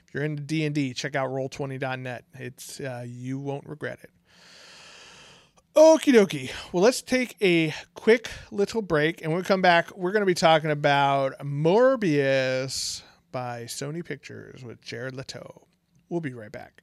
if 0.07 0.15
you're 0.15 0.25
into 0.25 0.43
D 0.43 0.65
and 0.65 0.75
D, 0.75 0.95
check 0.95 1.15
out 1.15 1.31
Roll20.net. 1.31 2.25
It's 2.35 2.81
uh, 2.81 3.05
you 3.07 3.39
won't 3.39 3.67
regret 3.67 3.99
it. 4.03 4.11
Okie 5.77 6.13
dokie. 6.13 6.51
Well, 6.73 6.83
let's 6.83 7.03
take 7.03 7.37
a 7.41 7.73
quick 7.95 8.31
little 8.51 8.83
break, 8.83 9.23
and 9.23 9.31
when 9.31 9.41
we 9.41 9.45
come 9.45 9.63
back, 9.63 9.97
we're 9.97 10.13
going 10.13 10.23
to 10.23 10.27
be 10.27 10.35
talking 10.35 10.71
about 10.71 11.39
Morbius 11.39 13.03
by 13.31 13.65
Sony 13.65 14.05
Pictures 14.05 14.65
with 14.65 14.81
Jared 14.81 15.15
Leto. 15.15 15.67
We'll 16.09 16.21
be 16.21 16.35
right 16.35 16.51
back. 16.51 16.83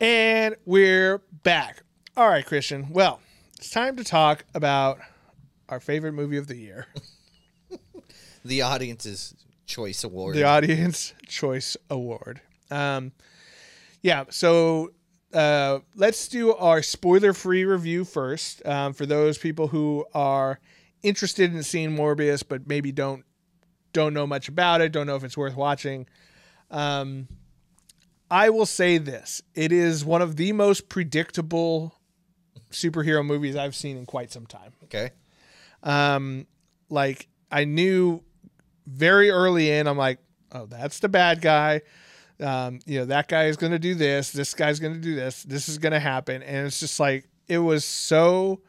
And 0.00 0.56
we're 0.64 1.18
back. 1.42 1.82
All 2.16 2.28
right, 2.28 2.44
Christian. 2.44 2.88
Well, 2.90 3.20
it's 3.58 3.70
time 3.70 3.96
to 3.96 4.04
talk 4.04 4.44
about 4.54 4.98
our 5.68 5.78
favorite 5.80 6.12
movie 6.12 6.38
of 6.38 6.46
the 6.46 6.56
year, 6.56 6.86
The 8.44 8.62
audience's 8.62 9.34
choice 9.66 10.02
award. 10.02 10.34
the 10.34 10.44
Audience 10.44 11.12
Choice 11.26 11.76
Award. 11.90 12.40
Um, 12.70 13.12
yeah, 14.00 14.24
so 14.30 14.92
uh, 15.34 15.80
let's 15.94 16.26
do 16.28 16.54
our 16.54 16.82
spoiler-free 16.82 17.66
review 17.66 18.04
first. 18.06 18.64
Um, 18.66 18.94
for 18.94 19.04
those 19.04 19.36
people 19.36 19.68
who 19.68 20.06
are 20.14 20.58
interested 21.02 21.54
in 21.54 21.62
seeing 21.62 21.90
Morbius, 21.94 22.42
but 22.46 22.66
maybe 22.66 22.90
don't 22.90 23.24
don't 23.92 24.14
know 24.14 24.26
much 24.26 24.48
about 24.48 24.80
it, 24.80 24.92
don't 24.92 25.06
know 25.06 25.16
if 25.16 25.24
it's 25.24 25.36
worth 25.36 25.56
watching. 25.56 26.06
Um, 26.70 27.28
I 28.30 28.50
will 28.50 28.66
say 28.66 28.98
this: 28.98 29.42
it 29.54 29.72
is 29.72 30.04
one 30.04 30.22
of 30.22 30.36
the 30.36 30.52
most 30.52 30.88
predictable 30.88 31.94
superhero 32.70 33.24
movies 33.24 33.56
I've 33.56 33.74
seen 33.74 33.96
in 33.96 34.06
quite 34.06 34.30
some 34.30 34.46
time. 34.46 34.72
okay. 34.84 35.10
Um, 35.82 36.46
like 36.88 37.28
I 37.50 37.64
knew 37.64 38.22
very 38.86 39.30
early 39.30 39.70
in, 39.70 39.86
I'm 39.86 39.98
like, 39.98 40.18
oh, 40.52 40.66
that's 40.66 41.00
the 41.00 41.08
bad 41.08 41.40
guy. 41.40 41.82
Um, 42.40 42.80
you 42.86 43.00
know, 43.00 43.04
that 43.06 43.28
guy 43.28 43.46
is 43.46 43.56
going 43.56 43.72
to 43.72 43.78
do 43.78 43.94
this. 43.94 44.30
This 44.30 44.54
guy's 44.54 44.80
going 44.80 44.94
to 44.94 45.00
do 45.00 45.14
this. 45.14 45.42
This 45.42 45.68
is 45.68 45.78
going 45.78 45.92
to 45.92 46.00
happen. 46.00 46.42
And 46.42 46.66
it's 46.66 46.80
just 46.80 46.98
like, 46.98 47.28
it 47.48 47.58
was 47.58 47.84
so, 47.84 48.60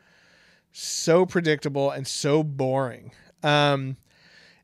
so 0.71 1.26
predictable 1.26 1.91
and 1.91 2.06
so 2.08 2.43
boring. 2.43 3.12
Um, 3.43 3.97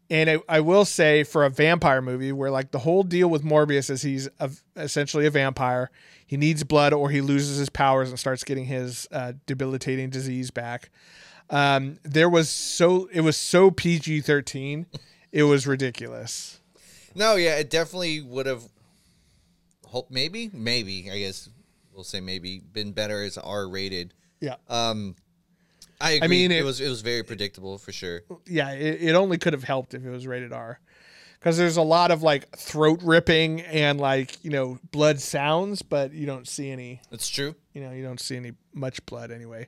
and 0.09 0.29
I, 0.29 0.37
I 0.47 0.59
will 0.61 0.85
say 0.85 1.23
for 1.23 1.45
a 1.45 1.49
vampire 1.49 2.01
movie 2.01 2.31
where 2.31 2.49
like 2.51 2.71
the 2.71 2.79
whole 2.79 3.03
deal 3.03 3.29
with 3.29 3.43
Morbius 3.43 3.89
is 3.89 4.01
he's 4.01 4.29
a, 4.39 4.49
essentially 4.75 5.25
a 5.25 5.31
vampire. 5.31 5.89
He 6.25 6.37
needs 6.37 6.63
blood 6.63 6.93
or 6.93 7.09
he 7.09 7.21
loses 7.21 7.57
his 7.57 7.69
powers 7.69 8.09
and 8.09 8.19
starts 8.19 8.43
getting 8.43 8.65
his 8.65 9.07
uh, 9.11 9.33
debilitating 9.45 10.09
disease 10.09 10.51
back. 10.51 10.89
Um, 11.49 11.97
there 12.03 12.29
was 12.29 12.49
so 12.49 13.09
it 13.13 13.21
was 13.21 13.37
so 13.37 13.71
PG 13.71 14.21
thirteen, 14.21 14.85
it 15.31 15.43
was 15.43 15.65
ridiculous. 15.65 16.59
No, 17.15 17.35
yeah, 17.35 17.55
it 17.55 17.69
definitely 17.69 18.21
would 18.21 18.45
have. 18.45 18.63
Hope 19.87 20.11
maybe, 20.11 20.49
maybe 20.53 21.09
I 21.09 21.19
guess 21.19 21.47
we'll 21.93 22.03
say 22.03 22.19
maybe 22.19 22.59
been 22.59 22.91
better 22.91 23.23
as 23.23 23.37
R 23.37 23.69
rated. 23.69 24.13
Yeah, 24.41 24.55
Um, 24.67 25.15
I 25.99 26.11
agree. 26.11 26.27
mean, 26.27 26.51
it, 26.51 26.59
it- 26.59 26.63
was 26.63 26.79
it 26.81 26.89
was 26.89 27.01
very 27.01 27.23
predictable 27.23 27.77
for 27.77 27.91
sure. 27.91 28.21
yeah. 28.45 28.71
It, 28.71 29.01
it 29.01 29.15
only 29.15 29.37
could 29.37 29.53
have 29.53 29.63
helped 29.63 29.93
if 29.93 30.05
it 30.05 30.09
was 30.09 30.27
rated 30.27 30.53
R, 30.53 30.79
because 31.39 31.57
there's 31.57 31.77
a 31.77 31.81
lot 31.81 32.11
of 32.11 32.21
like 32.23 32.55
throat 32.55 33.01
ripping 33.03 33.61
and 33.61 33.99
like 33.99 34.43
you 34.43 34.51
know 34.51 34.79
blood 34.91 35.19
sounds, 35.19 35.81
but 35.81 36.13
you 36.13 36.25
don't 36.25 36.47
see 36.47 36.69
any. 36.71 37.01
That's 37.09 37.27
true. 37.29 37.55
You 37.73 37.81
know, 37.81 37.91
you 37.91 38.03
don't 38.03 38.19
see 38.19 38.35
any 38.37 38.51
much 38.73 39.05
blood 39.05 39.31
anyway. 39.31 39.67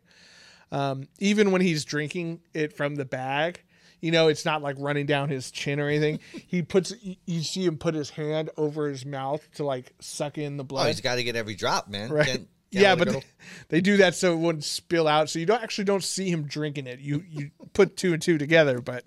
Um, 0.72 1.08
even 1.20 1.52
when 1.52 1.62
he's 1.62 1.84
drinking 1.84 2.42
it 2.54 2.74
from 2.78 2.96
the 2.96 3.06
bag, 3.06 3.64
you 4.02 4.12
know, 4.12 4.28
it's 4.28 4.46
not 4.46 4.62
like 4.62 4.76
running 4.78 5.08
down 5.08 5.30
his 5.30 5.50
chin 5.50 5.80
or 5.80 5.88
anything. 5.90 6.20
he 6.48 6.62
puts, 6.62 6.94
you, 7.26 7.42
see 7.42 7.66
him 7.66 7.78
put 7.78 7.96
his 7.96 8.12
hand 8.12 8.52
over 8.56 8.88
his 8.88 9.04
mouth 9.04 9.48
to 9.56 9.66
like 9.66 9.92
suck 10.00 10.38
in 10.38 10.58
the 10.58 10.64
blood. 10.64 10.86
Oh, 10.86 10.88
he's 10.88 11.02
got 11.02 11.16
to 11.16 11.24
get 11.24 11.36
every 11.36 11.56
drop, 11.56 11.88
man. 11.90 12.10
right? 12.12 12.28
Can't 12.28 12.48
yeah, 12.72 12.96
but 12.96 13.10
they, 13.10 13.24
they 13.70 13.82
do 13.82 13.98
that 13.98 14.16
so 14.16 14.34
it 14.34 14.38
wouldn't 14.38 14.64
spill 14.64 15.08
out. 15.08 15.30
So 15.30 15.40
you 15.40 15.46
don't 15.46 15.62
actually 15.62 15.86
don't 15.86 16.04
see 16.04 16.30
him 16.30 16.44
drinking 16.44 16.88
it. 16.88 17.00
You 17.00 17.24
you 17.28 17.52
put 17.74 17.98
two 17.98 18.14
and 18.14 18.22
two 18.22 18.38
together, 18.38 18.80
but 18.80 19.04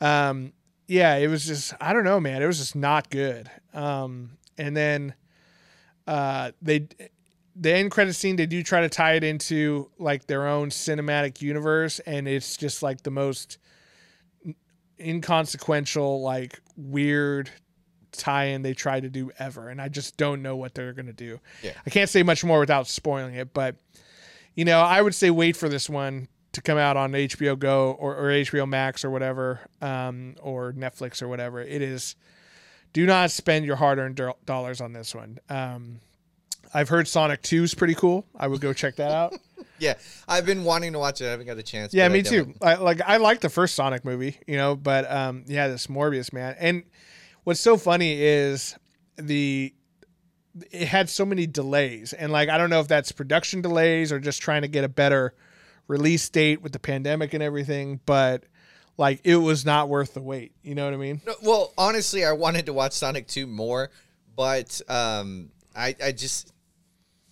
um, 0.00 0.52
yeah, 0.86 1.16
it 1.16 1.28
was 1.28 1.46
just 1.46 1.74
I 1.80 1.92
don't 1.92 2.04
know, 2.04 2.20
man. 2.20 2.42
It 2.42 2.46
was 2.46 2.58
just 2.58 2.76
not 2.76 3.10
good. 3.10 3.50
Um, 3.74 4.38
and 4.58 4.76
then 4.76 5.14
uh, 6.06 6.52
they 6.62 6.88
the 7.56 7.72
end 7.72 7.90
credit 7.90 8.14
scene 8.14 8.36
they 8.36 8.46
do 8.46 8.62
try 8.62 8.80
to 8.82 8.88
tie 8.88 9.14
it 9.14 9.24
into 9.24 9.90
like 9.98 10.26
their 10.26 10.46
own 10.46 10.70
cinematic 10.70 11.42
universe, 11.42 11.98
and 12.00 12.28
it's 12.28 12.56
just 12.56 12.82
like 12.82 13.02
the 13.02 13.10
most 13.10 13.58
inconsequential, 14.98 16.22
like 16.22 16.60
weird 16.76 17.50
tie-in 18.12 18.62
they 18.62 18.74
try 18.74 19.00
to 19.00 19.08
do 19.08 19.30
ever, 19.38 19.68
and 19.68 19.80
I 19.80 19.88
just 19.88 20.16
don't 20.16 20.42
know 20.42 20.56
what 20.56 20.74
they're 20.74 20.92
gonna 20.92 21.12
do. 21.12 21.40
Yeah. 21.62 21.72
I 21.86 21.90
can't 21.90 22.10
say 22.10 22.22
much 22.22 22.44
more 22.44 22.60
without 22.60 22.86
spoiling 22.86 23.34
it, 23.34 23.52
but 23.52 23.76
you 24.54 24.64
know, 24.64 24.80
I 24.80 25.00
would 25.00 25.14
say 25.14 25.30
wait 25.30 25.56
for 25.56 25.68
this 25.68 25.88
one 25.88 26.28
to 26.52 26.60
come 26.60 26.78
out 26.78 26.96
on 26.96 27.12
HBO 27.12 27.58
Go 27.58 27.92
or, 27.92 28.16
or 28.16 28.28
HBO 28.30 28.68
Max 28.68 29.04
or 29.04 29.10
whatever, 29.10 29.60
um, 29.80 30.34
or 30.42 30.72
Netflix 30.72 31.22
or 31.22 31.28
whatever. 31.28 31.60
It 31.60 31.82
is. 31.82 32.16
Do 32.92 33.06
not 33.06 33.30
spend 33.30 33.64
your 33.64 33.76
hard-earned 33.76 34.16
do- 34.16 34.34
dollars 34.44 34.80
on 34.80 34.92
this 34.92 35.14
one. 35.14 35.38
Um, 35.48 36.00
I've 36.74 36.88
heard 36.88 37.06
Sonic 37.06 37.42
2 37.42 37.62
is 37.62 37.74
pretty 37.74 37.94
cool. 37.94 38.26
I 38.36 38.48
would 38.48 38.60
go 38.60 38.72
check 38.72 38.96
that 38.96 39.12
out. 39.12 39.34
Yeah, 39.80 39.94
I've 40.28 40.44
been 40.44 40.64
wanting 40.64 40.92
to 40.92 40.98
watch 40.98 41.22
it. 41.22 41.26
I 41.26 41.30
haven't 41.30 41.46
got 41.46 41.56
a 41.56 41.62
chance. 41.62 41.94
Yeah, 41.94 42.06
but 42.06 42.12
I 42.12 42.14
me 42.14 42.22
too. 42.22 42.54
I, 42.60 42.74
like 42.74 43.00
I 43.00 43.16
like 43.16 43.40
the 43.40 43.48
first 43.48 43.74
Sonic 43.74 44.04
movie, 44.04 44.38
you 44.46 44.58
know, 44.58 44.76
but 44.76 45.10
um, 45.10 45.44
yeah, 45.46 45.68
this 45.68 45.86
Morbius 45.86 46.34
man. 46.34 46.54
And 46.58 46.82
what's 47.44 47.60
so 47.60 47.76
funny 47.76 48.20
is 48.20 48.76
the 49.16 49.74
it 50.72 50.88
had 50.88 51.08
so 51.08 51.24
many 51.24 51.46
delays, 51.46 52.12
and 52.12 52.32
like 52.32 52.48
I 52.48 52.58
don't 52.58 52.70
know 52.70 52.80
if 52.80 52.88
that's 52.88 53.12
production 53.12 53.62
delays 53.62 54.12
or 54.12 54.18
just 54.18 54.42
trying 54.42 54.62
to 54.62 54.68
get 54.68 54.84
a 54.84 54.88
better 54.88 55.34
release 55.86 56.28
date 56.28 56.62
with 56.62 56.72
the 56.72 56.78
pandemic 56.78 57.34
and 57.34 57.42
everything, 57.42 58.00
but 58.06 58.44
like 58.96 59.20
it 59.24 59.36
was 59.36 59.64
not 59.64 59.88
worth 59.88 60.14
the 60.14 60.20
wait. 60.20 60.52
You 60.62 60.74
know 60.74 60.84
what 60.84 60.94
I 60.94 60.98
mean? 60.98 61.20
No, 61.26 61.34
well, 61.42 61.72
honestly, 61.78 62.24
I 62.24 62.32
wanted 62.32 62.66
to 62.66 62.72
watch 62.72 62.92
Sonic 62.92 63.26
2 63.26 63.46
more, 63.46 63.90
but 64.36 64.80
um, 64.88 65.50
I, 65.74 65.94
I 66.02 66.12
just, 66.12 66.52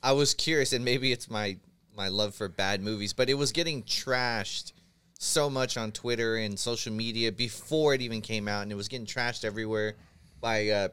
I 0.02 0.12
was 0.12 0.34
curious, 0.34 0.72
and 0.72 0.84
maybe 0.84 1.12
it's 1.12 1.30
my 1.30 1.58
my 1.96 2.08
love 2.08 2.34
for 2.34 2.48
bad 2.48 2.80
movies, 2.80 3.12
but 3.12 3.28
it 3.28 3.34
was 3.34 3.50
getting 3.50 3.82
trashed 3.82 4.72
so 5.18 5.50
much 5.50 5.76
on 5.76 5.90
Twitter 5.92 6.36
and 6.36 6.58
social 6.58 6.92
media 6.92 7.30
before 7.32 7.92
it 7.94 8.00
even 8.00 8.20
came 8.20 8.48
out, 8.48 8.62
and 8.62 8.72
it 8.72 8.76
was 8.76 8.88
getting 8.88 9.06
trashed 9.06 9.44
everywhere 9.44 9.94
by 10.40 10.68
uh, 10.68 10.88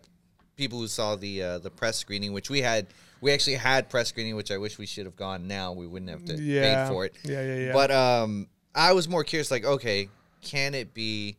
people 0.58 0.80
who 0.80 0.88
saw 0.88 1.16
the 1.16 1.42
uh, 1.42 1.58
the 1.60 1.70
press 1.70 1.98
screening, 1.98 2.34
which 2.34 2.50
we 2.50 2.62
had. 2.62 2.88
We 3.22 3.32
actually 3.32 3.56
had 3.56 3.90
press 3.90 4.10
screening, 4.10 4.36
which 4.36 4.52
I 4.52 4.58
wish 4.58 4.78
we 4.78 4.86
should 4.86 5.06
have 5.06 5.16
gone. 5.16 5.48
Now 5.48 5.72
we 5.72 5.88
wouldn't 5.88 6.12
have 6.12 6.26
to 6.26 6.36
Yeah. 6.42 6.86
pay 6.88 6.94
for 6.94 7.06
it. 7.06 7.16
Yeah, 7.24 7.42
yeah, 7.42 7.56
yeah. 7.68 7.74
But 7.74 7.90
um, 7.92 8.48
I 8.76 8.92
was 8.92 9.08
more 9.08 9.24
curious, 9.24 9.50
like, 9.50 9.64
okay, 9.66 10.10
can 10.42 10.76
it 10.76 10.94
be 10.94 11.38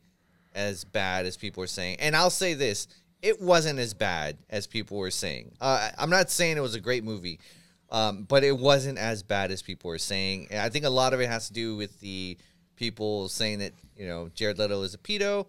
as 0.55 0.85
bad 0.85 1.27
as 1.27 1.37
people 1.37 1.63
are 1.63 1.67
saying? 1.69 1.99
And 2.01 2.17
I'll 2.17 2.31
say 2.31 2.55
this: 2.55 2.89
it 3.21 3.41
wasn't 3.41 3.79
as 3.79 3.95
bad 3.95 4.39
as 4.49 4.67
people 4.67 4.97
were 4.97 5.11
saying. 5.11 5.53
Uh, 5.61 5.91
I'm 5.99 6.11
not 6.11 6.31
saying 6.31 6.57
it 6.57 6.61
was 6.61 6.75
a 6.75 6.81
great 6.81 7.05
movie, 7.05 7.41
um, 7.91 8.23
but 8.25 8.43
it 8.43 8.57
wasn't 8.57 8.99
as 8.99 9.23
bad 9.23 9.51
as 9.51 9.61
people 9.63 9.89
were 9.89 9.99
saying. 9.99 10.49
And 10.51 10.61
I 10.61 10.69
think 10.71 10.85
a 10.87 10.91
lot 10.91 11.13
of 11.15 11.21
it 11.21 11.29
has 11.29 11.49
to 11.49 11.53
do 11.53 11.77
with 11.77 12.01
the 12.01 12.37
people 12.77 13.29
saying 13.29 13.59
that 13.61 13.73
you 13.97 14.07
know 14.07 14.31
Jared 14.35 14.59
Leto 14.59 14.83
is 14.83 14.95
a 14.95 14.99
pedo. 14.99 15.47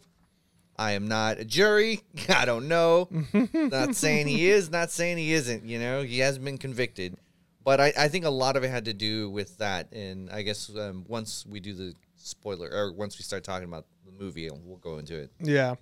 I 0.79 0.91
am 0.91 1.07
not 1.07 1.39
a 1.39 1.45
jury. 1.45 2.01
I 2.29 2.45
don't 2.45 2.67
know. 2.67 3.09
not 3.53 3.95
saying 3.95 4.27
he 4.27 4.49
is, 4.49 4.69
not 4.69 4.91
saying 4.91 5.17
he 5.17 5.33
isn't. 5.33 5.65
You 5.65 5.79
know, 5.79 6.03
he 6.03 6.19
hasn't 6.19 6.45
been 6.45 6.57
convicted. 6.57 7.17
But 7.63 7.81
I, 7.81 7.93
I 7.97 8.07
think 8.07 8.23
a 8.23 8.29
lot 8.29 8.55
of 8.55 8.63
it 8.63 8.69
had 8.69 8.85
to 8.85 8.93
do 8.93 9.29
with 9.29 9.57
that. 9.57 9.91
And 9.91 10.29
I 10.29 10.41
guess 10.41 10.71
um, 10.77 11.03
once 11.07 11.45
we 11.45 11.59
do 11.59 11.73
the 11.73 11.93
spoiler, 12.15 12.69
or 12.71 12.93
once 12.93 13.17
we 13.17 13.23
start 13.23 13.43
talking 13.43 13.67
about 13.67 13.85
the 14.05 14.11
movie, 14.11 14.49
we'll 14.63 14.77
go 14.77 14.99
into 14.99 15.17
it. 15.17 15.31
Yeah. 15.41 15.75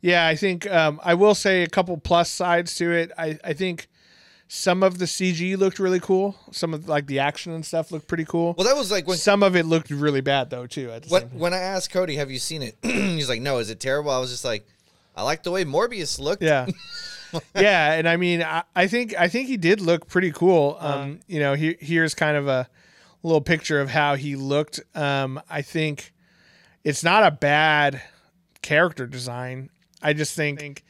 Yeah, 0.00 0.26
I 0.26 0.34
think 0.34 0.70
um, 0.70 0.98
I 1.04 1.14
will 1.14 1.34
say 1.34 1.62
a 1.62 1.68
couple 1.68 1.96
plus 1.98 2.30
sides 2.30 2.74
to 2.76 2.90
it. 2.90 3.12
I, 3.18 3.38
I 3.44 3.52
think 3.52 3.88
some 4.52 4.82
of 4.82 4.98
the 4.98 5.04
CG 5.04 5.56
looked 5.56 5.78
really 5.78 6.00
cool. 6.00 6.34
Some 6.50 6.74
of 6.74 6.88
like 6.88 7.06
the 7.06 7.20
action 7.20 7.52
and 7.52 7.64
stuff 7.64 7.92
looked 7.92 8.08
pretty 8.08 8.24
cool. 8.24 8.56
Well, 8.58 8.66
that 8.66 8.76
was 8.76 8.90
like 8.90 9.06
when 9.06 9.16
some 9.16 9.44
of 9.44 9.54
it 9.54 9.64
looked 9.64 9.90
really 9.90 10.22
bad 10.22 10.50
though 10.50 10.66
too. 10.66 10.90
At 10.90 11.04
the 11.04 11.28
when, 11.32 11.54
I 11.54 11.58
asked 11.58 11.92
Cody, 11.92 12.16
"Have 12.16 12.32
you 12.32 12.40
seen 12.40 12.60
it?" 12.60 12.76
He's 12.82 13.28
like, 13.28 13.40
"No." 13.40 13.58
Is 13.58 13.70
it 13.70 13.78
terrible? 13.78 14.10
I 14.10 14.18
was 14.18 14.30
just 14.30 14.44
like, 14.44 14.66
"I 15.16 15.22
like 15.22 15.44
the 15.44 15.52
way 15.52 15.64
Morbius 15.64 16.18
looked." 16.18 16.42
Yeah. 16.42 16.66
yeah, 17.54 17.92
and 17.92 18.08
I 18.08 18.16
mean, 18.16 18.42
I, 18.42 18.64
I 18.74 18.88
think 18.88 19.14
I 19.16 19.28
think 19.28 19.46
he 19.46 19.56
did 19.56 19.80
look 19.80 20.08
pretty 20.08 20.32
cool. 20.32 20.76
Um, 20.80 21.20
you 21.28 21.38
know, 21.38 21.54
he, 21.54 21.76
here's 21.78 22.16
kind 22.16 22.36
of 22.36 22.48
a 22.48 22.68
little 23.22 23.40
picture 23.40 23.80
of 23.80 23.88
how 23.88 24.16
he 24.16 24.34
looked. 24.34 24.80
Um, 24.96 25.40
I 25.48 25.62
think 25.62 26.12
it's 26.82 27.04
not 27.04 27.24
a 27.24 27.30
bad 27.30 28.02
character 28.62 29.06
design. 29.06 29.70
I 30.02 30.12
just 30.12 30.34
think 30.34 30.84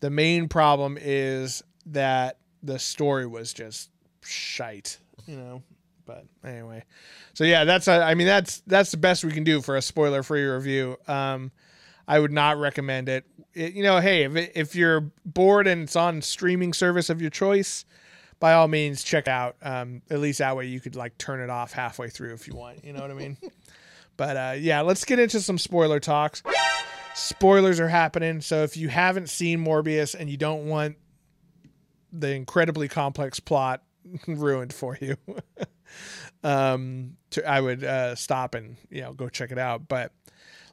the 0.00 0.10
main 0.10 0.48
problem 0.48 0.98
is 1.00 1.62
that 1.86 2.38
the 2.64 2.78
story 2.78 3.26
was 3.26 3.52
just 3.52 3.90
shite, 4.22 4.98
you 5.26 5.36
know. 5.36 5.62
But 6.06 6.26
anyway, 6.44 6.84
so 7.32 7.44
yeah, 7.44 7.64
that's 7.64 7.88
a, 7.88 8.02
I 8.02 8.14
mean 8.14 8.26
that's 8.26 8.62
that's 8.66 8.90
the 8.90 8.96
best 8.96 9.24
we 9.24 9.32
can 9.32 9.44
do 9.44 9.60
for 9.60 9.76
a 9.76 9.82
spoiler 9.82 10.22
free 10.22 10.44
review. 10.44 10.96
Um, 11.08 11.50
I 12.06 12.18
would 12.18 12.32
not 12.32 12.58
recommend 12.58 13.08
it. 13.08 13.24
it 13.54 13.74
you 13.74 13.82
know, 13.82 14.00
hey, 14.00 14.24
if 14.24 14.36
it, 14.36 14.52
if 14.54 14.76
you're 14.76 15.10
bored 15.24 15.66
and 15.66 15.82
it's 15.82 15.96
on 15.96 16.20
streaming 16.20 16.72
service 16.72 17.08
of 17.08 17.20
your 17.20 17.30
choice, 17.30 17.86
by 18.38 18.52
all 18.52 18.68
means 18.68 19.02
check 19.02 19.28
out. 19.28 19.56
Um, 19.62 20.02
at 20.10 20.20
least 20.20 20.40
that 20.40 20.56
way 20.56 20.66
you 20.66 20.80
could 20.80 20.96
like 20.96 21.16
turn 21.16 21.40
it 21.40 21.50
off 21.50 21.72
halfway 21.72 22.10
through 22.10 22.34
if 22.34 22.46
you 22.46 22.54
want. 22.54 22.84
You 22.84 22.92
know 22.92 23.00
what 23.00 23.10
I 23.10 23.14
mean? 23.14 23.38
but 24.16 24.36
uh, 24.36 24.54
yeah, 24.58 24.82
let's 24.82 25.04
get 25.04 25.18
into 25.18 25.40
some 25.40 25.58
spoiler 25.58 26.00
talks. 26.00 26.42
Spoilers 27.14 27.78
are 27.80 27.88
happening, 27.88 28.40
so 28.40 28.64
if 28.64 28.76
you 28.76 28.88
haven't 28.88 29.30
seen 29.30 29.64
Morbius 29.64 30.14
and 30.18 30.28
you 30.28 30.36
don't 30.36 30.66
want 30.66 30.96
the 32.16 32.30
incredibly 32.34 32.88
complex 32.88 33.40
plot 33.40 33.82
ruined 34.26 34.72
for 34.72 34.96
you, 35.00 35.16
um, 36.44 37.16
to, 37.30 37.46
I 37.48 37.60
would 37.60 37.82
uh, 37.84 38.14
stop 38.14 38.54
and 38.54 38.76
you 38.90 39.00
know 39.02 39.12
go 39.12 39.28
check 39.28 39.50
it 39.50 39.58
out. 39.58 39.88
But 39.88 40.12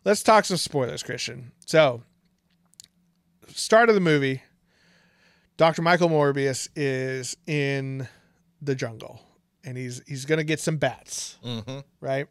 let's 0.05 0.23
talk 0.23 0.45
some 0.45 0.57
spoilers, 0.57 1.03
Christian. 1.03 1.51
So, 1.65 2.03
start 3.47 3.89
of 3.89 3.95
the 3.95 4.01
movie, 4.01 4.41
Dr. 5.57 5.81
Michael 5.81 6.09
Morbius 6.09 6.67
is 6.75 7.35
in 7.47 8.07
the 8.61 8.75
jungle 8.75 9.19
and 9.63 9.77
he's 9.77 10.01
he's 10.07 10.25
gonna 10.25 10.43
get 10.43 10.59
some 10.59 10.77
bats, 10.77 11.37
Mm-hmm. 11.43 11.79
right? 11.99 12.27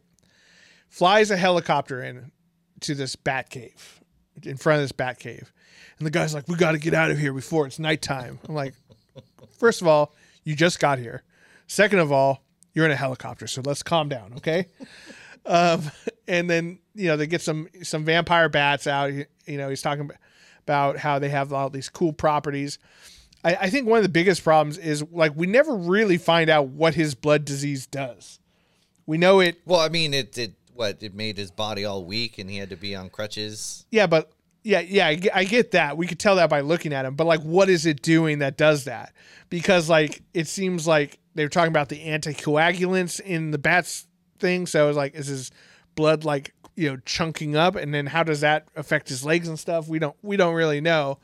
Flies 0.88 1.30
a 1.30 1.36
helicopter 1.36 2.02
in 2.02 2.32
to 2.80 2.94
this 2.94 3.14
bat 3.14 3.48
cave, 3.50 4.00
in 4.42 4.56
front 4.56 4.78
of 4.78 4.84
this 4.84 4.92
bat 4.92 5.18
cave, 5.20 5.52
and 5.98 6.06
the 6.06 6.10
guy's 6.10 6.34
like, 6.34 6.48
"We 6.48 6.56
got 6.56 6.72
to 6.72 6.78
get 6.78 6.94
out 6.94 7.10
of 7.12 7.18
here 7.18 7.32
before 7.32 7.66
it's 7.68 7.78
nighttime." 7.78 8.40
I'm 8.48 8.54
like, 8.56 8.74
first 9.58 9.80
of 9.80 9.86
all, 9.86 10.14
you 10.44 10.54
just 10.54 10.80
got 10.80 10.98
here. 10.98 11.22
Second 11.66 12.00
of 12.00 12.10
all, 12.12 12.42
you're 12.74 12.84
in 12.84 12.90
a 12.90 12.96
helicopter, 12.96 13.46
so 13.46 13.62
let's 13.64 13.82
calm 13.82 14.08
down, 14.08 14.34
okay? 14.36 14.66
um, 15.46 15.82
and 16.28 16.48
then 16.48 16.78
you 16.94 17.06
know 17.08 17.16
they 17.16 17.26
get 17.26 17.40
some 17.40 17.68
some 17.82 18.04
vampire 18.04 18.48
bats 18.48 18.86
out. 18.86 19.12
You, 19.12 19.26
you 19.46 19.58
know 19.58 19.68
he's 19.68 19.82
talking 19.82 20.10
about 20.64 20.96
how 20.98 21.18
they 21.18 21.28
have 21.28 21.52
all 21.52 21.70
these 21.70 21.88
cool 21.88 22.12
properties. 22.12 22.78
I, 23.42 23.54
I 23.62 23.70
think 23.70 23.86
one 23.86 23.96
of 23.98 24.02
the 24.02 24.10
biggest 24.10 24.44
problems 24.44 24.78
is 24.78 25.02
like 25.10 25.32
we 25.34 25.46
never 25.46 25.74
really 25.74 26.18
find 26.18 26.50
out 26.50 26.68
what 26.68 26.94
his 26.94 27.14
blood 27.14 27.44
disease 27.44 27.86
does. 27.86 28.38
We 29.06 29.18
know 29.18 29.40
it, 29.40 29.60
Well, 29.64 29.80
I 29.80 29.88
mean, 29.88 30.14
it 30.14 30.36
it 30.38 30.52
what 30.74 31.02
it 31.02 31.14
made 31.14 31.36
his 31.36 31.50
body 31.50 31.84
all 31.84 32.04
weak, 32.04 32.38
and 32.38 32.48
he 32.48 32.58
had 32.58 32.70
to 32.70 32.76
be 32.76 32.94
on 32.94 33.10
crutches. 33.10 33.84
yeah, 33.90 34.06
but 34.06 34.30
yeah, 34.62 34.80
yeah, 34.80 35.06
I 35.06 35.44
get, 35.44 35.70
that. 35.72 35.96
We 35.96 36.06
could 36.06 36.18
tell 36.18 36.36
that 36.36 36.50
by 36.50 36.60
looking 36.60 36.92
at 36.92 37.04
him, 37.04 37.14
but 37.14 37.26
like, 37.26 37.40
what 37.40 37.70
is 37.70 37.86
it 37.86 38.02
doing 38.02 38.40
that 38.40 38.56
does 38.56 38.84
that? 38.84 39.12
Because 39.48 39.88
like 39.88 40.22
it 40.34 40.48
seems 40.48 40.86
like 40.86 41.18
they 41.34 41.44
were 41.44 41.48
talking 41.48 41.72
about 41.72 41.88
the 41.88 42.00
anticoagulants 42.00 43.20
in 43.20 43.50
the 43.50 43.58
bats 43.58 44.06
thing. 44.38 44.66
So 44.66 44.84
it 44.84 44.88
was 44.88 44.96
like, 44.96 45.14
is 45.14 45.28
his 45.28 45.50
blood 45.94 46.24
like 46.24 46.54
you 46.76 46.90
know 46.90 46.98
chunking 47.04 47.56
up, 47.56 47.74
and 47.74 47.94
then 47.94 48.06
how 48.06 48.22
does 48.22 48.40
that 48.40 48.66
affect 48.76 49.08
his 49.08 49.24
legs 49.24 49.48
and 49.48 49.58
stuff? 49.58 49.88
We 49.88 49.98
don't 49.98 50.16
we 50.22 50.36
don't 50.36 50.54
really 50.54 50.80
know. 50.80 51.18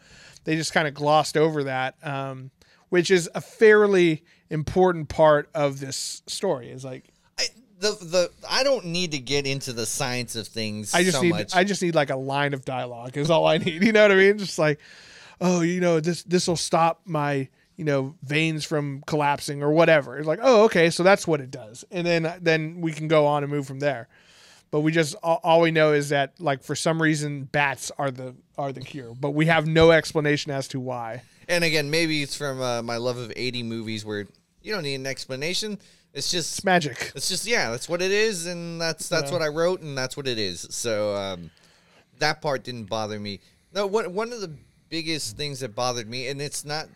They 0.44 0.56
just 0.56 0.72
kind 0.72 0.88
of 0.88 0.94
glossed 0.94 1.36
over 1.36 1.64
that, 1.64 1.96
um, 2.02 2.50
which 2.88 3.10
is 3.10 3.28
a 3.34 3.40
fairly 3.40 4.24
important 4.48 5.08
part 5.08 5.50
of 5.54 5.80
this 5.80 6.22
story. 6.26 6.70
Is 6.70 6.84
like 6.84 7.12
the 7.78 7.90
the 7.92 8.30
I 8.48 8.62
don't 8.62 8.86
need 8.86 9.12
to 9.12 9.18
get 9.18 9.46
into 9.46 9.72
the 9.72 9.86
science 9.86 10.36
of 10.36 10.46
things 10.46 10.94
I 10.94 11.02
just 11.02 11.16
so 11.16 11.22
need 11.22 11.30
much. 11.30 11.54
I 11.54 11.64
just 11.64 11.82
need 11.82 11.94
like 11.94 12.10
a 12.10 12.16
line 12.16 12.54
of 12.54 12.64
dialogue 12.64 13.16
is 13.16 13.30
all 13.30 13.46
I 13.46 13.58
need. 13.66 13.82
You 13.82 13.92
know 13.92 14.02
what 14.02 14.12
I 14.12 14.16
mean? 14.16 14.38
Just 14.38 14.58
like, 14.58 14.80
oh, 15.40 15.60
you 15.60 15.80
know, 15.80 16.00
this 16.00 16.22
this 16.24 16.48
will 16.48 16.56
stop 16.56 17.00
my 17.04 17.48
you 17.76 17.84
know 17.84 18.14
veins 18.22 18.64
from 18.64 19.02
collapsing 19.06 19.62
or 19.62 19.70
whatever. 19.72 20.16
It's 20.18 20.26
like, 20.26 20.40
oh, 20.42 20.64
okay, 20.64 20.90
so 20.90 21.02
that's 21.02 21.26
what 21.26 21.40
it 21.40 21.50
does, 21.50 21.84
and 21.90 22.06
then 22.06 22.32
then 22.40 22.80
we 22.80 22.92
can 22.92 23.08
go 23.08 23.26
on 23.26 23.42
and 23.42 23.52
move 23.52 23.66
from 23.66 23.80
there. 23.80 24.08
But 24.70 24.80
we 24.80 24.90
just 24.90 25.14
all, 25.22 25.40
all 25.44 25.60
we 25.60 25.70
know 25.70 25.92
is 25.92 26.08
that 26.08 26.40
like 26.40 26.62
for 26.62 26.74
some 26.74 27.00
reason 27.00 27.44
bats 27.44 27.92
are 27.98 28.10
the 28.10 28.34
are 28.58 28.72
the 28.72 28.80
cure, 28.80 29.14
but 29.14 29.30
we 29.30 29.46
have 29.46 29.66
no 29.66 29.90
explanation 29.90 30.50
as 30.50 30.66
to 30.68 30.80
why. 30.80 31.22
and 31.48 31.62
again, 31.62 31.90
maybe 31.90 32.22
it's 32.22 32.36
from 32.36 32.60
uh, 32.60 32.82
my 32.82 32.96
love 32.96 33.16
of 33.18 33.32
eighty 33.36 33.62
movies 33.62 34.04
where 34.04 34.26
you 34.62 34.72
don't 34.72 34.82
need 34.82 34.96
an 34.96 35.06
explanation. 35.06 35.78
It's 36.16 36.30
just 36.30 36.58
It's 36.58 36.64
magic. 36.64 37.12
It's 37.14 37.28
just 37.28 37.46
yeah, 37.46 37.70
that's 37.70 37.88
what 37.88 38.00
it 38.00 38.10
is, 38.10 38.46
and 38.46 38.80
that's 38.80 39.08
that's 39.08 39.30
what 39.30 39.42
I 39.42 39.48
wrote, 39.48 39.82
and 39.82 39.96
that's 39.96 40.16
what 40.16 40.26
it 40.26 40.38
is. 40.38 40.66
So 40.70 41.14
um, 41.14 41.50
that 42.18 42.40
part 42.40 42.64
didn't 42.64 42.84
bother 42.86 43.20
me. 43.20 43.40
No, 43.74 43.86
one 43.86 44.14
one 44.14 44.32
of 44.32 44.40
the 44.40 44.50
biggest 44.88 45.36
things 45.36 45.60
that 45.60 45.74
bothered 45.74 46.08
me, 46.08 46.28
and 46.28 46.40
it's 46.40 46.64
not 46.64 46.86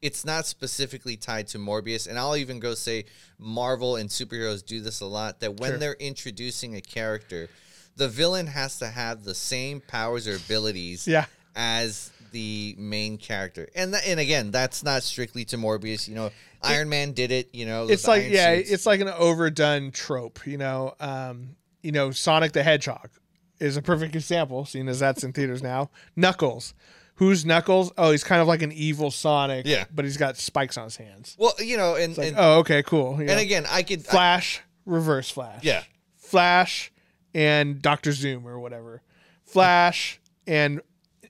it's 0.00 0.24
not 0.24 0.46
specifically 0.46 1.14
tied 1.16 1.46
to 1.48 1.58
Morbius, 1.58 2.08
and 2.08 2.18
I'll 2.18 2.36
even 2.36 2.58
go 2.58 2.72
say 2.74 3.04
Marvel 3.38 3.96
and 3.96 4.08
superheroes 4.08 4.64
do 4.64 4.80
this 4.80 5.00
a 5.02 5.06
lot. 5.06 5.40
That 5.40 5.60
when 5.60 5.72
Sure. 5.72 5.78
they're 5.78 5.96
introducing 6.00 6.74
a 6.76 6.80
character, 6.80 7.50
the 7.96 8.08
villain 8.08 8.46
has 8.46 8.78
to 8.78 8.86
have 8.88 9.24
the 9.24 9.34
same 9.34 9.82
powers 9.82 10.26
or 10.26 10.36
abilities 10.36 11.06
Yeah. 11.06 11.26
as 11.54 12.10
the 12.30 12.74
main 12.78 13.18
character. 13.18 13.68
And 13.74 13.94
that, 13.94 14.06
and 14.06 14.18
again, 14.20 14.50
that's 14.50 14.82
not 14.82 15.02
strictly 15.02 15.44
to 15.46 15.56
Morbius. 15.56 16.08
You 16.08 16.14
know, 16.14 16.30
Iron 16.62 16.88
Man 16.88 17.12
did 17.12 17.30
it. 17.32 17.54
You 17.54 17.66
know, 17.66 17.88
It's 17.88 18.06
like 18.06 18.28
yeah, 18.30 18.56
suits. 18.56 18.70
it's 18.70 18.86
like 18.86 19.00
an 19.00 19.08
overdone 19.08 19.90
trope. 19.90 20.46
You 20.46 20.58
know, 20.58 20.94
um, 21.00 21.56
you 21.82 21.92
know, 21.92 22.10
Sonic 22.10 22.52
the 22.52 22.62
Hedgehog 22.62 23.10
is 23.58 23.76
a 23.76 23.82
perfect 23.82 24.14
example, 24.14 24.64
seeing 24.64 24.88
as 24.88 24.98
that's 25.00 25.22
in 25.24 25.32
theaters 25.32 25.62
now. 25.62 25.90
Knuckles, 26.16 26.74
who's 27.16 27.44
Knuckles? 27.44 27.92
Oh, 27.98 28.10
he's 28.10 28.24
kind 28.24 28.40
of 28.42 28.48
like 28.48 28.62
an 28.62 28.72
evil 28.72 29.10
Sonic. 29.10 29.66
Yeah. 29.66 29.84
but 29.94 30.04
he's 30.04 30.16
got 30.16 30.36
spikes 30.36 30.76
on 30.78 30.84
his 30.84 30.96
hands. 30.96 31.36
well, 31.38 31.54
you 31.58 31.76
know, 31.76 31.94
and 31.94 32.16
Like, 32.16 32.28
and, 32.28 32.36
oh, 32.38 32.58
okay, 32.60 32.82
cool. 32.82 33.16
know. 33.16 33.20
and 33.30 33.40
again, 33.40 33.66
I 33.68 33.82
could 33.82 34.00
I- 34.00 34.10
Flash, 34.10 34.60
Reverse 34.86 35.30
Flash. 35.30 35.62
Yeah. 35.62 35.82
Flash 36.16 36.92
and 37.34 37.80
Doctor 37.82 38.12
Zoom 38.12 38.46
or 38.46 38.58
whatever. 38.60 39.02
Flash 39.44 40.20
and 40.46 40.80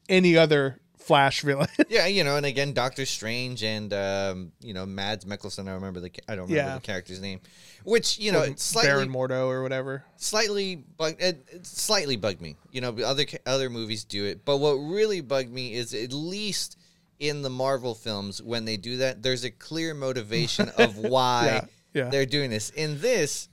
any 0.08 0.36
other 0.36 0.79
Flash 1.10 1.40
villain. 1.42 1.66
yeah, 1.88 2.06
you 2.06 2.22
know, 2.22 2.36
and 2.36 2.46
again, 2.46 2.72
Doctor 2.72 3.04
Strange 3.04 3.64
and 3.64 3.92
um, 3.92 4.52
you 4.60 4.72
know, 4.74 4.86
Mads 4.86 5.24
Mikkelsen. 5.24 5.68
I 5.68 5.72
remember 5.72 5.98
the 5.98 6.10
I 6.28 6.36
don't 6.36 6.48
remember 6.48 6.54
Yeah. 6.70 6.74
the 6.76 6.80
character's 6.80 7.20
name, 7.20 7.40
which 7.82 8.18
you 8.20 8.30
know, 8.30 8.46
slightly 8.56 8.88
Baron 8.88 9.08
Mordo 9.10 9.48
or 9.48 9.62
whatever. 9.62 10.04
slightly 10.16 10.76
bug 10.76 11.16
it, 11.18 11.44
it 11.50 11.66
slightly 11.66 12.14
bugged 12.16 12.40
me. 12.40 12.54
You 12.70 12.80
know, 12.82 12.96
other 13.04 13.24
other 13.44 13.68
movies 13.70 14.04
do 14.04 14.24
it, 14.24 14.44
but 14.44 14.58
what 14.58 14.74
really 14.74 15.20
bugged 15.20 15.50
me 15.52 15.74
is 15.74 15.94
at 15.94 16.12
least 16.12 16.76
in 17.18 17.42
the 17.42 17.50
Marvel 17.50 17.94
films 17.94 18.40
when 18.40 18.64
they 18.64 18.76
do 18.76 18.98
that, 18.98 19.22
there's 19.22 19.42
a 19.44 19.50
clear 19.50 19.92
motivation 19.94 20.68
of 20.78 20.96
why 20.96 21.44
Yeah, 21.92 22.04
yeah. 22.04 22.08
they're 22.10 22.24
doing 22.24 22.50
this. 22.50 22.70
In 22.70 23.00
this, 23.00 23.48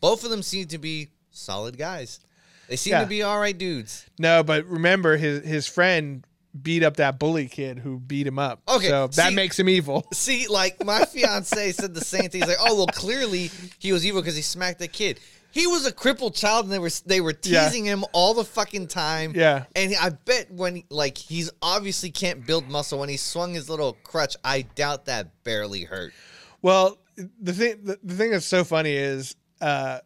both 0.00 0.24
of 0.24 0.30
them 0.30 0.42
seem 0.42 0.66
to 0.66 0.78
be 0.78 1.10
solid 1.30 1.78
guys. 1.78 2.20
They 2.68 2.74
seem 2.76 2.90
Yeah. 2.90 3.02
to 3.02 3.06
be 3.06 3.22
all 3.22 3.38
right 3.38 3.56
dudes. 3.56 4.04
No, 4.18 4.42
but 4.42 4.66
remember 4.66 5.16
his 5.16 5.44
his 5.44 5.66
friend 5.68 6.24
beat 6.62 6.82
up 6.82 6.96
that 6.96 7.18
bully 7.18 7.48
kid 7.48 7.78
who 7.78 7.98
beat 7.98 8.26
him 8.26 8.38
up. 8.38 8.60
Okay, 8.68 8.88
so 8.88 9.06
that 9.08 9.28
see- 9.30 9.34
makes 9.34 9.58
him 9.58 9.68
evil. 9.68 10.06
See, 10.12 10.46
like 10.48 10.84
my 10.84 11.04
fiance 11.04 11.72
said 11.72 11.94
the 11.94 12.00
same 12.04 12.28
thing. 12.30 12.40
He's 12.42 12.48
like, 12.48 12.58
"Oh, 12.60 12.74
well, 12.76 12.86
clearly 12.86 13.50
he 13.78 13.92
was 13.92 14.04
evil 14.06 14.20
because 14.22 14.36
he 14.36 14.42
smacked 14.42 14.78
the 14.78 14.88
kid." 14.88 15.20
He 15.52 15.66
was 15.66 15.86
a 15.86 15.92
crippled 15.92 16.34
child, 16.34 16.66
and 16.66 16.72
they 16.72 16.78
were 16.78 16.90
they 17.06 17.20
were 17.22 17.34
Yeah. 17.42 17.64
teasing 17.64 17.84
him 17.86 18.04
all 18.12 18.34
the 18.34 18.44
fucking 18.44 18.88
time. 18.88 19.32
Yeah. 19.34 19.64
and 19.74 19.94
I 19.98 20.10
bet 20.10 20.50
when 20.52 20.82
like 20.90 21.16
he's 21.16 21.50
obviously 21.62 22.10
can't 22.10 22.46
build 22.46 22.68
muscle. 22.68 22.98
When 22.98 23.08
he 23.08 23.16
swung 23.16 23.54
his 23.54 23.70
little 23.70 23.96
crutch, 24.04 24.36
I 24.44 24.62
doubt 24.62 25.06
that 25.06 25.42
barely 25.44 25.84
hurt. 25.84 26.12
Well, 26.60 26.98
the 27.40 27.52
thing 27.54 27.80
the, 27.84 27.98
the 28.02 28.14
thing 28.14 28.30
that's 28.32 28.44
so 28.44 28.64
funny 28.64 28.92
is 28.92 29.34
uh 29.62 30.00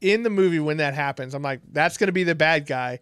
in 0.00 0.22
the 0.22 0.30
movie 0.30 0.60
when 0.60 0.76
that 0.76 0.94
happens, 0.94 1.34
I'm 1.34 1.42
like, 1.42 1.60
that's 1.72 1.96
gonna 1.96 2.12
be 2.12 2.22
the 2.24 2.34
bad 2.36 2.66
guy 2.66 3.00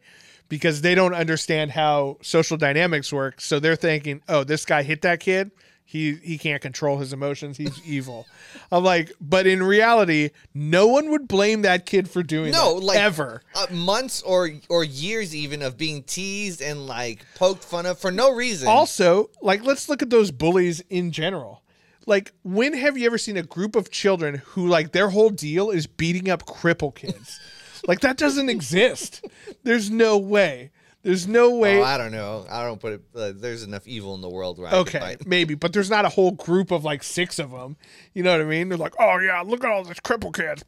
because 0.51 0.83
they 0.83 0.95
don't 0.95 1.15
understand 1.15 1.71
how 1.71 2.19
social 2.21 2.59
dynamics 2.59 3.11
work. 3.11 3.41
So 3.41 3.59
they're 3.59 3.77
thinking, 3.77 4.21
"Oh, 4.29 4.45
this 4.45 4.67
guy 4.67 4.83
hit 4.83 5.01
that 5.01 5.21
kid. 5.21 5.51
He 5.87 6.17
he 6.23 6.37
can't 6.39 6.61
control 6.61 6.99
his 6.99 7.15
emotions. 7.15 7.57
He's 7.57 7.81
evil." 7.87 8.27
I'm 8.71 8.85
like, 8.85 9.13
but 9.21 9.47
in 9.47 9.63
reality, 9.63 10.31
no 10.53 10.87
one 10.89 11.11
would 11.11 11.27
blame 11.27 11.63
that 11.63 11.87
kid 11.87 12.11
for 12.11 12.23
doing 12.23 12.53
No, 12.53 12.79
that, 12.79 12.85
like 12.85 12.99
ever. 12.99 13.43
uh, 13.55 13.67
months 13.73 14.21
or 14.23 14.51
or 14.69 14.85
years 14.85 15.35
even 15.35 15.63
of 15.63 15.79
being 15.79 16.03
teased 16.03 16.61
and 16.61 16.87
like 16.87 17.25
poked 17.37 17.65
fun 17.65 17.87
of 17.87 17.99
for 17.99 18.11
no 18.13 18.31
reason. 18.35 18.69
Also, 18.69 19.31
like 19.41 19.65
let's 19.65 19.89
look 19.89 20.03
at 20.03 20.11
those 20.11 20.31
bullies 20.31 20.81
in 20.91 21.11
general. 21.13 21.63
Like, 22.07 22.33
when 22.43 22.73
have 22.75 22.97
you 22.99 23.07
ever 23.07 23.19
seen 23.19 23.37
a 23.37 23.43
group 23.43 23.77
of 23.77 23.91
children 23.91 24.43
who 24.47 24.67
like 24.67 24.91
their 24.93 25.11
whole 25.11 25.31
deal 25.31 25.71
is 25.71 25.87
beating 25.87 26.29
up 26.29 26.45
cripple 26.45 26.95
kids? 26.95 27.39
like 27.87 28.01
that 28.01 28.17
doesn't 28.17 28.49
exist. 28.49 29.25
There's 29.63 29.91
no 29.91 30.19
way. 30.19 30.71
There's 31.03 31.27
no 31.27 31.57
way. 31.57 31.81
Oh, 31.81 31.85
I 31.85 31.97
don't 31.97 32.13
know. 32.13 32.45
I 32.51 32.63
don't 32.63 32.79
put 32.79 32.93
it. 32.93 33.03
Uh, 33.15 33.33
there's 33.35 33.63
enough 33.63 33.87
evil 33.87 34.15
in 34.15 34.21
the 34.21 34.29
world 34.29 34.57
could 34.57 34.73
okay, 34.73 35.17
maybe, 35.25 35.55
but 35.55 35.73
there's 35.73 35.89
not 35.89 36.05
a 36.05 36.11
whole 36.11 36.33
group 36.33 36.71
of 36.71 36.85
like 36.85 37.03
six 37.03 37.39
of 37.39 37.51
them. 37.51 37.77
You 38.13 38.23
know 38.23 38.33
what 38.33 38.43
I 38.43 38.45
mean? 38.45 38.69
They're 38.69 38.77
like, 38.77 38.95
oh 38.99 39.19
yeah, 39.19 39.41
look 39.41 39.65
at 39.65 39.71
all 39.71 39.83
these 39.83 40.01
cripple 40.01 40.35
kids. 40.35 40.63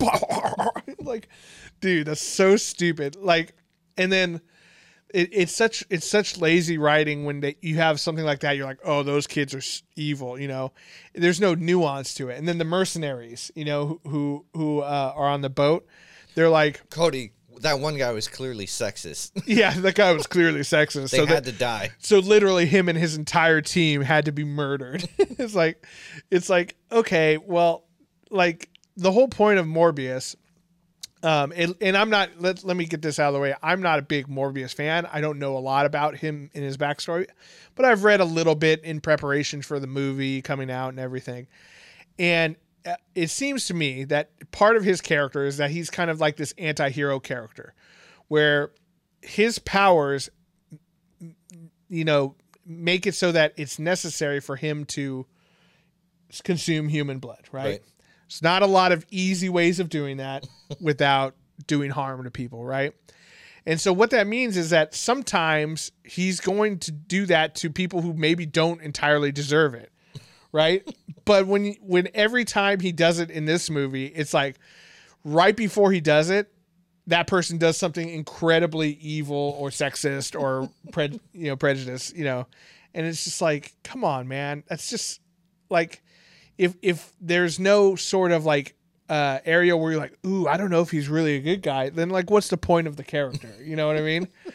like, 0.98 1.28
dude, 1.80 2.06
that's 2.06 2.22
so 2.22 2.56
stupid. 2.56 3.16
Like, 3.16 3.54
and 3.98 4.10
then 4.10 4.40
it, 5.12 5.28
it's 5.32 5.54
such 5.54 5.84
it's 5.90 6.08
such 6.08 6.38
lazy 6.38 6.78
writing 6.78 7.26
when 7.26 7.40
they, 7.40 7.56
you 7.60 7.76
have 7.76 8.00
something 8.00 8.24
like 8.24 8.40
that. 8.40 8.56
You're 8.56 8.66
like, 8.66 8.80
oh, 8.84 9.02
those 9.02 9.26
kids 9.26 9.54
are 9.54 9.82
evil. 9.96 10.38
You 10.38 10.48
know, 10.48 10.72
there's 11.14 11.42
no 11.42 11.54
nuance 11.54 12.14
to 12.14 12.30
it. 12.30 12.38
And 12.38 12.48
then 12.48 12.56
the 12.56 12.64
mercenaries, 12.64 13.50
you 13.54 13.66
know, 13.66 13.86
who 13.86 14.00
who, 14.08 14.46
who 14.54 14.78
uh, 14.80 15.12
are 15.14 15.28
on 15.28 15.42
the 15.42 15.50
boat, 15.50 15.86
they're 16.34 16.48
like, 16.48 16.88
Cody, 16.90 17.32
that 17.62 17.80
one 17.80 17.96
guy 17.96 18.12
was 18.12 18.28
clearly 18.28 18.66
sexist. 18.66 19.30
yeah, 19.46 19.72
that 19.80 19.94
guy 19.94 20.12
was 20.12 20.26
clearly 20.26 20.60
sexist. 20.60 21.10
they 21.10 21.18
so 21.18 21.26
had 21.26 21.44
that, 21.44 21.52
to 21.52 21.58
die. 21.58 21.90
so 21.98 22.18
literally 22.18 22.66
him 22.66 22.88
and 22.88 22.98
his 22.98 23.16
entire 23.16 23.60
team 23.60 24.02
had 24.02 24.26
to 24.26 24.32
be 24.32 24.44
murdered 24.44 25.08
it's 25.18 25.54
like 25.54 25.84
it's 26.30 26.48
like 26.48 26.76
okay 26.90 27.38
well 27.38 27.84
like 28.30 28.68
the 28.96 29.12
whole 29.12 29.28
point 29.28 29.58
of 29.58 29.66
morbius 29.66 30.36
um 31.22 31.52
and, 31.54 31.74
and 31.80 31.96
i'm 31.96 32.10
not 32.10 32.30
let, 32.38 32.64
let 32.64 32.76
me 32.76 32.84
get 32.84 33.00
this 33.02 33.18
out 33.18 33.28
of 33.28 33.34
the 33.34 33.40
way 33.40 33.54
i'm 33.62 33.80
not 33.80 33.98
a 33.98 34.02
big 34.02 34.26
morbius 34.26 34.74
fan 34.74 35.06
i 35.12 35.20
don't 35.20 35.38
know 35.38 35.56
a 35.56 35.60
lot 35.60 35.86
about 35.86 36.16
him 36.16 36.50
and 36.54 36.64
his 36.64 36.76
backstory 36.76 37.26
but 37.74 37.84
i've 37.84 38.04
read 38.04 38.20
a 38.20 38.24
little 38.24 38.54
bit 38.54 38.82
in 38.84 39.00
preparation 39.00 39.62
for 39.62 39.78
the 39.78 39.86
movie 39.86 40.42
coming 40.42 40.70
out 40.70 40.88
and 40.88 40.98
everything 40.98 41.46
and 42.18 42.56
it 43.14 43.30
seems 43.30 43.66
to 43.66 43.74
me 43.74 44.04
that 44.04 44.30
part 44.50 44.76
of 44.76 44.84
his 44.84 45.00
character 45.00 45.44
is 45.44 45.56
that 45.58 45.70
he's 45.70 45.90
kind 45.90 46.10
of 46.10 46.20
like 46.20 46.36
this 46.36 46.52
anti-hero 46.58 47.20
character 47.20 47.74
where 48.28 48.70
his 49.20 49.58
powers 49.58 50.28
you 51.88 52.04
know 52.04 52.34
make 52.66 53.06
it 53.06 53.14
so 53.14 53.32
that 53.32 53.52
it's 53.56 53.78
necessary 53.78 54.40
for 54.40 54.56
him 54.56 54.84
to 54.84 55.26
consume 56.44 56.88
human 56.88 57.18
blood 57.18 57.40
right, 57.52 57.64
Right. 57.64 57.82
it's 58.26 58.42
not 58.42 58.62
a 58.62 58.66
lot 58.66 58.92
of 58.92 59.04
easy 59.10 59.48
ways 59.48 59.78
of 59.80 59.88
doing 59.88 60.16
that 60.16 60.46
without 60.80 61.34
doing 61.66 61.90
harm 61.90 62.24
to 62.24 62.30
people 62.30 62.64
right? 62.64 62.92
And 63.64 63.80
so 63.80 63.92
what 63.92 64.10
that 64.10 64.26
means 64.26 64.56
is 64.56 64.70
that 64.70 64.92
sometimes 64.92 65.92
he's 66.02 66.40
going 66.40 66.80
to 66.80 66.90
do 66.90 67.26
that 67.26 67.54
to 67.56 67.70
people 67.70 68.02
who 68.02 68.12
maybe 68.12 68.44
don't 68.44 68.82
entirely 68.82 69.30
deserve 69.30 69.74
it 69.74 69.91
right? 70.52 70.86
But 71.24 71.46
when 71.46 71.74
when 71.80 72.08
every 72.14 72.44
time 72.44 72.80
he 72.80 72.92
does 72.92 73.18
it 73.18 73.30
in 73.30 73.46
this 73.46 73.70
movie 73.70 74.06
it's 74.06 74.34
like 74.34 74.56
right 75.24 75.56
before 75.56 75.92
he 75.92 76.00
does 76.00 76.30
it 76.30 76.52
that 77.08 77.26
person 77.26 77.58
does 77.58 77.76
something 77.76 78.08
incredibly 78.08 78.92
evil 78.92 79.56
or 79.58 79.70
sexist 79.70 80.38
or 80.38 80.70
pred, 80.90 81.18
you 81.32 81.46
know 81.48 81.56
prejudice 81.56 82.12
you 82.14 82.24
know? 82.24 82.46
And 82.94 83.06
it's 83.06 83.24
just 83.24 83.40
like 83.40 83.72
come 83.82 84.04
on 84.04 84.28
man. 84.28 84.62
That's 84.68 84.90
just 84.90 85.20
like 85.70 86.02
if 86.58 86.74
if 86.82 87.12
there's 87.20 87.58
no 87.58 87.96
sort 87.96 88.32
of 88.32 88.44
like 88.44 88.76
uh 89.08 89.38
area 89.44 89.76
where 89.76 89.92
you're 89.92 90.00
like 90.00 90.16
ooh 90.24 90.46
i 90.46 90.56
don't 90.56 90.70
know 90.70 90.80
if 90.80 90.90
he's 90.90 91.08
really 91.08 91.34
a 91.34 91.40
good 91.40 91.60
guy 91.60 91.90
then 91.90 92.08
like 92.08 92.30
what's 92.30 92.48
the 92.48 92.56
point 92.56 92.86
of 92.86 92.96
the 92.96 93.02
character? 93.02 93.50
You 93.62 93.76
know 93.76 93.86
what 93.86 93.96
i 93.96 94.02
mean? 94.02 94.28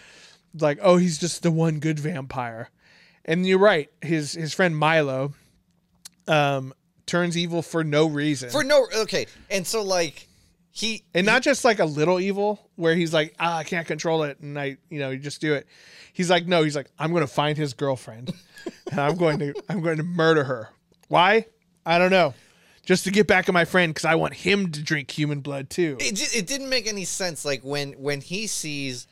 Like 0.60 0.80
oh 0.82 0.98
he's 0.98 1.20
just 1.20 1.44
the 1.44 1.52
one 1.52 1.80
good 1.80 2.00
vampire. 2.00 2.72
And 3.26 3.46
you're 3.46 3.60
right. 3.60 3.92
His 4.02 4.32
his 4.32 4.54
friend 4.56 4.76
milo 4.76 5.34
um 6.28 6.74
turns 7.06 7.38
evil 7.38 7.62
for 7.62 7.84
no 7.84 8.08
reason 8.08 8.50
For 8.50 8.64
no 8.64 8.88
okay, 8.98 9.28
and 9.50 9.66
so 9.66 9.82
like 9.84 10.28
he 10.72 11.04
and 11.14 11.26
not 11.26 11.42
just 11.42 11.66
like 11.66 11.80
a 11.80 11.86
little 11.86 12.20
evil 12.20 12.70
where 12.76 12.94
he's 12.94 13.12
like 13.12 13.34
ah 13.40 13.58
i 13.58 13.64
can't 13.64 13.88
control 13.88 14.22
it 14.24 14.40
and 14.42 14.60
i 14.60 14.78
you 14.92 15.00
know 15.00 15.10
you 15.10 15.18
just 15.18 15.42
do 15.42 15.56
it 15.56 15.66
he's 16.14 16.30
like 16.30 16.46
no 16.46 16.62
he's 16.62 16.76
like 16.76 16.92
i'm 17.00 17.10
going 17.10 17.22
to 17.24 17.28
find 17.34 17.58
his 17.58 17.74
girlfriend 17.74 18.32
and 18.92 19.00
i'm 19.00 19.16
going 19.16 19.40
to 19.40 19.56
i'm 19.70 19.82
going 19.82 19.98
to 19.98 20.04
murder 20.04 20.44
her 20.44 20.70
why 21.08 21.46
i 21.84 21.98
don't 21.98 22.12
know 22.12 22.32
just 22.86 23.06
to 23.06 23.12
get 23.12 23.26
back 23.26 23.50
at 23.50 23.54
my 23.54 23.66
friend 23.66 23.92
because 23.92 24.06
i 24.06 24.14
want 24.14 24.36
him 24.36 24.72
to 24.72 24.84
drink 24.84 25.10
human 25.10 25.40
blood 25.40 25.68
too 25.68 25.98
it, 26.00 26.36
it 26.36 26.46
didn't 26.46 26.70
make 26.70 26.88
any 26.88 27.06
sense. 27.06 27.44
Like 27.44 27.62
when 27.64 27.94
when 27.94 28.22
he 28.22 28.46
sees 28.46 29.08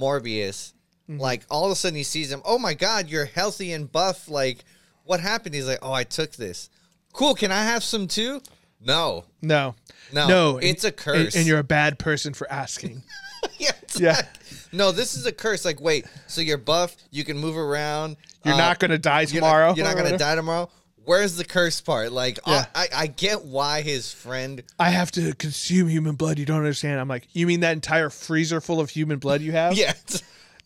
Morbius, 0.00 0.72
like 1.08 1.44
all 1.50 1.66
of 1.66 1.72
a 1.72 1.74
sudden 1.74 1.96
he 1.96 2.02
sees 2.02 2.32
him. 2.32 2.40
Oh 2.44 2.58
my 2.58 2.74
God, 2.74 3.08
you're 3.08 3.26
healthy 3.26 3.72
and 3.72 3.90
buff. 3.90 4.28
Like 4.28 4.64
what 5.04 5.20
happened? 5.20 5.54
He's 5.54 5.66
like, 5.66 5.78
oh, 5.82 5.92
I 5.92 6.04
took 6.04 6.32
this. 6.32 6.70
Cool. 7.12 7.34
Can 7.34 7.50
I 7.50 7.64
have 7.64 7.82
some 7.82 8.06
too? 8.08 8.40
No. 8.80 9.24
no 9.42 9.74
No, 10.12 10.26
no 10.28 10.56
it's 10.58 10.84
and- 10.84 10.92
a 10.92 10.96
curse. 10.96 11.34
and, 11.34 11.40
and 11.40 11.46
you're 11.46 11.58
a 11.58 11.64
bad 11.64 11.98
person 11.98 12.32
for 12.32 12.50
asking 12.50 13.02
yeah. 13.58 13.72
Yeah. 13.96 14.12
like- 14.12 14.26
no, 14.72 14.92
this 14.92 15.14
is 15.16 15.26
a 15.26 15.32
curse. 15.32 15.64
Like, 15.64 15.80
wait, 15.80 16.06
so 16.28 16.40
you're 16.40 16.56
buff, 16.58 16.96
you 17.10 17.24
can 17.24 17.36
move 17.36 17.56
around. 17.56 18.16
you're 18.44 18.54
uh, 18.54 18.58
not 18.58 18.78
going 18.78 18.90
to 18.92 18.98
die 18.98 19.24
tomorrow 19.26 19.74
you're 19.74 19.84
not 19.84 19.96
or 19.98 20.02
gonna 20.02 20.16
die 20.18 20.34
tomorrow. 20.36 20.70
Where's 21.04 21.36
the 21.36 21.44
curse 21.44 21.80
part? 21.80 22.12
Like, 22.12 22.38
Yeah. 22.46 22.66
I, 22.74 22.88
I 22.94 23.06
get 23.08 23.44
why 23.44 23.82
his 23.82 24.12
friend. 24.12 24.62
i 24.78 24.90
have 24.90 25.10
to 25.12 25.34
consume 25.34 25.88
human 25.88 26.14
blood 26.14 26.38
you 26.38 26.46
don't 26.46 26.58
understand 26.58 27.00
i'm 27.00 27.08
like 27.08 27.26
you 27.32 27.46
mean 27.46 27.60
that 27.60 27.72
entire 27.72 28.10
freezer 28.10 28.60
full 28.60 28.78
of 28.80 28.90
human 28.90 29.18
blood 29.18 29.40
you 29.40 29.52
have 29.52 29.72
Yeah, 29.76 29.92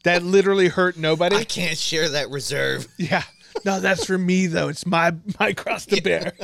that 0.05 0.23
literally 0.23 0.69
hurt 0.69 0.97
nobody 0.99 1.37
I 1.37 1.45
can't 1.45 1.79
share 1.79 2.11
that 2.11 2.31
reserve. 2.31 2.87
Yeah. 2.99 3.23
No, 3.65 3.81
that's 3.81 4.05
for 4.05 4.19
me 4.19 4.47
though. 4.47 4.69
It's 4.69 4.87
my 4.87 5.15
my 5.39 5.53
cross 5.53 5.87
to 5.87 6.01
bear. 6.01 6.33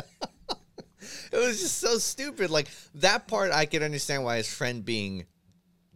It 1.33 1.37
was 1.37 1.61
just 1.61 1.79
so 1.79 1.99
stupid. 1.99 2.51
Like 2.51 2.67
that 2.97 3.29
part, 3.29 3.53
I 3.53 3.65
could 3.65 3.83
understand 3.85 4.25
why 4.25 4.39
his 4.39 4.53
friend 4.53 4.85
being 4.85 5.27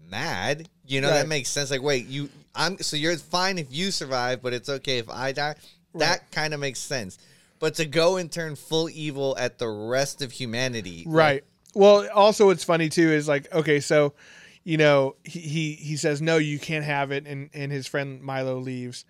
mad. 0.08 0.68
You 0.86 1.00
know, 1.00 1.08
Right. 1.08 1.14
that 1.18 1.28
makes 1.28 1.48
sense. 1.48 1.70
Like, 1.72 1.82
wait, 1.82 2.06
you, 2.06 2.28
I'm 2.54 2.78
so 2.78 2.96
you're 2.96 3.16
fine 3.16 3.58
if 3.58 3.66
you 3.72 3.90
survive, 3.90 4.42
but 4.42 4.52
it's 4.52 4.68
okay 4.68 4.98
if 4.98 5.10
I 5.10 5.32
die. 5.32 5.56
That 5.96 6.30
kind 6.30 6.54
of 6.54 6.60
makes 6.60 6.78
sense. 6.78 7.18
But 7.58 7.74
to 7.76 7.84
go 7.86 8.16
and 8.16 8.30
turn 8.30 8.54
full 8.56 8.88
evil 8.90 9.36
at 9.38 9.58
the 9.58 9.68
rest 9.68 10.22
of 10.22 10.30
humanity, 10.32 11.04
Right. 11.06 11.42
Well, 11.74 12.08
also 12.14 12.46
what's 12.46 12.62
funny 12.62 12.88
too 12.88 13.08
is 13.10 13.26
like, 13.26 13.52
okay, 13.52 13.80
so 13.80 14.14
you 14.62 14.76
know, 14.76 15.16
he 15.24 15.40
he, 15.40 15.72
he 15.72 15.96
says 15.96 16.22
no, 16.22 16.36
you 16.38 16.58
can't 16.60 16.84
have 16.84 17.10
it, 17.10 17.26
and 17.26 17.50
and 17.54 17.72
his 17.72 17.88
friend 17.88 18.22
Milo 18.22 18.58
leaves, 18.58 19.04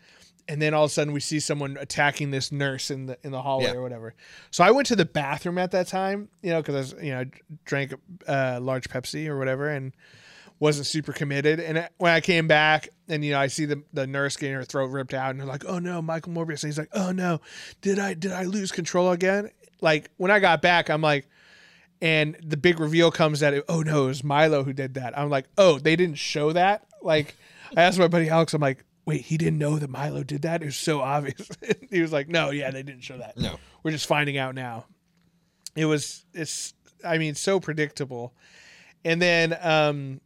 and 0.48 0.60
then 0.60 0.74
all 0.74 0.84
of 0.84 0.90
a 0.90 0.92
sudden 0.92 1.12
we 1.12 1.20
see 1.20 1.40
someone 1.40 1.76
attacking 1.80 2.30
this 2.30 2.52
nurse 2.52 2.90
in 2.90 3.06
the 3.06 3.18
in 3.22 3.30
the 3.32 3.40
hallway 3.42 3.66
Yeah. 3.66 3.74
or 3.74 3.82
whatever. 3.82 4.14
So 4.50 4.62
I 4.64 4.70
went 4.70 4.86
to 4.88 4.96
the 4.96 5.04
bathroom 5.04 5.58
at 5.58 5.70
that 5.72 5.86
time, 5.86 6.28
you 6.42 6.50
know, 6.50 6.60
because 6.60 6.74
I 6.74 6.78
was 6.78 7.04
you 7.04 7.12
know 7.12 7.24
drank 7.64 7.94
a 8.26 8.56
uh, 8.56 8.60
large 8.60 8.88
Pepsi 8.88 9.26
or 9.28 9.38
whatever, 9.38 9.68
and 9.68 9.92
wasn't 10.60 10.86
super 10.86 11.12
committed. 11.12 11.58
And 11.60 11.88
when 11.98 12.12
I 12.12 12.20
came 12.20 12.46
back, 12.46 12.88
and 13.08 13.24
you 13.24 13.32
know, 13.32 13.40
I 13.40 13.48
see 13.48 13.64
the 13.64 13.82
the 13.92 14.06
nurse 14.06 14.36
getting 14.36 14.54
her 14.54 14.64
throat 14.64 14.90
ripped 14.90 15.14
out, 15.14 15.30
and 15.30 15.40
they're 15.40 15.46
like, 15.46 15.64
"Oh 15.66 15.78
no, 15.78 16.00
Michael 16.02 16.32
Morbius!" 16.32 16.62
And 16.62 16.68
he's 16.70 16.78
like, 16.78 16.90
"Oh 16.92 17.10
no, 17.12 17.40
did 17.80 17.98
I 17.98 18.14
did 18.14 18.32
I 18.32 18.44
lose 18.44 18.70
control 18.72 19.10
again?" 19.10 19.50
Like 19.80 20.10
when 20.16 20.30
I 20.30 20.38
got 20.40 20.62
back, 20.62 20.88
I'm 20.90 21.02
like, 21.02 21.26
and 22.00 22.36
the 22.44 22.56
big 22.56 22.80
reveal 22.80 23.10
comes 23.10 23.40
that 23.40 23.54
it, 23.54 23.64
oh 23.68 23.82
no, 23.82 24.04
it 24.04 24.06
was 24.08 24.24
Milo 24.24 24.62
who 24.62 24.72
did 24.72 24.94
that. 24.94 25.16
I'm 25.18 25.30
like, 25.30 25.46
oh, 25.58 25.78
they 25.78 25.96
didn't 25.96 26.18
show 26.18 26.52
that. 26.52 26.86
Like, 27.02 27.34
I 27.76 27.82
asked 27.82 27.98
my 27.98 28.08
buddy 28.08 28.28
Alex, 28.28 28.54
I'm 28.54 28.62
like, 28.62 28.84
wait, 29.06 29.22
he 29.22 29.36
didn't 29.36 29.58
know 29.58 29.78
that 29.78 29.90
Milo 29.90 30.22
did 30.22 30.42
that. 30.42 30.62
It 30.62 30.66
was 30.66 30.76
so 30.76 31.00
obvious. 31.00 31.48
he 31.90 32.00
was 32.00 32.12
like, 32.12 32.28
no, 32.28 32.50
yeah, 32.50 32.70
they 32.70 32.82
didn't 32.82 33.02
show 33.02 33.18
that. 33.18 33.36
No. 33.36 33.56
we're 33.82 33.90
just 33.90 34.06
finding 34.06 34.38
out 34.38 34.54
now. 34.54 34.86
It 35.76 35.86
was 35.86 36.24
it's 36.32 36.72
I 37.04 37.18
mean 37.18 37.34
so 37.34 37.60
predictable. 37.60 38.32
And 39.04 39.20
then 39.20 39.56
um 39.60 40.20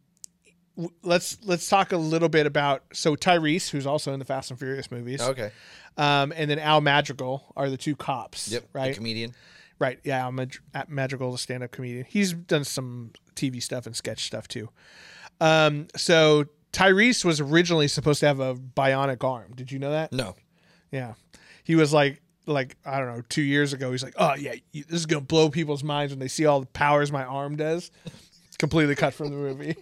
w- 0.77 0.93
let's 1.03 1.37
let's 1.43 1.67
talk 1.67 1.91
a 1.91 1.97
little 1.97 2.29
bit 2.29 2.45
about 2.45 2.83
so 2.93 3.15
Tyrese 3.15 3.69
who's 3.69 3.87
also 3.87 4.13
in 4.13 4.19
the 4.19 4.25
Fast 4.25 4.51
and 4.51 4.59
Furious 4.59 4.91
movies. 4.91 5.21
Okay. 5.21 5.51
Um 5.97 6.31
and 6.35 6.49
then 6.49 6.59
Al 6.59 6.81
Madrigal 6.81 7.51
are 7.57 7.69
the 7.69 7.77
two 7.77 7.95
cops, 7.95 8.49
Yep. 8.51 8.65
right? 8.73 8.89
The 8.89 8.97
comedian. 8.97 9.33
Right. 9.79 9.99
Yeah, 10.03 10.19
Al 10.19 10.31
Mad- 10.33 10.57
at 10.73 10.89
Madrigal, 10.89 11.31
the 11.31 11.37
stand-up 11.37 11.71
comedian. 11.71 12.05
He's 12.07 12.33
done 12.33 12.63
some 12.65 13.11
TV 13.35 13.61
stuff 13.63 13.85
and 13.87 13.95
sketch 13.95 14.23
stuff 14.25 14.47
too. 14.47 14.69
Um 15.41 15.87
so 15.95 16.45
Tyrese 16.71 17.25
was 17.25 17.39
originally 17.39 17.87
supposed 17.87 18.19
to 18.19 18.27
have 18.27 18.39
a 18.39 18.55
bionic 18.55 19.23
arm. 19.23 19.53
Did 19.55 19.71
you 19.71 19.79
know 19.79 19.91
that? 19.91 20.11
No. 20.11 20.35
Yeah. 20.91 21.13
He 21.63 21.75
was 21.75 21.93
like 21.93 22.21
like 22.45 22.77
I 22.85 22.97
don't 22.97 23.07
know, 23.15 23.21
2 23.29 23.41
years 23.41 23.73
ago 23.73 23.91
he's 23.91 24.03
like, 24.03 24.15
"Oh 24.17 24.33
yeah, 24.35 24.55
you- 24.71 24.83
this 24.85 24.99
is 25.01 25.05
going 25.05 25.21
to 25.21 25.25
blow 25.27 25.49
people's 25.49 25.83
minds 25.83 26.11
when 26.11 26.19
they 26.19 26.27
see 26.27 26.45
all 26.45 26.59
the 26.61 26.65
powers 26.67 27.11
my 27.11 27.23
arm 27.23 27.55
does." 27.55 27.91
It's 28.47 28.57
Completely 28.57 28.95
cut 28.95 29.13
from 29.13 29.29
the 29.29 29.35
movie. 29.35 29.75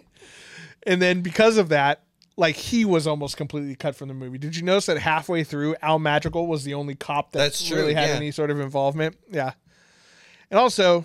And 0.86 1.00
then 1.02 1.22
because 1.22 1.56
of 1.56 1.70
that, 1.70 2.02
like 2.36 2.54
he 2.56 2.84
was 2.84 3.06
almost 3.06 3.36
completely 3.36 3.74
cut 3.74 3.96
from 3.96 4.08
the 4.08 4.14
movie. 4.14 4.38
Did 4.38 4.54
you 4.56 4.62
notice 4.62 4.86
that 4.86 4.98
halfway 4.98 5.44
through, 5.44 5.76
Al 5.82 5.98
Madrigal 5.98 6.46
was 6.46 6.64
the 6.64 6.74
only 6.74 6.94
cop 6.94 7.32
that 7.32 7.38
That's 7.38 7.66
true, 7.66 7.78
really 7.78 7.94
had 7.94 8.10
yeah. 8.10 8.14
any 8.16 8.30
sort 8.30 8.50
of 8.50 8.60
involvement? 8.60 9.16
Yeah. 9.30 9.52
And 10.50 10.58
also, 10.60 11.04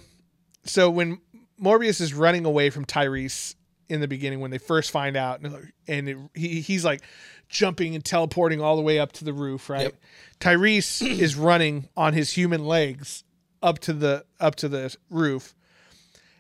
so 0.64 0.90
when 0.90 1.20
Morbius 1.62 2.00
is 2.02 2.14
running 2.14 2.46
away 2.46 2.70
from 2.70 2.86
Tyrese 2.86 3.56
in 3.94 4.02
the 4.02 4.08
beginning, 4.08 4.40
when 4.40 4.50
they 4.50 4.58
first 4.58 4.90
find 4.90 5.16
out, 5.16 5.42
and 5.88 6.10
it, 6.10 6.18
he, 6.34 6.62
he's 6.62 6.84
like 6.84 7.04
jumping 7.48 7.94
and 7.94 8.04
teleporting 8.04 8.60
all 8.60 8.76
the 8.76 8.82
way 8.82 8.98
up 9.00 9.12
to 9.14 9.24
the 9.24 9.34
roof, 9.34 9.70
right? 9.70 9.84
Yep. 9.84 9.96
Tyrese 10.40 11.08
is 11.20 11.36
running 11.36 11.88
on 11.96 12.14
his 12.14 12.32
human 12.32 12.66
legs 12.66 13.24
up 13.62 13.78
to 13.80 13.94
the 13.94 14.26
up 14.40 14.56
to 14.56 14.68
the 14.68 14.96
roof. 15.12 15.54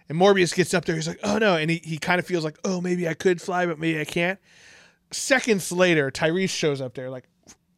And 0.09 0.17
Morbius 0.17 0.53
gets 0.53 0.73
up 0.73 0.83
there. 0.85 0.95
He's 0.95 1.07
like, 1.07 1.19
"Oh 1.23 1.37
no!" 1.37 1.55
And 1.55 1.69
he, 1.69 1.77
he 1.83 1.97
kind 1.97 2.19
of 2.19 2.25
feels 2.25 2.43
like, 2.43 2.57
"Oh, 2.65 2.81
maybe 2.81 3.07
I 3.07 3.13
could 3.13 3.39
fly, 3.39 3.67
but 3.67 3.77
maybe 3.77 3.99
I 3.99 4.05
can't." 4.05 4.39
Seconds 5.11 5.71
later, 5.71 6.09
Tyrese 6.09 6.49
shows 6.49 6.81
up 6.81 6.95
there. 6.95 7.11
Like, 7.11 7.25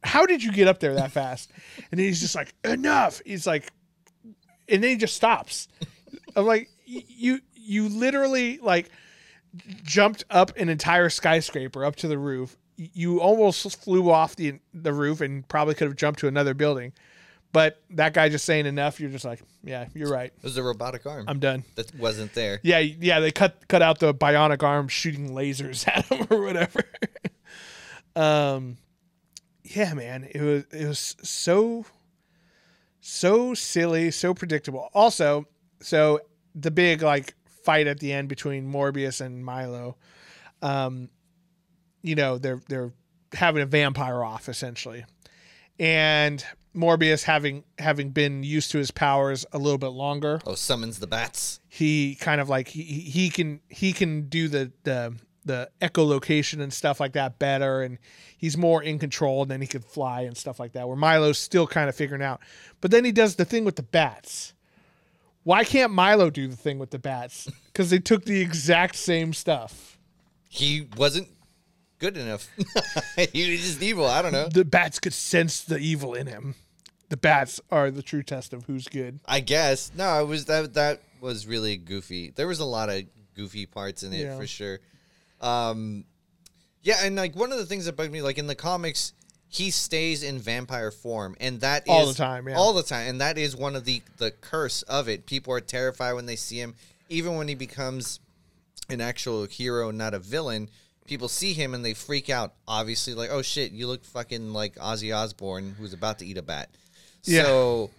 how 0.02 0.24
did 0.24 0.42
you 0.42 0.52
get 0.52 0.68
up 0.68 0.80
there 0.80 0.94
that 0.94 1.12
fast? 1.12 1.52
And 1.90 2.00
then 2.00 2.06
he's 2.06 2.20
just 2.20 2.34
like, 2.34 2.54
"Enough!" 2.64 3.20
He's 3.26 3.46
like, 3.46 3.70
and 4.68 4.82
then 4.82 4.90
he 4.90 4.96
just 4.96 5.14
stops. 5.14 5.68
I'm 6.34 6.46
like, 6.46 6.70
"You 6.86 7.40
you 7.54 7.90
literally 7.90 8.58
like 8.58 8.90
jumped 9.82 10.24
up 10.30 10.56
an 10.56 10.68
entire 10.68 11.08
skyscraper 11.08 11.84
up 11.84 11.96
to 11.96 12.08
the 12.08 12.18
roof. 12.18 12.56
You 12.76 13.20
almost 13.20 13.82
flew 13.82 14.10
off 14.10 14.36
the 14.36 14.60
the 14.74 14.92
roof 14.92 15.20
and 15.20 15.46
probably 15.48 15.74
could 15.74 15.88
have 15.88 15.96
jumped 15.96 16.20
to 16.20 16.28
another 16.28 16.54
building." 16.54 16.92
But 17.52 17.80
that 17.90 18.12
guy 18.12 18.28
just 18.28 18.44
saying 18.44 18.66
enough, 18.66 19.00
you're 19.00 19.08
just 19.08 19.24
like, 19.24 19.40
yeah, 19.64 19.86
you're 19.94 20.10
right. 20.10 20.30
It 20.36 20.42
was 20.42 20.58
a 20.58 20.62
robotic 20.62 21.06
arm 21.06 21.24
I'm 21.26 21.38
done. 21.38 21.64
that 21.76 21.94
wasn't 21.94 22.34
there. 22.34 22.60
Yeah, 22.62 22.80
yeah, 22.80 23.20
they 23.20 23.30
cut 23.30 23.66
cut 23.68 23.80
out 23.80 23.98
the 23.98 24.12
bionic 24.12 24.62
arm 24.62 24.88
shooting 24.88 25.30
lasers 25.30 25.88
at 25.96 26.04
him 26.06 26.26
or 26.28 26.42
whatever. 26.42 26.84
um 28.16 28.76
yeah, 29.64 29.94
man, 29.94 30.28
it 30.30 30.42
was 30.42 30.64
it 30.70 30.86
was 30.86 31.16
so 31.22 31.86
so 33.00 33.54
silly, 33.54 34.10
so 34.10 34.34
predictable. 34.34 34.90
Also, 34.92 35.46
so 35.80 36.20
the 36.54 36.70
big 36.70 37.02
like 37.02 37.34
fight 37.66 37.86
at 37.86 37.98
the 38.00 38.12
end 38.12 38.28
between 38.28 38.70
Morbius 38.72 39.20
and 39.20 39.44
Milo 39.44 39.96
um 40.62 41.10
you 42.02 42.14
know, 42.14 42.38
they're 42.38 42.60
they're 42.68 42.92
having 43.32 43.62
a 43.62 43.66
vampire 43.66 44.22
off 44.24 44.48
essentially. 44.48 45.04
And 45.78 46.44
Morbius 46.74 47.24
having 47.24 47.64
having 47.78 48.10
been 48.10 48.42
used 48.42 48.70
to 48.72 48.78
his 48.78 48.90
powers 48.90 49.44
a 49.52 49.58
little 49.58 49.78
bit 49.78 49.88
longer, 49.88 50.40
Oh, 50.46 50.54
summons 50.54 50.98
the 51.00 51.06
bats. 51.06 51.60
he 51.68 52.14
kind 52.20 52.40
of 52.40 52.48
like 52.48 52.68
he 52.68 52.82
he 52.82 53.28
can 53.30 53.60
he 53.68 53.92
can 53.92 54.28
do 54.28 54.46
the 54.48 54.72
the 54.84 55.14
the 55.44 55.70
echolocation 55.80 56.60
and 56.60 56.72
stuff 56.72 56.98
like 57.00 57.12
that 57.12 57.38
better 57.38 57.80
and 57.82 57.98
he's 58.36 58.56
more 58.56 58.82
in 58.82 58.98
control 58.98 59.42
and 59.42 59.50
then 59.50 59.60
he 59.60 59.66
could 59.66 59.84
fly 59.84 60.22
and 60.22 60.36
stuff 60.36 60.58
like 60.58 60.72
that 60.72 60.88
where 60.88 60.96
milo's 60.96 61.38
still 61.38 61.68
kind 61.68 61.88
of 61.88 61.94
figuring 61.94 62.20
out 62.22 62.40
but 62.80 62.90
then 62.90 63.04
he 63.04 63.12
does 63.12 63.36
the 63.36 63.44
thing 63.44 63.64
with 63.64 63.76
the 63.76 63.82
bats 63.84 64.54
why 65.46 65.62
can't 65.64 65.92
milo 65.92 66.28
do 66.28 66.48
the 66.48 66.56
thing 66.56 66.78
with 66.78 66.90
the 66.90 66.98
bats 66.98 67.48
because 67.66 67.88
they 67.90 67.98
took 68.00 68.24
the 68.24 68.40
exact 68.40 68.96
same 68.96 69.32
stuff 69.32 69.96
He 70.48 70.88
wasn't 70.96 71.28
good 71.98 72.16
enough. 72.16 72.48
he 73.32 73.50
was 73.52 73.60
just 73.60 73.80
evil. 73.82 74.04
I 74.06 74.20
don't 74.22 74.32
know. 74.32 74.48
the 74.48 74.64
bats 74.64 74.98
could 74.98 75.14
sense 75.14 75.62
the 75.62 75.78
evil 75.78 76.14
in 76.14 76.26
him 76.26 76.54
the 77.08 77.16
bats 77.16 77.60
are 77.70 77.90
the 77.92 78.02
true 78.02 78.22
test 78.22 78.52
of 78.52 78.64
who's 78.64 78.88
good 78.88 79.20
I 79.26 79.40
guess 79.40 79.92
no. 79.96 80.20
It 80.20 80.26
was 80.26 80.44
that 80.46 80.74
that 80.74 81.02
was 81.20 81.46
really 81.46 81.76
goofy. 81.76 82.30
There 82.34 82.46
was 82.48 82.58
a 82.60 82.64
lot 82.64 82.88
of 82.90 83.02
goofy 83.34 83.64
parts 83.66 84.02
in 84.02 84.12
it 84.12 84.22
Yeah. 84.22 84.36
for 84.36 84.46
sure. 84.46 84.80
Um, 85.40 86.04
yeah, 86.82 86.96
and 87.04 87.16
like 87.16 87.34
one 87.36 87.52
of 87.52 87.58
the 87.58 87.66
things 87.66 87.84
that 87.86 87.96
bugged 87.96 88.12
me, 88.12 88.22
like 88.22 88.38
in 88.38 88.46
the 88.46 88.54
comics, 88.54 89.12
he 89.56 89.70
stays 89.70 90.22
in 90.22 90.38
vampire 90.38 90.90
form, 90.90 91.34
and 91.40 91.60
that 91.60 91.84
is 91.84 91.88
All 91.88 92.06
the 92.06 92.14
time, 92.14 92.46
yeah. 92.46 92.56
all 92.56 92.74
the 92.74 92.82
time, 92.82 93.08
and 93.08 93.20
that 93.22 93.38
is 93.38 93.56
one 93.56 93.74
of 93.74 93.86
the 93.86 94.02
the 94.18 94.30
curse 94.30 94.82
of 94.82 95.08
it. 95.08 95.24
People 95.24 95.54
are 95.54 95.60
terrified 95.60 96.12
when 96.12 96.26
they 96.26 96.36
see 96.36 96.58
him, 96.58 96.74
even 97.08 97.36
when 97.36 97.48
he 97.48 97.54
becomes 97.54 98.20
an 98.90 99.00
actual 99.00 99.46
hero, 99.46 99.90
not 99.90 100.12
a 100.12 100.18
villain. 100.18 100.68
People 101.06 101.28
see 101.28 101.54
him 101.54 101.72
and 101.72 101.84
they 101.84 101.94
freak 101.94 102.28
out. 102.28 102.52
Obviously, 102.68 103.14
like, 103.14 103.30
oh 103.30 103.40
shit, 103.40 103.72
you 103.72 103.86
look 103.86 104.04
fucking 104.04 104.52
like 104.52 104.74
Ozzy 104.74 105.16
Osbourne 105.16 105.74
who's 105.78 105.94
about 105.94 106.18
to 106.18 106.26
eat 106.26 106.36
a 106.36 106.42
bat. 106.42 106.68
Yeah. 107.22 107.44
So 107.44 107.90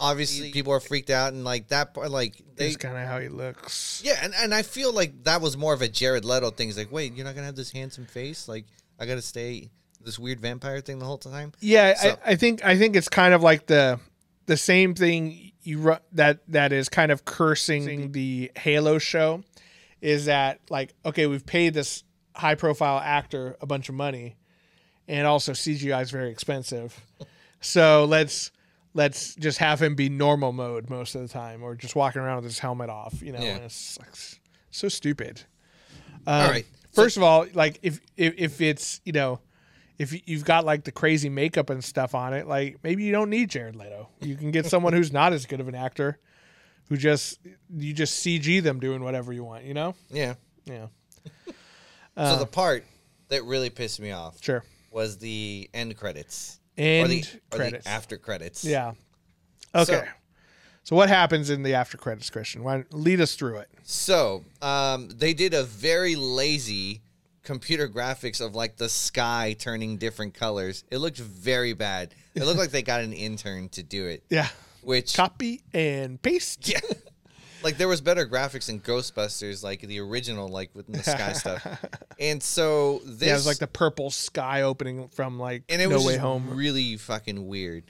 obviously, 0.00 0.52
people 0.52 0.72
are 0.72 0.80
freaked 0.80 1.10
out, 1.10 1.34
and 1.34 1.44
like 1.44 1.68
that 1.68 1.92
part, 1.92 2.10
like 2.10 2.42
they, 2.56 2.68
that's 2.68 2.76
kind 2.76 2.96
of 2.96 3.06
how 3.06 3.18
he 3.18 3.28
looks 3.28 4.00
yeah, 4.02 4.20
and, 4.22 4.32
and 4.36 4.54
I 4.54 4.62
feel 4.62 4.92
like 4.92 5.24
that 5.24 5.42
was 5.42 5.56
more 5.56 5.74
of 5.74 5.82
a 5.82 5.88
Jared 5.88 6.24
Leto 6.24 6.50
thing. 6.50 6.70
It's 6.70 6.78
like, 6.78 6.90
wait, 6.90 7.14
you're 7.14 7.26
not 7.26 7.34
gonna 7.34 7.46
have 7.46 7.56
this 7.56 7.72
handsome 7.72 8.06
face? 8.06 8.48
Like, 8.48 8.64
I 8.98 9.04
gotta 9.04 9.22
stay 9.22 9.70
this 10.04 10.18
weird 10.18 10.40
vampire 10.40 10.80
thing 10.80 10.98
the 10.98 11.04
whole 11.06 11.18
time? 11.18 11.52
Yeah, 11.60 11.94
So- 11.94 12.18
I, 12.24 12.32
I 12.32 12.34
think 12.36 12.64
I 12.64 12.76
think 12.76 12.96
it's 12.96 13.08
kind 13.08 13.34
of 13.34 13.42
like 13.42 13.66
the 13.66 14.00
the 14.46 14.56
same 14.56 14.94
thing 14.94 15.52
you 15.62 15.96
that 16.12 16.40
that 16.48 16.72
is 16.72 16.88
kind 16.88 17.10
of 17.10 17.24
cursing 17.24 18.12
the 18.12 18.50
Halo 18.56 18.98
show 18.98 19.42
is 20.00 20.26
that 20.26 20.60
like 20.70 20.92
okay, 21.04 21.26
we've 21.26 21.46
paid 21.46 21.74
this 21.74 22.04
high 22.36 22.54
profile 22.54 22.98
actor 22.98 23.56
a 23.60 23.66
bunch 23.66 23.88
of 23.88 23.94
money, 23.94 24.36
and 25.08 25.26
also 25.26 25.52
CGI 25.52 26.02
is 26.02 26.10
very 26.10 26.30
expensive, 26.30 27.00
so 27.60 28.04
let's 28.04 28.50
let's 28.92 29.34
just 29.34 29.58
have 29.58 29.82
him 29.82 29.94
be 29.94 30.08
normal 30.08 30.52
mode 30.52 30.90
most 30.90 31.14
of 31.14 31.22
the 31.22 31.28
time, 31.28 31.62
or 31.62 31.74
just 31.74 31.96
walking 31.96 32.20
around 32.20 32.36
with 32.36 32.44
his 32.44 32.58
helmet 32.58 32.90
off. 32.90 33.22
You 33.22 33.32
know, 33.32 33.40
Yeah. 33.40 33.56
and 33.56 33.64
it's 33.64 33.98
like 33.98 34.10
so 34.70 34.88
stupid. 34.88 35.42
All 36.26 36.42
um, 36.42 36.50
right. 36.50 36.66
First 36.92 37.16
of 37.16 37.22
all, 37.22 37.46
like 37.54 37.78
if 37.82 38.00
if, 38.16 38.34
if 38.36 38.60
it's 38.60 39.00
you 39.04 39.12
know, 39.12 39.40
if 39.98 40.28
you've 40.28 40.44
got 40.44 40.64
like 40.64 40.84
the 40.84 40.92
crazy 40.92 41.28
makeup 41.28 41.70
and 41.70 41.82
stuff 41.82 42.14
on 42.14 42.34
it, 42.34 42.46
like 42.46 42.78
maybe 42.82 43.04
you 43.04 43.12
don't 43.12 43.30
need 43.30 43.50
Jared 43.50 43.76
Leto. 43.76 44.08
You 44.20 44.36
can 44.36 44.50
get 44.50 44.66
someone 44.66 44.92
who's 44.92 45.12
not 45.12 45.32
as 45.32 45.46
good 45.46 45.60
of 45.60 45.68
an 45.68 45.74
actor, 45.74 46.18
who 46.88 46.96
just 46.96 47.38
you 47.74 47.92
just 47.92 48.24
CG 48.24 48.62
them 48.62 48.80
doing 48.80 49.02
whatever 49.02 49.32
you 49.32 49.44
want. 49.44 49.64
You 49.64 49.74
know? 49.74 49.94
Yeah. 50.10 50.34
Yeah, 50.66 50.86
so 52.16 52.38
the 52.38 52.46
part 52.46 52.84
that 53.28 53.44
really 53.44 53.68
pissed 53.68 54.00
me 54.00 54.12
off 54.12 54.42
sure. 54.42 54.64
was 54.90 55.18
the 55.18 55.68
end 55.74 55.96
credits. 55.96 56.58
End 56.76 57.04
or 57.04 57.08
the, 57.08 57.24
or 57.52 57.56
credits. 57.58 57.84
the 57.84 57.90
after 57.90 58.16
credits. 58.16 58.64
Yeah. 58.64 58.92
Okay. 59.74 60.04
So, 60.84 60.96
what 60.96 61.08
happens 61.08 61.50
in 61.50 61.62
the 61.62 61.74
after 61.74 61.98
credits, 61.98 62.30
Christian? 62.30 62.62
Why 62.62 62.84
lead 62.92 63.20
us 63.20 63.34
through 63.34 63.58
it? 63.58 63.68
So, 63.82 64.44
um, 64.62 65.08
they 65.08 65.34
did 65.34 65.54
a 65.54 65.64
very 65.64 66.16
lazy 66.16 67.02
computer 67.44 67.88
graphics 67.88 68.40
of 68.40 68.54
like 68.54 68.76
the 68.76 68.88
sky 68.88 69.54
turning 69.58 69.96
different 69.98 70.34
colors. 70.34 70.82
It 70.90 70.98
looked 70.98 71.18
very 71.18 71.72
bad. 71.74 72.14
It 72.34 72.44
looked 72.44 72.58
like 72.58 72.70
they 72.70 72.82
got 72.82 73.02
an 73.02 73.12
intern 73.12 73.68
to 73.70 73.82
do 73.82 74.06
it, 74.06 74.24
Yeah. 74.30 74.48
which 74.82 75.14
Copy 75.14 75.62
and 75.72 76.20
paste. 76.20 76.66
yeah. 76.68 76.80
Like 77.62 77.78
there 77.78 77.88
was 77.88 78.00
better 78.02 78.26
graphics 78.26 78.68
in 78.68 78.80
Ghostbusters, 78.80 79.62
like 79.62 79.80
the 79.80 79.98
original, 80.00 80.48
like 80.48 80.70
with 80.74 80.86
the 80.86 81.02
sky 81.02 81.32
stuff. 81.34 81.66
And 82.20 82.42
so 82.42 83.00
this 83.06 83.26
Yeah, 83.28 83.32
it 83.32 83.36
was 83.36 83.46
like 83.46 83.58
the 83.58 83.66
purple 83.66 84.10
sky 84.10 84.62
opening 84.62 85.08
from 85.08 85.38
like 85.38 85.62
and 85.70 85.80
it 85.80 85.88
No 85.88 85.96
was 85.96 86.04
Way 86.04 86.16
Home. 86.18 86.50
really 86.50 86.96
fucking 86.98 87.46
weird. 87.46 87.84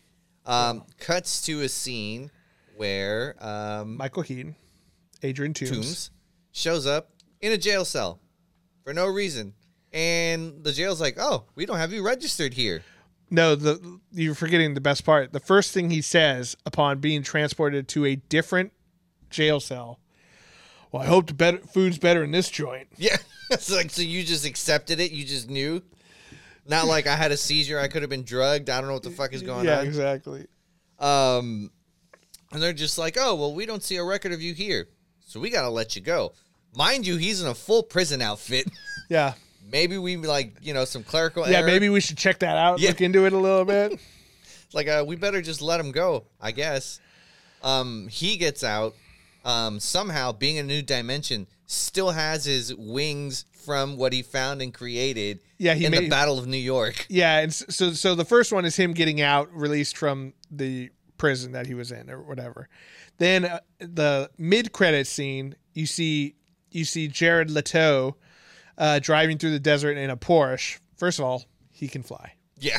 Um, 0.46 0.84
cuts 1.00 1.42
to 1.46 1.62
a 1.62 1.68
scene 1.68 2.30
where 2.76 3.34
um, 3.40 3.96
Michael 3.96 4.22
Keaton, 4.22 4.55
Adrian 5.22 5.55
Toomes. 5.55 5.68
Toombs 5.70 6.11
shows 6.52 6.86
up 6.86 7.11
in 7.40 7.50
a 7.52 7.59
jail 7.59 7.84
cell 7.84 8.20
for 8.85 8.93
no 8.93 9.07
reason, 9.07 9.55
and 9.93 10.62
the 10.62 10.72
jail's 10.72 11.01
like, 11.01 11.16
"Oh, 11.18 11.45
we 11.55 11.66
don't 11.66 11.78
have 11.78 11.93
you 11.93 12.05
registered 12.05 12.55
here." 12.55 12.82
No, 13.30 13.57
the 13.57 14.01
you're 14.12 14.35
forgetting 14.35 14.74
the 14.74 14.80
best 14.80 15.05
part. 15.05 15.32
The 15.32 15.41
first 15.41 15.72
thing 15.72 15.91
he 15.91 16.03
says 16.03 16.57
upon 16.64 17.01
being 17.01 17.22
transported 17.22 17.89
to 17.89 18.05
a 18.05 18.16
different 18.16 18.72
jail 19.30 19.59
cell. 19.59 19.99
Well, 20.93 21.03
I 21.03 21.07
hope 21.07 21.26
the 21.26 21.35
better 21.35 21.59
food's 21.59 21.99
better 21.99 22.22
in 22.22 22.30
this 22.30 22.51
joint. 22.51 22.89
Yeah, 22.97 23.16
it's 23.51 23.70
like 23.70 23.91
so 23.91 24.03
you 24.03 24.22
just 24.22 24.47
accepted 24.47 25.01
it. 25.01 25.11
You 25.11 25.24
just 25.24 25.51
knew. 25.51 25.82
Not 26.66 26.87
like 26.87 27.07
I 27.07 27.16
had 27.16 27.30
a 27.32 27.37
seizure. 27.37 27.78
I 27.78 27.89
could 27.89 28.03
have 28.03 28.11
been 28.11 28.22
drugged. 28.22 28.70
I 28.70 28.78
don't 28.78 28.89
know 28.89 28.95
what 28.95 29.03
the 29.03 29.11
fuck 29.11 29.35
is 29.35 29.43
going 29.43 29.66
yeah, 29.66 29.78
on. 29.78 29.85
Yeah, 29.85 29.89
exactly. 29.89 30.47
Um, 30.99 31.70
and 32.53 32.62
they're 32.62 32.72
just 32.72 32.97
like, 32.97 33.16
oh, 33.18 33.35
well, 33.35 33.55
we 33.55 33.66
don't 33.66 33.82
see 33.82 33.97
a 33.97 34.05
record 34.05 34.32
of 34.32 34.41
you 34.41 34.55
here, 34.55 34.89
so 35.20 35.41
we 35.41 35.51
gotta 35.51 35.68
let 35.68 35.97
you 35.97 36.03
go. 36.03 36.32
Mind 36.77 37.07
you, 37.07 37.16
he's 37.16 37.43
in 37.43 37.49
a 37.49 37.55
full 37.55 37.83
prison 37.83 38.22
outfit. 38.22 38.68
Yeah, 39.11 39.35
maybe 39.70 39.99
we 39.99 40.16
like, 40.16 40.57
you 40.62 40.72
know, 40.72 40.87
some 40.87 41.05
clerical. 41.05 41.47
yeah. 41.47 41.59
error. 41.59 41.66
Maybe 41.66 41.91
we 41.91 42.01
should 42.01 42.16
check 42.16 42.39
that 42.39 42.57
out. 42.57 42.81
Yeah. 42.81 42.89
Look 42.89 43.03
into 43.03 43.27
it 43.27 43.35
a 43.35 43.39
little 43.39 43.66
bit. 43.66 44.01
like, 44.72 44.89
uh, 44.89 45.05
we 45.07 45.14
better 45.14 45.43
just 45.43 45.61
let 45.61 45.79
him 45.79 45.93
go. 45.93 46.25
I 46.41 46.53
guess. 46.53 47.01
Um, 47.62 48.09
he 48.09 48.39
gets 48.39 48.64
out. 48.64 48.95
Um, 49.45 49.79
somehow, 49.79 50.33
being 50.33 50.59
a 50.59 50.62
new 50.62 50.81
dimension, 50.81 51.47
still 51.66 52.12
has 52.12 52.47
his 52.47 52.75
wings 52.75 53.45
from 53.64 53.99
what 53.99 54.14
he 54.14 54.22
found 54.22 54.62
and 54.62 54.72
created. 54.72 55.41
Yeah, 55.59 55.75
he 55.75 55.85
in 55.85 55.93
the 55.93 56.09
Battle 56.09 56.39
of 56.39 56.47
New 56.47 56.57
York. 56.57 57.07
Yeah, 57.11 57.41
and 57.41 57.53
so 57.53 57.93
so 57.93 58.14
the 58.14 58.25
first 58.25 58.53
one 58.53 58.64
is 58.64 58.77
him 58.77 58.93
getting 58.95 59.20
out, 59.20 59.53
released 59.53 59.97
from 59.97 60.33
the 60.51 60.91
prison 61.18 61.53
that 61.53 61.66
he 61.66 61.75
was 61.75 61.93
in 61.93 62.11
or 62.11 62.22
whatever. 62.22 62.68
Then 63.18 63.45
uh, 63.45 63.61
the 63.79 64.31
mid 64.39 64.72
credit 64.72 65.07
scene, 65.07 65.57
you 65.72 65.87
see 65.87 66.35
you 66.75 66.85
see 66.85 67.09
Jared 67.09 67.51
Leto 67.51 68.16
uh, 68.77 68.99
driving 68.99 69.39
through 69.39 69.53
the 69.53 69.61
desert 69.61 69.97
in 69.97 70.11
a 70.11 70.16
Porsche. 70.16 70.79
First 70.97 71.18
of 71.18 71.25
all, 71.25 71.45
he 71.70 71.89
can 71.89 72.03
fly. 72.03 72.35
Yeah. 72.59 72.79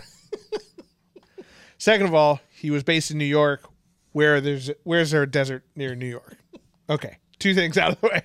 Second 1.78 2.08
of 2.08 2.14
all, 2.14 2.40
he 2.50 2.72
was 2.72 2.84
based 2.84 3.12
in 3.12 3.18
New 3.18 3.26
York, 3.26 3.68
where 4.12 4.42
there's 4.42 4.72
where's 4.84 5.12
there 5.12 5.24
a 5.24 5.30
desert 5.30 5.64
near 5.76 5.96
New 5.96 6.08
York? 6.08 6.38
Okay, 6.90 7.18
two 7.40 7.54
things 7.54 7.78
out 7.78 7.92
of 7.92 8.02
the 8.02 8.08
way. 8.08 8.22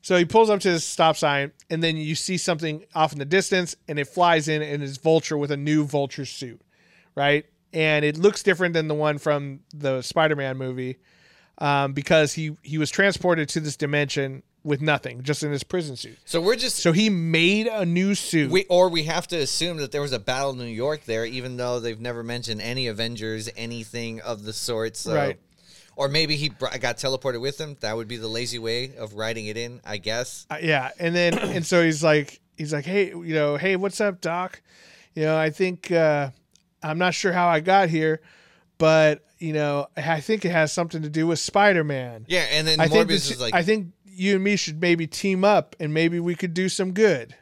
So 0.00 0.16
he 0.16 0.24
pulls 0.24 0.50
up 0.50 0.60
to 0.60 0.70
his 0.70 0.84
stop 0.84 1.16
sign, 1.16 1.52
and 1.70 1.82
then 1.82 1.96
you 1.96 2.14
see 2.14 2.36
something 2.36 2.84
off 2.94 3.12
in 3.12 3.18
the 3.18 3.24
distance, 3.24 3.76
and 3.86 3.98
it 3.98 4.06
flies 4.08 4.48
in, 4.48 4.60
and 4.62 4.82
it's 4.82 4.96
Vulture 4.96 5.38
with 5.38 5.52
a 5.52 5.56
new 5.56 5.84
Vulture 5.84 6.24
suit, 6.24 6.60
right? 7.14 7.44
And 7.72 8.04
it 8.04 8.16
looks 8.16 8.42
different 8.42 8.74
than 8.74 8.88
the 8.88 8.94
one 8.94 9.18
from 9.18 9.60
the 9.72 10.02
Spider-Man 10.02 10.56
movie, 10.56 10.98
um, 11.58 11.92
because 11.92 12.32
he 12.32 12.56
he 12.62 12.78
was 12.78 12.90
transported 12.90 13.48
to 13.50 13.60
this 13.60 13.76
dimension 13.76 14.42
with 14.64 14.80
nothing, 14.80 15.22
just 15.22 15.42
in 15.42 15.50
his 15.50 15.62
prison 15.64 15.96
suit. 15.96 16.18
So 16.24 16.40
we're 16.40 16.56
just 16.56 16.76
So 16.76 16.92
he 16.92 17.10
made 17.10 17.66
a 17.66 17.84
new 17.84 18.14
suit. 18.14 18.50
we 18.50 18.64
or 18.68 18.88
we 18.88 19.04
have 19.04 19.26
to 19.28 19.36
assume 19.36 19.78
that 19.78 19.92
there 19.92 20.02
was 20.02 20.12
a 20.12 20.18
battle 20.18 20.50
in 20.50 20.58
New 20.58 20.64
York 20.66 21.04
there, 21.04 21.24
even 21.24 21.56
though 21.56 21.80
they've 21.80 22.00
never 22.00 22.22
mentioned 22.22 22.60
any 22.60 22.86
Avengers, 22.86 23.48
anything 23.56 24.20
of 24.20 24.44
the 24.44 24.52
sort. 24.52 24.96
So. 24.96 25.14
Right. 25.14 25.38
Or 25.94 26.08
maybe 26.08 26.36
he 26.36 26.48
br- 26.48 26.66
got 26.80 26.96
teleported 26.96 27.42
with 27.42 27.60
him. 27.60 27.76
That 27.80 27.94
would 27.96 28.08
be 28.08 28.16
the 28.16 28.26
lazy 28.28 28.58
way 28.58 28.96
of 28.96 29.12
writing 29.12 29.46
it 29.46 29.58
in, 29.58 29.80
I 29.84 29.98
guess. 29.98 30.46
Uh, 30.50 30.56
yeah, 30.62 30.90
and 30.98 31.14
then 31.14 31.38
and 31.38 31.66
so 31.66 31.84
he's 31.84 32.02
like 32.02 32.40
he's 32.56 32.72
like, 32.72 32.86
hey, 32.86 33.08
you 33.08 33.34
know, 33.34 33.56
hey, 33.56 33.76
what's 33.76 34.00
up, 34.00 34.22
Doc? 34.22 34.62
You 35.14 35.24
know, 35.24 35.36
I 35.36 35.50
think 35.50 35.92
uh, 35.92 36.30
I'm 36.82 36.96
not 36.96 37.12
sure 37.12 37.32
how 37.32 37.48
I 37.48 37.60
got 37.60 37.90
here, 37.90 38.22
but 38.78 39.22
you 39.38 39.52
know, 39.52 39.88
I 39.96 40.20
think 40.20 40.44
it 40.46 40.50
has 40.52 40.72
something 40.72 41.02
to 41.02 41.10
do 41.10 41.26
with 41.26 41.38
Spider 41.40 41.84
Man. 41.84 42.24
Yeah, 42.26 42.46
and 42.52 42.66
then 42.66 42.80
I 42.80 42.88
think 42.88 43.06
Morbius 43.08 43.08
this- 43.08 43.30
is 43.32 43.40
like, 43.40 43.52
I 43.54 43.62
think 43.62 43.88
you 44.12 44.34
and 44.36 44.44
me 44.44 44.56
should 44.56 44.80
maybe 44.80 45.06
team 45.06 45.44
up, 45.44 45.74
and 45.80 45.92
maybe 45.94 46.20
we 46.20 46.34
could 46.34 46.54
do 46.54 46.68
some 46.68 46.92
good. 46.92 47.34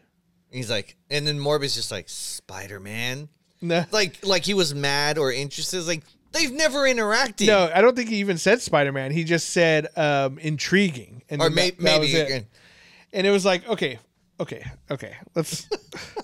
he's 0.50 0.70
like, 0.70 0.96
and 1.10 1.26
then 1.26 1.38
Morbius 1.38 1.74
just 1.74 1.90
like 1.90 2.08
Spider 2.08 2.80
Man, 2.80 3.28
No, 3.60 3.84
like 3.90 4.24
like 4.24 4.44
he 4.44 4.54
was 4.54 4.74
mad 4.74 5.18
or 5.18 5.32
interested. 5.32 5.82
Like 5.86 6.02
they've 6.32 6.52
never 6.52 6.80
interacted. 6.80 7.46
no, 7.46 7.70
I 7.74 7.80
don't 7.80 7.96
think 7.96 8.08
he 8.08 8.16
even 8.16 8.38
said 8.38 8.60
Spider 8.62 8.92
Man. 8.92 9.10
He 9.12 9.24
just 9.24 9.50
said 9.50 9.88
um, 9.96 10.38
intriguing, 10.38 11.22
and 11.28 11.40
or 11.42 11.50
may- 11.50 11.70
that- 11.70 11.78
that 11.78 11.82
maybe 11.82 12.12
it. 12.12 12.46
and 13.12 13.26
it 13.26 13.30
was 13.30 13.44
like 13.44 13.68
okay 13.68 13.98
okay 14.38 14.64
okay 14.90 15.16
let's 15.34 15.68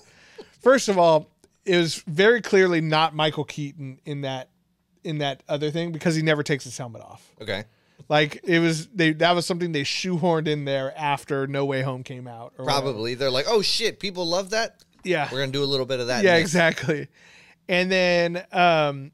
first 0.61 0.89
of 0.89 0.97
all 0.97 1.29
it 1.65 1.77
was 1.77 1.95
very 2.07 2.41
clearly 2.41 2.81
not 2.81 3.13
michael 3.15 3.43
keaton 3.43 3.99
in 4.05 4.21
that 4.21 4.49
in 5.03 5.19
that 5.19 5.43
other 5.47 5.69
thing 5.71 5.91
because 5.91 6.15
he 6.15 6.21
never 6.21 6.41
takes 6.43 6.63
his 6.63 6.77
helmet 6.77 7.01
off 7.01 7.29
Okay, 7.41 7.63
like 8.09 8.39
it 8.43 8.59
was 8.59 8.87
they 8.87 9.11
that 9.13 9.33
was 9.33 9.45
something 9.45 9.71
they 9.71 9.83
shoehorned 9.83 10.47
in 10.47 10.65
there 10.65 10.93
after 10.97 11.47
no 11.47 11.65
way 11.65 11.81
home 11.81 12.03
came 12.03 12.27
out 12.27 12.53
or 12.57 12.65
whatever. 12.65 12.81
probably 12.81 13.13
they're 13.15 13.29
like, 13.31 13.45
oh 13.47 13.61
shit, 13.61 13.99
people 13.99 14.25
love 14.25 14.51
that. 14.51 14.83
yeah 15.03 15.27
We're 15.31 15.39
gonna 15.39 15.51
do 15.51 15.63
a 15.63 15.65
little 15.65 15.85
bit 15.85 15.99
of 15.99 16.07
that. 16.07 16.23
yeah 16.23 16.31
next. 16.31 16.41
exactly 16.41 17.07
and 17.67 17.91
then 17.91 18.45
um 18.51 19.11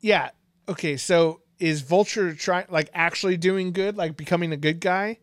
yeah 0.00 0.30
okay 0.68 0.96
so 0.96 1.40
is 1.58 1.80
vulture 1.80 2.34
trying 2.34 2.66
like 2.68 2.90
actually 2.92 3.36
doing 3.38 3.72
good 3.72 3.96
like 3.96 4.16
becoming 4.16 4.52
a 4.52 4.56
good 4.58 4.80
guy 4.80 5.18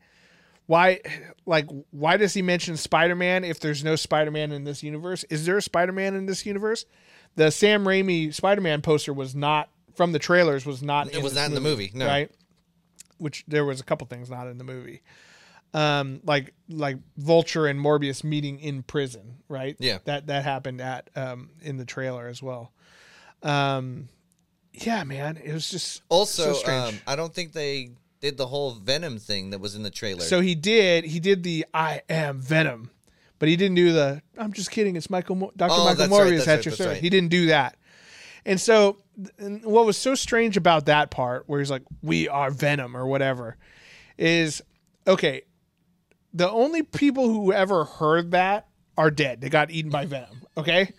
why 0.65 0.99
like 1.45 1.67
why 1.91 2.17
does 2.17 2.33
he 2.33 2.41
mention 2.41 2.75
spider-man 2.77 3.43
if 3.43 3.59
there's 3.59 3.83
no 3.83 3.95
spider-man 3.95 4.51
in 4.51 4.63
this 4.63 4.81
universe 4.81 5.23
is 5.25 5.45
there 5.45 5.57
a 5.57 5.61
spider-man 5.61 6.15
in 6.15 6.25
this 6.25 6.45
universe 6.45 6.85
the 7.35 7.51
sam 7.51 7.83
raimi 7.83 8.33
spider-man 8.33 8.81
poster 8.81 9.13
was 9.13 9.35
not 9.35 9.69
from 9.93 10.11
the 10.11 10.19
trailers 10.19 10.65
was 10.65 10.81
not 10.81 11.13
It 11.13 11.21
was 11.21 11.35
not 11.35 11.49
in 11.49 11.53
the 11.53 11.61
movie, 11.61 11.91
no. 11.93 12.07
right 12.07 12.31
which 13.17 13.43
there 13.47 13.65
was 13.65 13.79
a 13.79 13.83
couple 13.83 14.05
things 14.07 14.29
not 14.29 14.47
in 14.47 14.57
the 14.57 14.63
movie 14.63 15.01
um 15.73 16.21
like 16.23 16.53
like 16.69 16.97
vulture 17.17 17.65
and 17.67 17.79
morbius 17.79 18.23
meeting 18.23 18.59
in 18.59 18.83
prison 18.83 19.37
right 19.49 19.75
Yeah. 19.79 19.97
that 20.05 20.27
that 20.27 20.43
happened 20.43 20.81
at 20.81 21.09
um 21.15 21.49
in 21.61 21.77
the 21.77 21.85
trailer 21.85 22.27
as 22.27 22.43
well 22.43 22.71
um 23.41 24.09
yeah 24.73 25.03
man 25.03 25.37
it 25.43 25.53
was 25.53 25.69
just 25.69 26.01
Also, 26.09 26.53
so 26.53 26.59
strange. 26.59 26.93
um, 26.95 26.99
I 27.07 27.15
don't 27.15 27.33
think 27.33 27.53
they 27.53 27.91
did 28.21 28.37
the 28.37 28.47
whole 28.47 28.71
Venom 28.71 29.17
thing 29.19 29.49
that 29.49 29.59
was 29.59 29.75
in 29.75 29.83
the 29.83 29.91
trailer. 29.91 30.21
so 30.21 30.41
he 30.41 30.55
did 30.55 31.03
he 31.05 31.19
did 31.19 31.43
the 31.43 31.65
i 31.73 32.01
am 32.09 32.39
venom 32.39 32.89
but 33.39 33.49
he 33.49 33.55
didn't 33.57 33.75
do 33.75 33.91
the 33.91 34.21
i'm 34.37 34.53
just 34.53 34.71
kidding 34.71 34.95
it's 34.95 35.09
michael 35.09 35.35
Mo- 35.35 35.51
dr 35.57 35.73
Oh, 35.73 35.83
michael 35.85 35.95
that's 36.07 36.11
right, 36.11 36.31
morbius 36.31 36.47
at 36.47 36.47
right, 36.57 36.65
your 36.65 36.73
service 36.75 36.93
right. 36.93 37.01
he 37.01 37.09
didn't 37.09 37.29
do 37.29 37.47
that 37.47 37.75
and 38.45 38.59
so 38.61 38.97
and 39.37 39.63
what 39.63 39.85
was 39.85 39.97
so 39.97 40.15
strange 40.15 40.57
about 40.57 40.85
that 40.85 41.11
part 41.11 41.43
where 41.47 41.59
he's 41.59 41.71
like 41.71 41.83
we 42.01 42.27
are 42.27 42.49
venom 42.49 42.97
or 42.97 43.05
whatever 43.05 43.57
is 44.17 44.61
okay 45.07 45.43
the 46.33 46.49
only 46.49 46.81
people 46.81 47.27
who 47.27 47.53
ever 47.53 47.85
heard 47.85 48.31
that 48.31 48.67
are 48.97 49.11
dead. 49.11 49.39
They 49.39 49.49
got 49.49 49.69
eaten 49.69 49.91
by 49.91 50.05
venom 50.05 50.43
okay? 50.57 50.91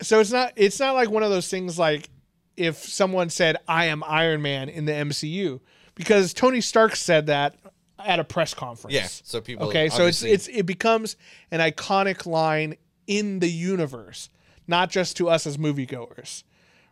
So 0.00 0.20
it's 0.20 0.30
not 0.30 0.52
it's 0.56 0.78
not 0.78 0.94
like 0.94 1.10
one 1.10 1.22
of 1.22 1.30
those 1.30 1.48
things 1.48 1.78
like 1.78 2.08
if 2.56 2.76
someone 2.76 3.30
said 3.30 3.56
I 3.66 3.86
am 3.86 4.02
Iron 4.04 4.42
Man 4.42 4.68
in 4.68 4.84
the 4.84 4.92
MCU 4.92 5.60
because 5.94 6.32
Tony 6.32 6.60
Stark 6.60 6.96
said 6.96 7.26
that 7.26 7.56
at 7.98 8.20
a 8.20 8.24
press 8.24 8.54
conference. 8.54 8.94
Yeah, 8.94 9.06
so 9.06 9.40
people 9.40 9.68
Okay, 9.68 9.88
so 9.88 10.06
it's 10.06 10.22
it's 10.22 10.48
it 10.48 10.64
becomes 10.64 11.16
an 11.50 11.60
iconic 11.60 12.26
line 12.26 12.76
in 13.06 13.40
the 13.40 13.48
universe, 13.48 14.30
not 14.66 14.90
just 14.90 15.16
to 15.16 15.28
us 15.28 15.46
as 15.46 15.56
moviegoers, 15.56 16.44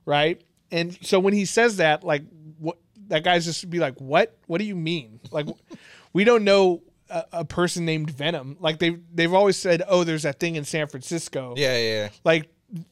right? 0.06 0.40
And 0.70 0.96
so 1.04 1.20
when 1.20 1.34
he 1.34 1.44
says 1.44 1.76
that, 1.76 2.02
like 2.02 2.22
what 2.58 2.78
that 3.08 3.22
guy's 3.22 3.44
just 3.44 3.68
be 3.68 3.78
like, 3.78 4.00
"What? 4.00 4.36
What 4.46 4.58
do 4.58 4.64
you 4.64 4.76
mean?" 4.76 5.20
Like 5.30 5.46
we 6.14 6.24
don't 6.24 6.44
know 6.44 6.82
a, 7.10 7.24
a 7.32 7.44
person 7.44 7.84
named 7.84 8.10
Venom. 8.10 8.56
Like 8.60 8.78
they 8.78 8.98
they've 9.12 9.34
always 9.34 9.58
said, 9.58 9.82
"Oh, 9.86 10.04
there's 10.04 10.22
that 10.22 10.40
thing 10.40 10.56
in 10.56 10.64
San 10.64 10.86
Francisco." 10.88 11.54
yeah, 11.56 11.76
yeah, 11.76 11.92
yeah. 12.02 12.08
like 12.24 12.48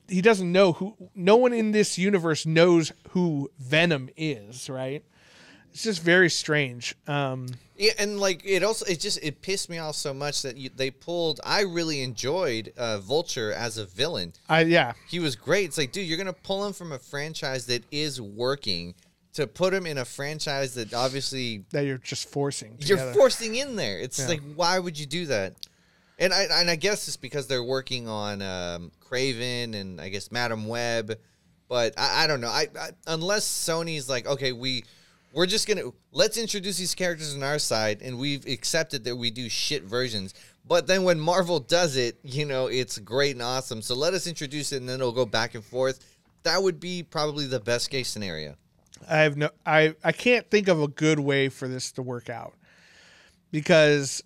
he 0.09 0.21
doesn't 0.21 0.51
know 0.51 0.73
who 0.73 0.97
no 1.15 1.37
one 1.37 1.53
in 1.53 1.73
this 1.73 1.99
universe 1.99 2.47
knows 2.47 2.93
who 3.11 3.51
venom 3.59 4.09
is 4.17 4.71
right 4.71 5.05
it's 5.75 5.83
just 5.83 6.03
very 6.03 6.31
strange 6.31 6.95
um 7.09 7.47
Yeah, 7.77 7.93
and 7.99 8.19
like 8.21 8.43
it 8.45 8.63
also 8.63 8.87
it 8.87 9.01
just 9.01 9.19
it 9.23 9.43
pissed 9.43 9.69
me 9.69 9.79
off 9.79 9.97
so 9.97 10.15
much 10.15 10.43
that 10.43 10.57
you, 10.57 10.71
they 10.75 10.91
pulled. 10.91 11.41
I 11.45 11.63
really 11.63 12.01
enjoyed 12.03 12.73
uh, 12.77 13.01
Vulture 13.01 13.53
as 13.53 13.77
a 13.77 13.85
villain. 13.85 14.33
i 14.49 14.61
yeah 14.63 14.93
He 15.09 15.19
was 15.19 15.35
great. 15.35 15.67
It's 15.67 15.79
like, 15.79 15.91
dude, 15.91 16.07
you're 16.07 16.17
gonna 16.17 16.33
pull 16.33 16.65
him 16.65 16.73
from 16.73 16.93
a 16.93 16.99
franchise 16.99 17.67
that 17.67 17.83
is 17.91 18.21
working 18.21 18.95
to 19.35 19.49
put 19.49 19.75
him 19.75 19.85
in 19.85 19.99
a 19.99 20.05
franchise 20.05 20.75
that 20.77 20.95
obviously 20.95 21.65
that 21.73 21.85
you're 21.85 21.99
just 21.99 22.29
forcing 22.31 22.77
you're 22.79 23.13
forcing 23.13 23.57
in 23.57 23.75
there. 23.75 23.99
It's 23.99 24.29
like, 24.29 24.41
why 24.55 24.79
would 24.79 24.97
you 24.97 25.07
do 25.07 25.27
that? 25.27 25.55
And 26.21 26.33
I 26.33 26.45
and 26.53 26.71
I 26.71 26.77
guess 26.77 27.09
it's 27.09 27.17
because 27.17 27.49
they're 27.49 27.65
working 27.65 28.07
on 28.07 28.41
um, 28.43 28.93
Kraven 29.05 29.75
and 29.75 30.01
I 30.01 30.09
guess 30.09 30.31
Madame 30.31 30.69
Web, 30.69 31.19
but 31.69 31.95
I, 31.99 32.23
I 32.23 32.27
don't 32.29 32.41
know. 32.41 32.49
I, 32.49 32.69
I 32.79 32.91
unless 33.09 33.45
Sony's 33.45 34.09
like, 34.09 34.25
okay, 34.29 34.53
we 34.53 34.85
we're 35.35 35.47
just 35.47 35.67
gonna 35.67 35.91
let's 36.13 36.39
introduce 36.39 36.79
these 36.79 36.95
characters 36.95 37.35
on 37.35 37.43
our 37.43 37.59
side, 37.59 38.01
and 38.03 38.19
we've 38.19 38.47
accepted 38.47 39.05
that 39.05 39.17
we 39.17 39.31
do 39.31 39.49
shit 39.49 39.83
versions. 39.83 40.33
But 40.67 40.87
then 40.87 41.03
when 41.03 41.21
Marvel 41.21 41.61
does 41.61 41.97
it, 41.97 42.19
you 42.23 42.47
know, 42.47 42.69
it's 42.69 42.99
great 42.99 43.33
and 43.33 43.43
awesome. 43.43 43.83
So 43.83 43.95
let 43.95 44.15
us 44.15 44.27
introduce 44.27 44.73
it, 44.73 44.77
and 44.79 44.89
then 44.89 45.01
it'll 45.01 45.13
go 45.13 45.27
back 45.27 45.55
and 45.55 45.65
forth. 45.65 46.01
That 46.45 46.63
would 46.63 46.81
be 46.81 47.03
probably 47.03 47.47
the 47.47 47.61
best 47.61 47.91
case 47.91 48.09
scenario. 48.09 48.55
i 49.09 49.19
have 49.19 49.37
no 49.37 49.51
i 49.67 49.95
i 50.05 50.13
can't 50.13 50.49
think 50.51 50.69
of 50.69 50.81
a 50.81 50.89
good 50.89 51.19
way 51.19 51.49
for 51.49 51.69
this 51.69 51.93
to 51.93 52.03
work 52.03 52.31
out 52.31 52.55
because 53.51 54.23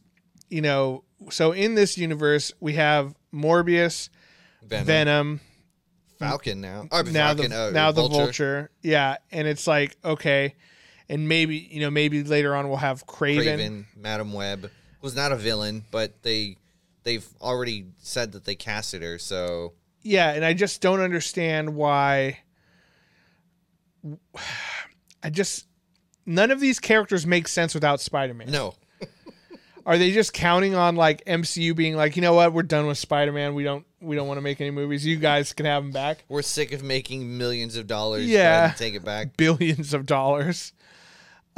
you 0.51 0.61
know 0.61 1.03
so 1.31 1.53
in 1.53 1.75
this 1.75 1.97
universe 1.99 2.53
we 2.61 2.75
have 2.75 3.15
morbius 3.33 4.09
Venom, 4.63 4.87
venom 4.87 5.41
Falcon 6.19 6.61
now, 6.61 6.89
or 6.91 7.03
now 7.05 7.35
Falcon, 7.35 7.51
the 7.51 7.69
uh, 7.69 7.71
now 7.71 7.93
the 7.93 8.07
vulture 8.07 8.71
yeah 8.83 9.17
and 9.33 9.49
it's 9.49 9.67
like 9.67 9.97
okay 10.05 10.55
and 11.09 11.29
maybe 11.29 11.57
you 11.57 11.81
know 11.81 11.91
maybe 11.91 12.23
later 12.23 12.55
on 12.55 12.69
we'll 12.69 12.79
have 12.79 13.07
kraven, 13.07 13.45
Kraven, 13.45 13.85
Madame 13.97 14.33
Web 14.33 14.71
was 15.01 15.15
not 15.15 15.33
a 15.33 15.37
villain, 15.37 15.85
but 15.91 16.23
they 16.23 16.57
they've 17.05 17.27
already 17.41 17.87
said 17.99 18.33
that 18.33 18.45
they 18.45 18.55
casted 18.55 19.03
her. 19.03 19.19
So 19.19 19.73
yeah 20.03 20.33
and 20.33 20.45
i 20.45 20.53
just 20.55 20.81
don't 20.81 21.01
understand 21.01 21.75
why 21.75 22.39
i 25.23 25.31
just 25.31 25.67
none 26.27 26.51
of 26.51 26.61
these 26.61 26.79
characters 26.79 27.27
make 27.27 27.49
sense 27.49 27.75
without 27.75 28.01
spider-man 28.01 28.51
no, 28.51 28.75
are 29.87 29.99
they 29.99 30.13
just 30.13 30.33
counting 30.33 30.75
on 30.75 30.97
like 30.97 31.25
mcu 31.25 31.75
being 31.75 31.97
like 31.97 32.17
you 32.17 32.23
know 32.23 32.33
what 32.33 32.53
we're 32.53 32.63
done 32.63 32.87
with 32.87 32.99
spider-man 32.99 33.55
we 33.55 33.65
don't 33.65 33.85
we 34.01 34.15
don't 34.15 34.29
want 34.29 34.39
to 34.39 34.43
make 34.43 34.61
any 34.61 34.71
movies 34.71 35.05
you 35.05 35.17
guys 35.17 35.53
can 35.53 35.67
have 35.67 35.83
him 35.83 35.91
back 35.91 36.25
we're 36.29 36.43
sick 36.43 36.73
of 36.73 36.83
making 36.83 37.37
millions 37.37 37.77
of 37.77 37.87
dollars. 37.89 38.25
Yeah. 38.27 38.73
take 38.77 38.95
it 38.95 39.05
back. 39.05 39.37
billions 39.37 39.93
of 39.93 40.07
dollars 40.07 40.73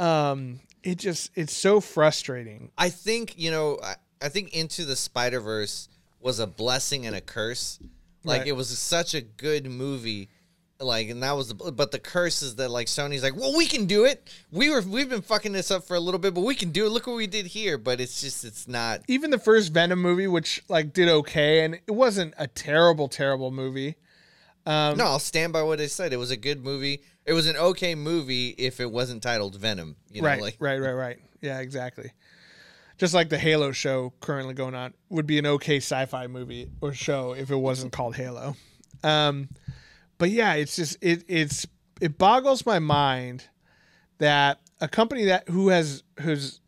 um 0.01 0.59
it 0.83 0.97
just 0.97 1.31
it's 1.35 1.53
so 1.53 1.79
frustrating 1.79 2.71
I 2.77 2.89
think 2.89 3.37
you 3.37 3.51
know. 3.51 3.79
I, 3.83 3.95
I 4.23 4.29
think 4.29 4.53
Into 4.55 4.85
the 4.85 4.95
Spider 4.95 5.39
Verse 5.39 5.89
was 6.19 6.39
a 6.39 6.45
blessing 6.45 7.05
and 7.07 7.15
a 7.15 7.21
curse. 7.21 7.79
Like 8.23 8.41
Right. 8.41 8.47
it 8.49 8.51
was 8.51 8.69
such 8.77 9.15
a 9.15 9.21
good 9.21 9.65
movie 9.65 10.29
like, 10.81 11.09
and 11.09 11.21
that 11.23 11.33
was 11.33 11.49
the. 11.49 11.71
But 11.71 11.91
the 11.91 11.99
curse 11.99 12.41
is 12.41 12.55
that 12.55 12.69
like 12.71 12.87
Sony's 12.87 13.23
like, 13.23 13.35
well, 13.35 13.55
we 13.55 13.65
can 13.65 13.85
do 13.85 14.05
it. 14.05 14.27
We 14.51 14.69
were 14.69 14.81
we've 14.81 15.09
been 15.09 15.21
fucking 15.21 15.51
this 15.51 15.71
up 15.71 15.83
for 15.83 15.95
a 15.95 15.99
little 15.99 16.19
bit, 16.19 16.33
but 16.33 16.41
we 16.41 16.55
can 16.55 16.71
do 16.71 16.85
it. 16.85 16.89
Look 16.89 17.07
what 17.07 17.15
we 17.15 17.27
did 17.27 17.45
here. 17.47 17.77
But 17.77 18.01
it's 18.01 18.21
just 18.21 18.43
it's 18.43 18.67
not. 18.67 19.01
Even 19.07 19.31
the 19.31 19.39
first 19.39 19.73
Venom 19.73 20.01
movie, 20.01 20.27
which 20.27 20.63
like 20.69 20.93
did 20.93 21.07
okay, 21.09 21.63
and 21.63 21.75
it 21.75 21.91
wasn't 21.91 22.33
a 22.37 22.47
terrible, 22.47 23.07
terrible 23.07 23.51
movie. 23.51 23.95
Um, 24.65 24.97
no, 24.97 25.05
I'll 25.05 25.19
stand 25.19 25.53
by 25.53 25.63
what 25.63 25.81
I 25.81 25.87
said. 25.87 26.13
It 26.13 26.17
was 26.17 26.31
a 26.31 26.37
good 26.37 26.63
movie. 26.63 27.01
It 27.25 27.33
was 27.33 27.47
an 27.47 27.57
okay 27.57 27.95
movie 27.95 28.49
if 28.49 28.79
it 28.79 28.91
wasn't 28.91 29.23
titled 29.23 29.55
Venom. 29.55 29.95
You 30.11 30.21
know, 30.21 30.27
right, 30.27 30.41
like 30.41 30.57
right, 30.59 30.79
right, 30.79 30.93
right. 30.93 31.19
Yeah, 31.41 31.59
exactly. 31.59 32.11
Just 32.97 33.13
like 33.15 33.29
the 33.29 33.39
Halo 33.39 33.71
show 33.71 34.13
currently 34.19 34.53
going 34.53 34.75
on 34.75 34.93
would 35.09 35.25
be 35.25 35.39
an 35.39 35.47
okay 35.47 35.77
sci-fi 35.77 36.27
movie 36.27 36.69
or 36.81 36.93
show 36.93 37.33
if 37.33 37.49
it 37.49 37.55
wasn't 37.55 37.91
called 37.91 38.15
Halo. 38.15 38.55
Um, 39.03 39.49
but 40.19 40.29
yeah, 40.29 40.53
it's 40.53 40.75
just 40.75 40.97
it 41.01 41.23
it's 41.27 41.65
it 41.99 42.19
boggles 42.19 42.65
my 42.65 42.77
mind 42.77 43.47
that 44.19 44.59
a 44.79 44.87
company 44.87 45.25
that 45.25 45.49
who 45.49 45.69
has 45.69 46.03
who's 46.19 46.59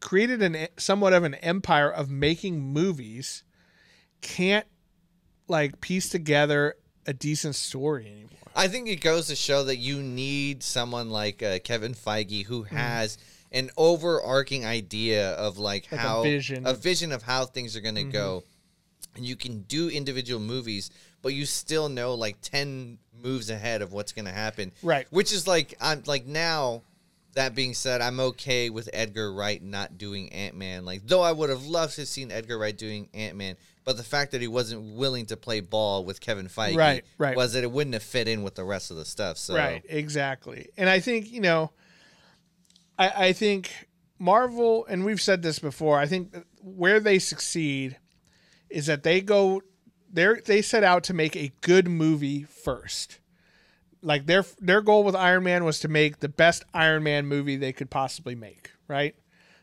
created 0.00 0.42
an 0.42 0.66
somewhat 0.78 1.12
of 1.12 1.24
an 1.24 1.34
empire 1.36 1.90
of 1.90 2.10
making 2.10 2.60
movies 2.60 3.44
can't 4.22 4.66
like 5.48 5.80
piece 5.82 6.08
together 6.08 6.74
a 7.06 7.12
decent 7.12 7.54
story 7.54 8.06
anymore. 8.06 8.28
I 8.54 8.68
think 8.68 8.88
it 8.88 9.00
goes 9.00 9.26
to 9.28 9.34
show 9.36 9.64
that 9.64 9.76
you 9.76 10.02
need 10.02 10.62
someone 10.62 11.10
like 11.10 11.42
uh, 11.42 11.58
Kevin 11.60 11.94
Feige 11.94 12.44
who 12.44 12.64
Mm-hmm. 12.64 12.76
has 12.76 13.18
an 13.50 13.70
overarching 13.76 14.64
idea 14.64 15.30
of 15.32 15.58
like, 15.58 15.90
Like 15.90 16.00
a 16.00 16.02
how 16.02 16.22
vision. 16.22 16.66
a 16.66 16.74
vision 16.74 17.12
of 17.12 17.22
how 17.22 17.44
things 17.44 17.76
are 17.76 17.80
going 17.80 17.94
to 17.96 18.04
go. 18.04 18.44
And 19.14 19.26
you 19.26 19.36
can 19.36 19.62
do 19.62 19.88
individual 19.90 20.40
movies, 20.40 20.90
but 21.20 21.34
you 21.34 21.44
still 21.44 21.88
know 21.90 22.14
like 22.14 22.36
10 22.40 22.98
moves 23.22 23.50
ahead 23.50 23.82
of 23.82 23.92
what's 23.92 24.12
going 24.12 24.24
to 24.24 24.32
happen. 24.32 24.72
Right. 24.82 25.06
Which 25.10 25.32
is 25.32 25.46
like 25.46 25.74
I'm 25.80 26.02
like 26.06 26.26
now 26.26 26.82
that 27.34 27.54
being 27.54 27.74
said, 27.74 28.00
I'm 28.00 28.20
okay 28.20 28.70
with 28.70 28.88
Edgar 28.92 29.32
Wright 29.32 29.62
not 29.62 29.98
doing 29.98 30.32
Ant-Man. 30.32 30.84
Like 30.84 31.06
though 31.06 31.22
I 31.22 31.32
would 31.32 31.50
have 31.50 31.64
loved 31.64 31.94
to 31.94 32.02
have 32.02 32.08
seen 32.08 32.30
Edgar 32.30 32.58
Wright 32.58 32.76
doing 32.76 33.08
Ant-Man, 33.14 33.56
but 33.84 33.96
the 33.96 34.02
fact 34.02 34.32
that 34.32 34.40
he 34.40 34.48
wasn't 34.48 34.96
willing 34.96 35.26
to 35.26 35.36
play 35.36 35.60
ball 35.60 36.04
with 36.04 36.20
Kevin 36.20 36.48
Feige 36.48 36.76
Right, 36.76 37.04
right. 37.18 37.36
was 37.36 37.54
that 37.54 37.64
it 37.64 37.70
wouldn't 37.70 37.94
have 37.94 38.02
fit 38.02 38.28
in 38.28 38.42
with 38.42 38.54
the 38.54 38.64
rest 38.64 38.90
of 38.90 38.96
the 38.96 39.04
stuff. 39.04 39.38
So 39.38 39.54
Right, 39.54 39.82
exactly. 39.88 40.68
And 40.76 40.88
I 40.88 41.00
think, 41.00 41.32
you 41.32 41.40
know, 41.40 41.70
I, 42.98 43.28
I 43.28 43.32
think 43.32 43.70
Marvel, 44.18 44.86
and 44.86 45.04
we've 45.04 45.20
said 45.20 45.42
this 45.42 45.58
before, 45.58 45.98
I 45.98 46.06
think 46.06 46.36
where 46.60 47.00
they 47.00 47.18
succeed 47.18 47.98
is 48.68 48.86
that 48.86 49.02
they 49.02 49.20
go 49.20 49.62
they 50.12 50.34
they 50.44 50.62
set 50.62 50.84
out 50.84 51.04
to 51.04 51.14
make 51.14 51.34
a 51.34 51.52
good 51.60 51.88
movie 51.88 52.42
first. 52.42 53.18
Like 54.02 54.26
their 54.26 54.44
their 54.58 54.80
goal 54.80 55.04
with 55.04 55.14
Iron 55.14 55.44
Man 55.44 55.64
was 55.64 55.78
to 55.80 55.88
make 55.88 56.20
the 56.20 56.28
best 56.28 56.64
Iron 56.74 57.02
Man 57.04 57.26
movie 57.26 57.56
they 57.56 57.72
could 57.72 57.90
possibly 57.90 58.34
make, 58.34 58.72
right? 58.88 59.14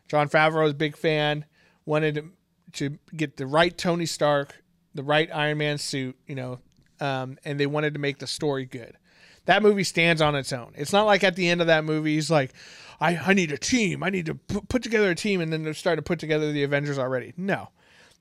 Jon 0.08 0.28
Favreau 0.28 0.66
is 0.66 0.72
a 0.72 0.74
big 0.74 0.96
fan, 0.96 1.44
wanted 1.84 2.30
to, 2.72 2.98
get 3.16 3.36
the 3.36 3.46
right 3.46 3.76
Tony 3.76 4.06
Stark, 4.06 4.62
the 4.94 5.04
right 5.04 5.30
Iron 5.32 5.58
Man 5.58 5.78
suit, 5.78 6.18
you 6.26 6.34
know, 6.34 6.58
um, 7.00 7.38
and 7.44 7.60
they 7.60 7.66
wanted 7.66 7.94
to 7.94 8.00
make 8.00 8.18
the 8.18 8.26
story 8.26 8.64
good. 8.64 8.96
That 9.44 9.62
movie 9.62 9.84
stands 9.84 10.20
on 10.20 10.34
its 10.34 10.52
own. 10.52 10.72
It's 10.74 10.92
not 10.92 11.06
like 11.06 11.22
at 11.22 11.36
the 11.36 11.48
end 11.48 11.60
of 11.60 11.68
that 11.68 11.84
movie, 11.84 12.14
he's 12.14 12.30
like, 12.30 12.52
I, 13.00 13.16
I 13.16 13.34
need 13.34 13.52
a 13.52 13.58
team. 13.58 14.02
I 14.02 14.10
need 14.10 14.26
to 14.26 14.34
pu- 14.34 14.62
put 14.62 14.82
together 14.82 15.10
a 15.10 15.14
team, 15.14 15.40
and 15.40 15.52
then 15.52 15.62
they're 15.62 15.74
starting 15.74 16.02
to 16.02 16.06
put 16.06 16.18
together 16.18 16.52
the 16.52 16.62
Avengers 16.64 16.98
already. 16.98 17.32
No. 17.36 17.68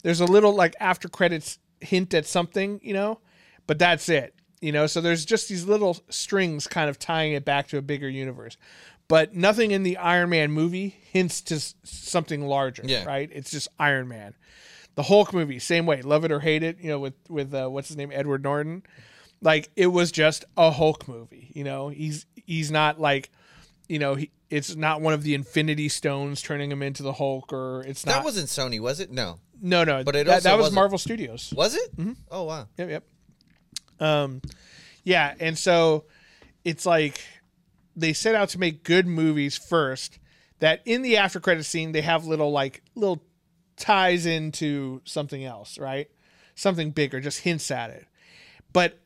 There's 0.04 0.22
a 0.22 0.26
little 0.26 0.54
like 0.54 0.76
after 0.80 1.10
credits 1.10 1.60
hint 1.82 2.14
at 2.14 2.26
something, 2.26 2.80
you 2.84 2.94
know, 2.94 3.20
but 3.68 3.80
that's 3.80 4.10
it. 4.10 4.34
You 4.62 4.72
know, 4.74 4.88
so 4.88 5.00
there's 5.02 5.24
just 5.26 5.48
these 5.48 5.66
little 5.66 5.98
strings 6.10 6.68
kind 6.68 6.90
of 6.90 7.00
tying 7.00 7.34
it 7.34 7.46
back 7.46 7.68
to 7.70 7.78
a 7.78 7.82
bigger 7.82 8.10
universe. 8.10 8.58
But 9.08 9.34
nothing 9.34 9.72
in 9.72 9.84
the 9.84 9.98
Iron 9.98 10.30
Man 10.30 10.52
movie 10.52 10.90
hints 11.12 11.42
to 11.42 11.56
s- 11.56 11.76
something 11.84 12.46
larger, 12.46 12.84
Yeah. 12.86 13.06
right? 13.06 13.30
It's 13.34 13.50
just 13.52 13.68
Iron 13.80 14.08
Man. 14.08 14.36
The 14.96 15.04
Hulk 15.04 15.34
movie, 15.34 15.60
same 15.60 15.86
way, 15.86 16.02
love 16.02 16.26
it 16.26 16.32
or 16.32 16.42
hate 16.42 16.62
it, 16.62 16.78
you 16.82 16.90
know, 16.90 17.00
with 17.00 17.14
with 17.30 17.54
uh, 17.54 17.68
what's 17.70 17.88
his 17.88 17.96
name, 17.98 18.12
Edward 18.14 18.44
Norton. 18.44 18.84
Like 19.42 19.70
it 19.78 19.88
was 19.88 20.12
just 20.12 20.44
a 20.58 20.70
Hulk 20.72 21.08
movie, 21.08 21.52
you 21.56 21.64
know. 21.64 21.88
He's 21.88 22.26
he's 22.36 22.70
not 22.70 23.00
like, 23.00 23.32
you 23.88 23.98
know, 23.98 24.16
he, 24.16 24.30
it's 24.50 24.76
not 24.76 25.00
one 25.00 25.14
of 25.14 25.24
the 25.24 25.34
Infinity 25.36 25.88
Stones 25.88 26.42
turning 26.42 26.70
him 26.70 26.84
into 26.84 27.02
the 27.02 27.14
Hulk, 27.14 27.54
or 27.54 27.84
it's 27.88 28.06
not. 28.06 28.12
that 28.16 28.24
wasn't 28.26 28.48
Sony, 28.50 28.80
was 28.82 29.00
it? 29.00 29.10
No. 29.10 29.40
no, 29.62 29.86
no, 29.86 30.04
but 30.04 30.16
it 30.18 30.28
that, 30.28 30.34
also 30.46 30.50
that 30.50 30.58
was 30.60 30.74
Marvel 30.74 30.98
Studios. 30.98 31.54
Was 31.56 31.76
it? 31.76 31.96
Mm-hmm. 31.96 32.14
Oh 32.30 32.44
wow. 32.44 32.68
Yep, 32.78 32.90
yep. 32.90 33.04
Um, 34.00 34.42
yeah, 35.04 35.34
and 35.40 35.58
so 35.58 36.06
it's 36.64 36.86
like 36.86 37.20
they 37.96 38.14
set 38.14 38.36
out 38.36 38.50
to 38.50 38.60
make 38.60 38.84
good 38.84 39.08
movies 39.08 39.58
first. 39.58 40.20
That 40.60 40.82
in 40.86 41.02
the 41.02 41.18
after 41.18 41.40
credit 41.40 41.64
scene 41.64 41.94
they 41.94 42.02
have 42.02 42.26
little 42.26 42.52
like 42.52 42.84
little 42.96 43.24
ties 43.78 44.26
into 44.26 45.02
something 45.06 45.44
else, 45.44 45.78
right? 45.78 46.10
Something 46.56 46.92
bigger, 46.92 47.22
just 47.22 47.40
hints 47.40 47.72
at 47.72 47.92
it. 47.92 48.06
But 48.74 49.00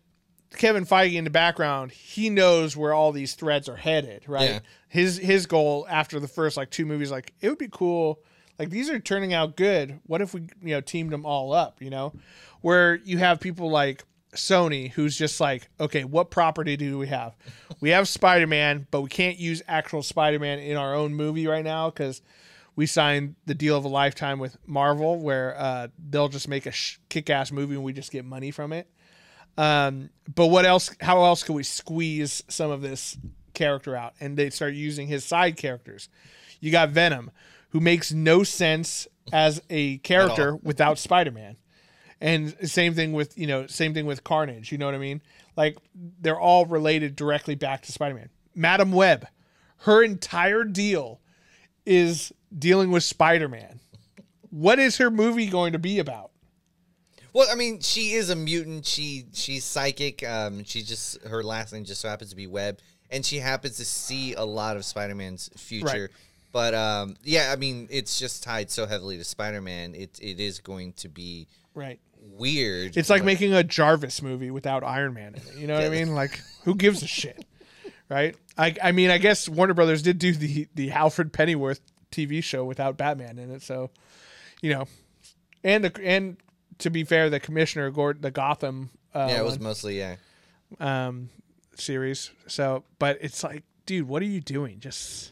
Kevin 0.58 0.86
Feige 0.86 1.14
in 1.14 1.24
the 1.24 1.30
background, 1.30 1.92
he 1.92 2.30
knows 2.30 2.76
where 2.76 2.94
all 2.94 3.12
these 3.12 3.36
threads 3.36 3.70
are 3.70 3.76
headed, 3.76 4.24
right? 4.28 4.50
Yeah. 4.50 4.60
His 4.90 5.18
his 5.18 5.46
goal 5.46 5.88
after 5.90 6.20
the 6.20 6.28
first 6.28 6.58
like 6.58 6.70
two 6.70 6.86
movies, 6.86 7.12
like 7.12 7.34
it 7.42 7.50
would 7.50 7.58
be 7.58 7.70
cool. 7.72 8.20
Like 8.60 8.70
these 8.70 8.90
are 8.90 9.00
turning 9.00 9.34
out 9.34 9.56
good. 9.56 10.00
What 10.06 10.22
if 10.22 10.34
we 10.34 10.42
you 10.62 10.76
know 10.76 10.82
teamed 10.82 11.12
them 11.12 11.26
all 11.26 11.54
up? 11.54 11.82
You 11.82 11.90
know, 11.90 12.14
where 12.62 12.96
you 12.96 13.18
have 13.18 13.40
people 13.40 13.70
like 13.70 14.04
Sony, 14.34 14.92
who's 14.92 15.18
just 15.18 15.40
like, 15.40 15.70
okay, 15.80 16.04
what 16.04 16.32
property 16.32 16.76
do 16.78 16.98
we 16.98 17.08
have? 17.08 17.36
We 17.80 17.90
have 17.90 18.08
Spider 18.08 18.48
Man, 18.48 18.88
but 18.92 19.02
we 19.02 19.10
can't 19.10 19.38
use 19.38 19.62
actual 19.68 20.04
Spider 20.04 20.40
Man 20.40 20.60
in 20.60 20.78
our 20.78 20.94
own 20.96 21.14
movie 21.14 21.48
right 21.48 21.64
now 21.64 21.90
because 21.90 22.22
we 22.76 22.86
signed 22.86 23.36
the 23.46 23.54
deal 23.54 23.78
of 23.78 23.86
a 23.86 23.90
lifetime 23.90 24.40
with 24.40 24.58
Marvel, 24.66 25.20
where 25.20 25.56
uh, 25.58 25.88
they'll 26.10 26.30
just 26.30 26.48
make 26.48 26.66
a 26.66 26.72
sh- 26.72 27.00
kick 27.10 27.30
ass 27.30 27.52
movie 27.52 27.76
and 27.76 27.84
we 27.84 27.94
just 27.94 28.12
get 28.12 28.26
money 28.26 28.52
from 28.52 28.74
it. 28.74 28.90
Um, 29.58 30.10
but 30.34 30.48
what 30.48 30.66
else? 30.66 30.96
How 31.00 31.24
else 31.24 31.44
can 31.44 31.56
we 31.56 31.64
squeeze 31.64 32.44
some 32.48 32.72
of 32.72 32.82
this 32.82 33.18
character 33.54 33.96
out? 33.96 34.14
And 34.20 34.36
they 34.36 34.50
start 34.50 34.74
using 34.74 35.08
his 35.08 35.24
side 35.24 35.58
characters. 35.58 36.10
You 36.60 36.72
got 36.72 36.90
Venom, 36.90 37.30
who 37.70 37.80
makes 37.80 38.12
no 38.12 38.44
sense 38.44 39.08
as 39.32 39.62
a 39.70 39.98
character 40.00 40.56
without 40.64 40.98
Spider 40.98 41.32
Man. 41.32 41.58
And 42.24 42.56
same 42.70 42.94
thing 42.94 43.12
with 43.12 43.38
you 43.38 43.48
know, 43.48 43.68
same 43.68 43.94
thing 43.94 44.06
with 44.06 44.24
Carnage. 44.24 44.72
You 44.72 44.78
know 44.78 44.86
what 44.86 44.96
I 44.96 44.98
mean? 44.98 45.22
Like 45.58 45.78
they're 46.22 46.40
all 46.40 46.66
related 46.66 47.18
directly 47.18 47.54
back 47.54 47.82
to 47.84 47.92
Spider 47.92 48.16
Man. 48.16 48.30
Madame 48.56 48.94
Web, 48.94 49.28
her 49.80 50.02
entire 50.02 50.64
deal 50.64 51.20
is 51.86 52.32
dealing 52.58 52.92
with 52.92 53.04
Spider 53.04 53.50
Man. 53.50 53.82
What 54.52 54.80
is 54.80 54.98
her 55.00 55.12
movie 55.12 55.48
going 55.48 55.74
to 55.74 55.80
be 55.80 56.00
about? 56.00 56.32
Well, 57.34 57.48
I 57.52 57.56
mean, 57.56 57.82
she 57.82 58.14
is 58.14 58.30
a 58.30 58.38
mutant. 58.38 58.86
She 58.86 59.26
she's 59.34 59.66
psychic. 59.66 60.26
Um, 60.26 60.64
she 60.64 60.82
just 60.82 61.22
her 61.24 61.44
last 61.44 61.74
name 61.74 61.84
just 61.84 62.00
so 62.00 62.08
happens 62.08 62.30
to 62.30 62.38
be 62.38 62.48
Webb, 62.48 62.80
and 63.10 63.26
she 63.26 63.40
happens 63.40 63.76
to 63.78 63.86
see 63.86 64.34
a 64.34 64.46
lot 64.46 64.78
of 64.78 64.86
Spider 64.86 65.16
Man's 65.16 65.50
future. 65.58 66.04
Right. 66.04 66.10
But 66.54 66.74
um, 66.74 67.18
yeah, 67.22 67.52
I 67.52 67.58
mean, 67.58 67.90
it's 67.92 68.18
just 68.18 68.44
tied 68.44 68.72
so 68.72 68.86
heavily 68.86 69.18
to 69.18 69.26
Spider 69.26 69.60
Man. 69.60 69.94
It 69.94 70.18
it 70.22 70.40
is 70.40 70.60
going 70.60 70.94
to 70.94 71.10
be 71.10 71.50
Right. 71.76 72.00
Weird. 72.38 72.98
It's 72.98 73.10
like 73.10 73.22
but- 73.22 73.28
making 73.28 73.54
a 73.54 73.64
Jarvis 73.64 74.22
movie 74.22 74.52
without 74.52 74.84
Iron 74.84 75.14
Man 75.14 75.36
in 75.36 75.42
it. 75.42 75.58
You 75.58 75.68
know 75.68 75.76
what 75.76 75.84
I 75.84 75.90
mean? 75.90 76.14
Like, 76.14 76.40
who 76.64 76.76
gives 76.76 77.04
a 77.04 77.08
shit? 77.08 77.46
Right? 78.10 78.36
I, 78.58 78.76
I 78.84 78.92
mean, 78.92 79.10
I 79.10 79.18
guess 79.18 79.50
Warner 79.50 79.74
Brothers 79.74 80.02
did 80.02 80.20
do 80.20 80.34
the 80.34 80.68
the 80.76 80.92
Alfred 80.92 81.34
Pennyworth 81.34 81.82
TV 82.12 82.44
show 82.44 82.64
without 82.64 82.98
Batman 82.98 83.40
in 83.40 83.50
it, 83.50 83.64
so 83.64 83.90
you 84.62 84.72
know, 84.72 84.88
and 85.64 85.84
the 85.84 86.02
and 86.04 86.38
to 86.80 86.90
be 86.90 87.04
fair, 87.04 87.30
the 87.30 87.40
Commissioner 87.40 87.90
Gordon, 87.92 88.22
the 88.22 88.32
Gotham, 88.32 88.90
uh, 89.14 89.28
yeah, 89.30 89.40
it 89.40 89.44
was 89.44 89.56
one, 89.56 89.64
mostly 89.64 89.98
yeah. 89.98 90.16
um, 90.80 91.30
series. 91.76 92.32
So, 92.48 92.84
but 93.00 93.18
it's 93.22 93.44
like, 93.44 93.64
dude, 93.86 94.08
what 94.08 94.22
are 94.22 94.26
you 94.26 94.42
doing? 94.42 94.80
Just, 94.80 95.32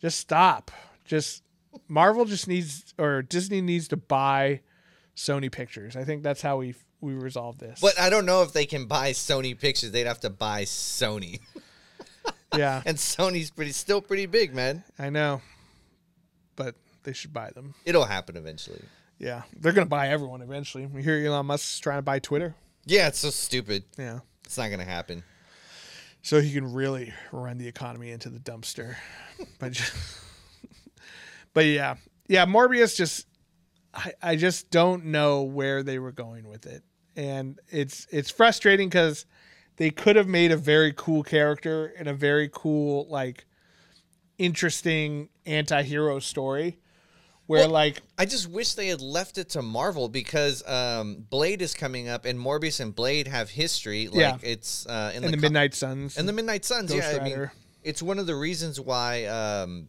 just 0.00 0.18
stop. 0.18 0.70
Just 1.04 1.42
Marvel 1.88 2.24
just 2.24 2.48
needs 2.48 2.94
or 2.98 3.22
Disney 3.22 3.60
needs 3.60 3.88
to 3.88 3.96
buy 3.96 4.60
Sony 5.16 5.50
Pictures. 5.50 5.96
I 5.96 6.04
think 6.04 6.22
that's 6.22 6.42
how 6.42 6.56
we 6.58 6.74
we 7.00 7.14
resolve 7.14 7.58
this. 7.58 7.80
But 7.80 7.98
I 7.98 8.10
don't 8.10 8.26
know 8.26 8.42
if 8.42 8.52
they 8.52 8.64
can 8.66 8.86
buy 8.86 9.10
Sony 9.12 9.58
Pictures. 9.58 9.90
They'd 9.90 10.06
have 10.06 10.20
to 10.20 10.30
buy 10.30 10.62
Sony, 10.64 11.40
yeah, 12.56 12.82
and 12.86 12.96
Sony's 12.96 13.50
pretty 13.50 13.72
still 13.72 14.00
pretty 14.00 14.26
big, 14.26 14.54
man. 14.54 14.84
I 14.98 15.10
know, 15.10 15.40
but 16.56 16.74
they 17.02 17.12
should 17.12 17.32
buy 17.32 17.50
them. 17.50 17.74
It'll 17.84 18.04
happen 18.04 18.36
eventually. 18.36 18.82
Yeah, 19.18 19.42
they're 19.58 19.72
gonna 19.72 19.86
buy 19.86 20.08
everyone 20.08 20.42
eventually. 20.42 20.86
We 20.86 21.02
hear 21.02 21.16
Elon 21.24 21.46
Musk's 21.46 21.78
trying 21.78 21.98
to 21.98 22.02
buy 22.02 22.18
Twitter. 22.18 22.54
Yeah, 22.86 23.08
it's 23.08 23.18
so 23.20 23.30
stupid. 23.30 23.84
Yeah, 23.96 24.20
It's 24.44 24.58
not 24.58 24.70
gonna 24.70 24.84
happen. 24.84 25.22
so 26.22 26.40
he 26.40 26.52
can 26.52 26.72
really 26.72 27.12
run 27.30 27.58
the 27.58 27.68
economy 27.68 28.10
into 28.10 28.28
the 28.30 28.40
dumpster. 28.40 28.96
but, 29.60 29.72
ju- 29.72 29.84
but 31.54 31.66
yeah, 31.66 31.96
yeah, 32.28 32.46
Morbius 32.46 32.96
just, 32.96 33.26
I, 33.94 34.12
I 34.22 34.36
just 34.36 34.70
don't 34.70 35.06
know 35.06 35.42
where 35.42 35.82
they 35.82 35.98
were 35.98 36.12
going 36.12 36.48
with 36.48 36.66
it, 36.66 36.82
and 37.16 37.58
it's 37.68 38.06
it's 38.10 38.30
frustrating 38.30 38.88
because 38.88 39.26
they 39.76 39.90
could 39.90 40.16
have 40.16 40.28
made 40.28 40.52
a 40.52 40.56
very 40.56 40.92
cool 40.96 41.22
character 41.22 41.92
and 41.98 42.08
a 42.08 42.14
very 42.14 42.48
cool 42.52 43.06
like 43.08 43.46
interesting 44.38 45.28
anti-hero 45.46 46.18
story 46.18 46.78
where 47.46 47.62
Well, 47.62 47.70
like 47.70 48.00
I 48.18 48.24
just 48.24 48.48
wish 48.48 48.74
they 48.74 48.88
had 48.88 49.00
left 49.00 49.36
it 49.38 49.50
to 49.50 49.62
Marvel 49.62 50.08
because 50.08 50.66
um, 50.66 51.26
Blade 51.28 51.60
is 51.60 51.74
coming 51.74 52.08
up, 52.08 52.24
and 52.24 52.38
Morbius 52.38 52.80
and 52.80 52.94
Blade 52.94 53.28
have 53.28 53.50
history. 53.50 54.08
Like 54.08 54.16
Yeah. 54.16 54.38
it's 54.42 54.86
uh, 54.86 55.12
in 55.14 55.22
the, 55.22 55.30
the 55.30 55.36
Midnight 55.36 55.74
Suns 55.74 56.16
and 56.16 56.28
the 56.28 56.32
Midnight 56.32 56.64
Suns. 56.64 56.90
Ghost 56.90 57.12
yeah, 57.12 57.20
I 57.20 57.24
mean, 57.24 57.50
it's 57.82 58.02
one 58.02 58.18
of 58.18 58.26
the 58.26 58.36
reasons 58.36 58.80
why 58.80 59.24
um, 59.26 59.88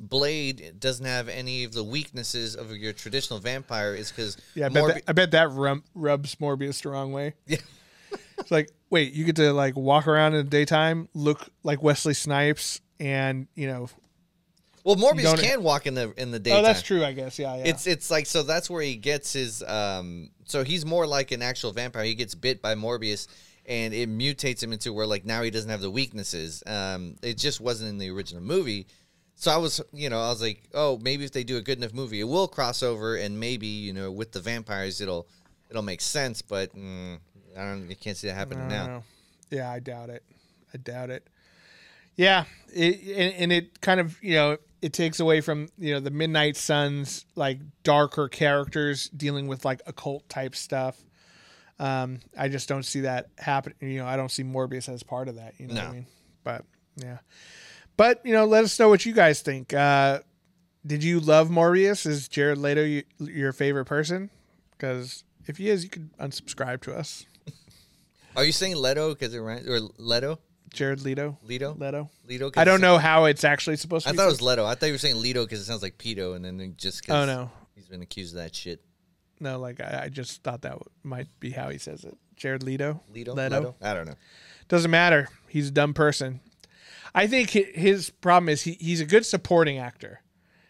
Blade 0.00 0.74
doesn't 0.78 1.06
have 1.06 1.28
any 1.28 1.64
of 1.64 1.72
the 1.72 1.84
weaknesses 1.84 2.54
of 2.54 2.70
your 2.76 2.92
traditional 2.92 3.38
vampire 3.38 3.94
is 3.94 4.10
because 4.10 4.36
yeah 4.54 4.66
I 4.66 4.68
bet, 4.68 4.86
that, 4.86 5.02
I 5.08 5.12
bet 5.12 5.30
that 5.32 5.50
rum, 5.50 5.84
rubs 5.94 6.34
Morbius 6.36 6.82
the 6.82 6.90
wrong 6.90 7.12
way 7.12 7.34
Yeah. 7.46 7.58
it's 8.38 8.50
like 8.50 8.70
wait 8.90 9.12
you 9.12 9.24
get 9.24 9.36
to 9.36 9.52
like 9.52 9.76
walk 9.76 10.06
around 10.06 10.34
in 10.34 10.44
the 10.44 10.50
daytime 10.50 11.08
look 11.14 11.48
like 11.62 11.82
Wesley 11.82 12.14
Snipes 12.14 12.80
and 13.00 13.46
you 13.54 13.66
know 13.66 13.88
well, 14.84 14.94
Morbius 14.94 15.40
can 15.42 15.64
walk 15.64 15.86
in 15.88 15.94
the 15.94 16.12
in 16.16 16.30
the 16.30 16.38
daytime. 16.38 16.60
oh 16.60 16.62
that's 16.62 16.80
true 16.82 17.04
I 17.04 17.12
guess 17.12 17.38
yeah 17.40 17.56
yeah 17.56 17.64
It's 17.64 17.88
it's 17.88 18.08
like 18.08 18.24
so 18.26 18.44
that's 18.44 18.70
where 18.70 18.82
he 18.82 18.94
gets 18.94 19.32
his 19.32 19.62
um 19.64 20.30
so 20.44 20.62
he's 20.62 20.86
more 20.86 21.08
like 21.08 21.32
an 21.32 21.42
actual 21.42 21.72
vampire. 21.72 22.04
He 22.04 22.14
gets 22.14 22.36
bit 22.36 22.62
by 22.62 22.76
Morbius 22.76 23.26
and 23.68 23.92
it 23.92 24.08
mutates 24.08 24.62
him 24.62 24.72
into 24.72 24.92
where 24.92 25.04
like 25.04 25.24
now 25.24 25.42
he 25.42 25.50
doesn't 25.50 25.70
have 25.70 25.80
the 25.80 25.90
weaknesses. 25.90 26.62
Um 26.68 27.16
it 27.20 27.36
just 27.36 27.60
wasn't 27.60 27.90
in 27.90 27.98
the 27.98 28.10
original 28.10 28.40
movie. 28.44 28.86
So 29.36 29.52
I 29.52 29.58
was 29.58 29.80
you 29.92 30.10
know, 30.10 30.20
I 30.20 30.30
was 30.30 30.42
like, 30.42 30.64
oh, 30.74 30.98
maybe 31.02 31.24
if 31.24 31.32
they 31.32 31.44
do 31.44 31.56
a 31.56 31.62
good 31.62 31.78
enough 31.78 31.92
movie, 31.92 32.20
it 32.20 32.24
will 32.24 32.48
cross 32.48 32.82
over 32.82 33.16
and 33.16 33.38
maybe, 33.38 33.66
you 33.66 33.92
know, 33.92 34.10
with 34.10 34.32
the 34.32 34.40
vampires 34.40 35.00
it'll 35.00 35.28
it'll 35.70 35.82
make 35.82 36.00
sense, 36.00 36.42
but 36.42 36.74
mm, 36.74 37.18
I 37.56 37.60
don't 37.60 37.88
you 37.88 37.96
can't 37.96 38.16
see 38.16 38.28
that 38.28 38.34
happening 38.34 38.68
now. 38.68 38.86
know. 38.86 39.02
Yeah, 39.50 39.70
I 39.70 39.78
doubt 39.78 40.10
it. 40.10 40.24
I 40.74 40.78
doubt 40.78 41.10
it. 41.10 41.28
Yeah, 42.16 42.44
it, 42.72 43.02
and, 43.02 43.34
and 43.34 43.52
it 43.52 43.80
kind 43.80 44.00
of 44.00 44.20
you 44.22 44.34
know 44.34 44.56
it 44.82 44.92
takes 44.92 45.20
away 45.20 45.40
from 45.40 45.68
you 45.78 45.94
know 45.94 46.00
the 46.00 46.10
Midnight 46.10 46.56
Suns 46.56 47.24
like 47.34 47.60
darker 47.82 48.28
characters 48.28 49.08
dealing 49.10 49.48
with 49.48 49.64
like 49.64 49.82
occult 49.86 50.28
type 50.28 50.54
stuff. 50.54 50.98
Um, 51.78 52.20
I 52.38 52.48
just 52.48 52.68
don't 52.68 52.84
see 52.84 53.00
that 53.00 53.28
happen. 53.38 53.74
You 53.80 53.98
know, 53.98 54.06
I 54.06 54.16
don't 54.16 54.30
see 54.30 54.42
Morbius 54.42 54.88
as 54.88 55.02
part 55.02 55.28
of 55.28 55.36
that. 55.36 55.54
You 55.58 55.68
know 55.68 55.74
what 55.74 55.84
I 55.84 55.92
mean? 55.92 56.06
But 56.42 56.64
yeah, 56.96 57.18
but 57.96 58.20
you 58.24 58.32
know, 58.32 58.44
let 58.44 58.64
us 58.64 58.78
know 58.78 58.88
what 58.88 59.04
you 59.06 59.12
guys 59.12 59.40
think. 59.42 59.72
Uh, 59.74 60.20
did 60.86 61.02
you 61.02 61.20
love 61.20 61.48
Morbius? 61.48 62.06
Is 62.06 62.28
Jared 62.28 62.58
Leto 62.58 62.82
you, 62.84 63.02
your 63.18 63.52
favorite 63.52 63.86
person? 63.86 64.30
Because 64.72 65.24
if 65.46 65.56
he 65.56 65.68
is, 65.70 65.82
you 65.84 65.90
could 65.90 66.10
unsubscribe 66.18 66.82
to 66.82 66.94
us. 66.96 67.24
Are 68.36 68.44
you 68.44 68.52
saying 68.52 68.76
Leto 68.76 69.14
because 69.14 69.34
it 69.34 69.38
ran 69.38 69.66
or 69.68 69.80
Leto? 69.98 70.38
Jared 70.72 71.00
Leto. 71.00 71.38
Leto? 71.42 71.74
Leto. 71.74 72.10
Leto? 72.28 72.50
I 72.56 72.64
don't 72.64 72.82
know 72.82 72.98
how 72.98 73.24
it's 73.24 73.44
actually 73.44 73.76
supposed 73.76 74.04
to 74.04 74.10
I 74.10 74.12
be. 74.12 74.18
thought 74.18 74.24
it 74.26 74.32
was. 74.32 74.42
Leto. 74.42 74.66
I 74.66 74.74
thought 74.74 74.86
you 74.86 74.92
were 74.92 74.98
saying 74.98 75.20
Leto 75.22 75.44
because 75.44 75.60
it 75.60 75.64
sounds 75.64 75.80
like 75.82 75.96
pedo, 75.96 76.36
and 76.36 76.44
then 76.44 76.74
just 76.76 77.08
Oh, 77.08 77.24
no. 77.24 77.50
he's 77.74 77.88
been 77.88 78.02
accused 78.02 78.34
of 78.36 78.42
that 78.42 78.54
shit. 78.54 78.82
No, 79.40 79.58
like 79.58 79.80
I, 79.80 80.02
I 80.04 80.08
just 80.10 80.42
thought 80.42 80.62
that 80.62 80.76
might 81.02 81.28
be 81.40 81.50
how 81.50 81.70
he 81.70 81.78
says 81.78 82.04
it. 82.04 82.16
Jared 82.36 82.62
Leto. 82.62 83.00
Leto? 83.10 83.32
Leto. 83.32 83.56
Leto? 83.56 83.74
I 83.80 83.94
don't 83.94 84.06
know. 84.06 84.16
Doesn't 84.68 84.90
matter. 84.90 85.28
He's 85.48 85.68
a 85.68 85.72
dumb 85.72 85.94
person. 85.94 86.40
I 87.14 87.26
think 87.26 87.50
his 87.50 88.10
problem 88.10 88.48
is 88.48 88.62
he, 88.62 88.72
he's 88.80 89.00
a 89.00 89.06
good 89.06 89.24
supporting 89.26 89.78
actor. 89.78 90.20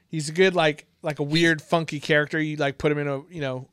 He's 0.08 0.28
a 0.28 0.32
good 0.32 0.54
like 0.54 0.86
like 1.02 1.18
a 1.18 1.22
weird 1.22 1.60
funky 1.62 2.00
character. 2.00 2.40
You 2.40 2.56
like 2.56 2.78
put 2.78 2.92
him 2.92 2.98
in 2.98 3.08
a 3.08 3.22
you 3.30 3.40
know 3.40 3.68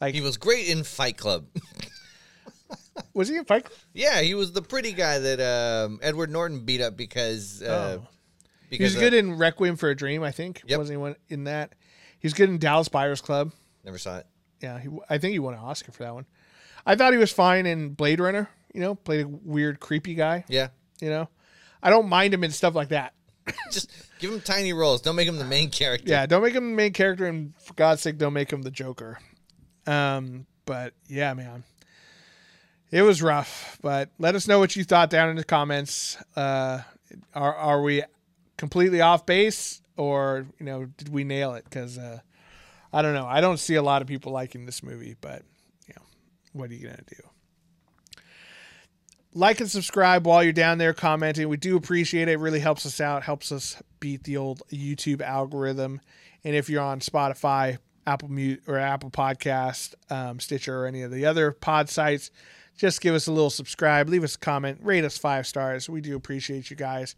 like 0.00 0.14
He 0.14 0.20
was 0.20 0.36
great 0.36 0.68
in 0.68 0.84
Fight 0.84 1.16
Club. 1.16 1.46
was 3.14 3.28
he 3.28 3.36
in 3.36 3.44
Fight 3.44 3.64
Club? 3.64 3.78
yeah, 3.94 4.20
he 4.20 4.34
was 4.34 4.52
the 4.52 4.62
pretty 4.62 4.92
guy 4.92 5.18
that 5.18 5.40
um, 5.40 5.98
Edward 6.02 6.30
Norton 6.30 6.64
beat 6.64 6.80
up 6.80 6.96
because 6.96 7.62
uh, 7.62 7.98
Oh. 8.00 8.06
He 8.68 8.78
because 8.78 8.94
was 8.94 9.02
good 9.02 9.14
in 9.14 9.36
Requiem 9.36 9.74
for 9.76 9.88
a 9.90 9.96
Dream. 9.96 10.22
I 10.22 10.30
think 10.30 10.62
Yep. 10.66 10.78
wasn't 10.78 10.94
he 10.94 11.00
one 11.00 11.16
in 11.28 11.44
that? 11.44 11.74
He 12.20 12.26
was 12.26 12.34
good 12.34 12.48
in 12.48 12.58
Dallas 12.58 12.88
Buyers 12.88 13.20
Club. 13.20 13.52
never 13.84 13.98
saw 13.98 14.18
it. 14.18 14.26
Yeah, 14.62 14.78
he, 14.78 14.88
I 15.08 15.18
think 15.18 15.32
he 15.32 15.40
won 15.40 15.54
an 15.54 15.60
Oscar 15.60 15.90
for 15.90 16.04
that 16.04 16.14
one. 16.14 16.24
I 16.86 16.94
thought 16.94 17.12
he 17.12 17.18
was 17.18 17.32
fine 17.32 17.66
in 17.66 17.94
Blade 17.94 18.20
Runner. 18.20 18.48
You 18.72 18.80
know, 18.80 18.94
played 18.94 19.24
a 19.24 19.28
weird, 19.28 19.80
creepy 19.80 20.14
guy. 20.14 20.44
Yeah, 20.48 20.68
You 21.00 21.08
know, 21.10 21.28
I 21.82 21.90
don't 21.90 22.08
mind 22.08 22.34
him 22.34 22.44
in 22.44 22.50
stuff 22.50 22.74
like 22.74 22.88
that. 22.88 23.14
just 23.72 23.90
give 24.18 24.32
him 24.32 24.40
tiny 24.40 24.72
roles. 24.72 25.00
Don't 25.00 25.16
make 25.16 25.28
him 25.28 25.38
the 25.38 25.44
main 25.44 25.70
character. 25.70 26.10
Yeah, 26.10 26.26
don't 26.26 26.42
make 26.42 26.54
him 26.54 26.70
the 26.70 26.76
main 26.76 26.92
character, 26.92 27.26
and 27.26 27.54
for 27.58 27.74
God's 27.74 28.02
sake, 28.02 28.18
don't 28.18 28.32
make 28.32 28.52
him 28.52 28.62
the 28.62 28.70
Joker. 28.70 29.18
Um, 29.86 30.46
but 30.66 30.94
yeah, 31.08 31.34
man, 31.34 31.64
it 32.90 33.02
was 33.02 33.22
rough. 33.22 33.78
But 33.82 34.10
let 34.18 34.34
us 34.34 34.46
know 34.46 34.58
what 34.58 34.76
you 34.76 34.84
thought 34.84 35.10
down 35.10 35.30
in 35.30 35.36
the 35.36 35.44
comments. 35.44 36.16
Uh, 36.36 36.80
are 37.34 37.54
are 37.54 37.82
we 37.82 38.02
completely 38.56 39.00
off 39.00 39.26
base, 39.26 39.80
or 39.96 40.46
you 40.58 40.66
know, 40.66 40.84
did 40.84 41.08
we 41.08 41.24
nail 41.24 41.54
it? 41.54 41.64
Because 41.64 41.98
uh, 41.98 42.20
I 42.92 43.02
don't 43.02 43.14
know. 43.14 43.26
I 43.26 43.40
don't 43.40 43.58
see 43.58 43.76
a 43.76 43.82
lot 43.82 44.02
of 44.02 44.08
people 44.08 44.32
liking 44.32 44.66
this 44.66 44.82
movie, 44.82 45.16
but 45.20 45.42
you 45.88 45.94
know, 45.96 46.02
what 46.52 46.70
are 46.70 46.74
you 46.74 46.86
gonna 46.86 47.02
do? 47.08 47.29
Like 49.32 49.60
and 49.60 49.70
subscribe 49.70 50.26
while 50.26 50.42
you're 50.42 50.52
down 50.52 50.78
there 50.78 50.92
commenting. 50.92 51.48
We 51.48 51.56
do 51.56 51.76
appreciate 51.76 52.28
it. 52.28 52.32
It 52.32 52.38
really 52.38 52.58
helps 52.58 52.84
us 52.84 53.00
out, 53.00 53.22
helps 53.22 53.52
us 53.52 53.80
beat 54.00 54.24
the 54.24 54.36
old 54.36 54.62
YouTube 54.72 55.20
algorithm. 55.22 56.00
And 56.42 56.56
if 56.56 56.68
you're 56.68 56.82
on 56.82 56.98
Spotify, 56.98 57.78
Apple 58.06 58.28
Music 58.28 58.68
or 58.68 58.78
Apple 58.78 59.10
Podcast, 59.10 59.94
um, 60.10 60.40
Stitcher, 60.40 60.82
or 60.82 60.86
any 60.86 61.02
of 61.02 61.12
the 61.12 61.26
other 61.26 61.52
pod 61.52 61.88
sites, 61.88 62.32
just 62.76 63.00
give 63.00 63.14
us 63.14 63.28
a 63.28 63.32
little 63.32 63.50
subscribe, 63.50 64.08
leave 64.08 64.24
us 64.24 64.34
a 64.34 64.38
comment, 64.38 64.80
rate 64.82 65.04
us 65.04 65.18
five 65.18 65.46
stars. 65.46 65.88
We 65.88 66.00
do 66.00 66.16
appreciate 66.16 66.70
you 66.70 66.76
guys. 66.76 67.14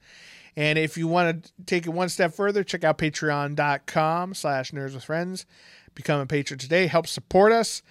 And 0.55 0.79
if 0.79 0.99
you 0.99 1.09
want 1.09 1.45
to 1.45 1.53
take 1.65 1.87
it 1.87 1.91
one 1.91 2.11
step 2.11 2.35
further, 2.35 2.63
check 2.63 2.85
out 2.85 2.99
patreon.com 2.99 4.35
slash 4.35 4.73
nerds 4.73 4.93
with 4.93 5.05
friends. 5.05 5.47
Become 5.95 6.21
a 6.21 6.27
patron 6.27 6.59
today. 6.59 6.89
Help 6.89 7.07
support 7.07 7.53
us. 7.53 7.83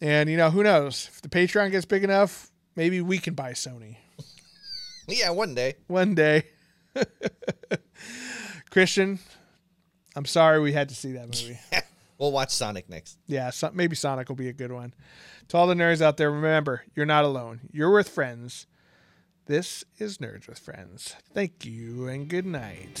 And, 0.00 0.30
you 0.30 0.36
know, 0.36 0.50
who 0.50 0.62
knows? 0.62 1.10
If 1.12 1.22
the 1.22 1.28
Patreon 1.28 1.70
gets 1.70 1.84
big 1.84 2.04
enough, 2.04 2.50
maybe 2.76 3.00
we 3.00 3.18
can 3.18 3.34
buy 3.34 3.52
Sony 3.52 3.96
yeah, 5.08 5.30
one 5.30 5.54
day. 5.54 5.74
one 5.86 6.14
day. 6.14 6.44
Christian, 8.70 9.18
I'm 10.14 10.26
sorry 10.26 10.60
we 10.60 10.72
had 10.72 10.88
to 10.90 10.94
see 10.94 11.12
that 11.12 11.26
movie. 11.42 11.58
We'll 12.18 12.32
watch 12.32 12.50
Sonic 12.50 12.88
next. 12.88 13.18
Yeah, 13.26 13.50
so, 13.50 13.70
maybe 13.72 13.94
Sonic 13.94 14.28
will 14.28 14.36
be 14.36 14.48
a 14.48 14.52
good 14.52 14.72
one. 14.72 14.92
To 15.48 15.56
all 15.56 15.66
the 15.66 15.74
nerds 15.74 16.02
out 16.02 16.16
there, 16.16 16.30
remember, 16.30 16.82
you're 16.94 17.06
not 17.06 17.24
alone. 17.24 17.60
You're 17.72 17.92
with 17.92 18.08
friends. 18.08 18.66
This 19.46 19.82
is 19.96 20.18
Nerds 20.18 20.46
with 20.46 20.58
Friends. 20.58 21.16
Thank 21.32 21.64
you 21.64 22.06
and 22.06 22.28
good 22.28 22.44
night. 22.44 23.00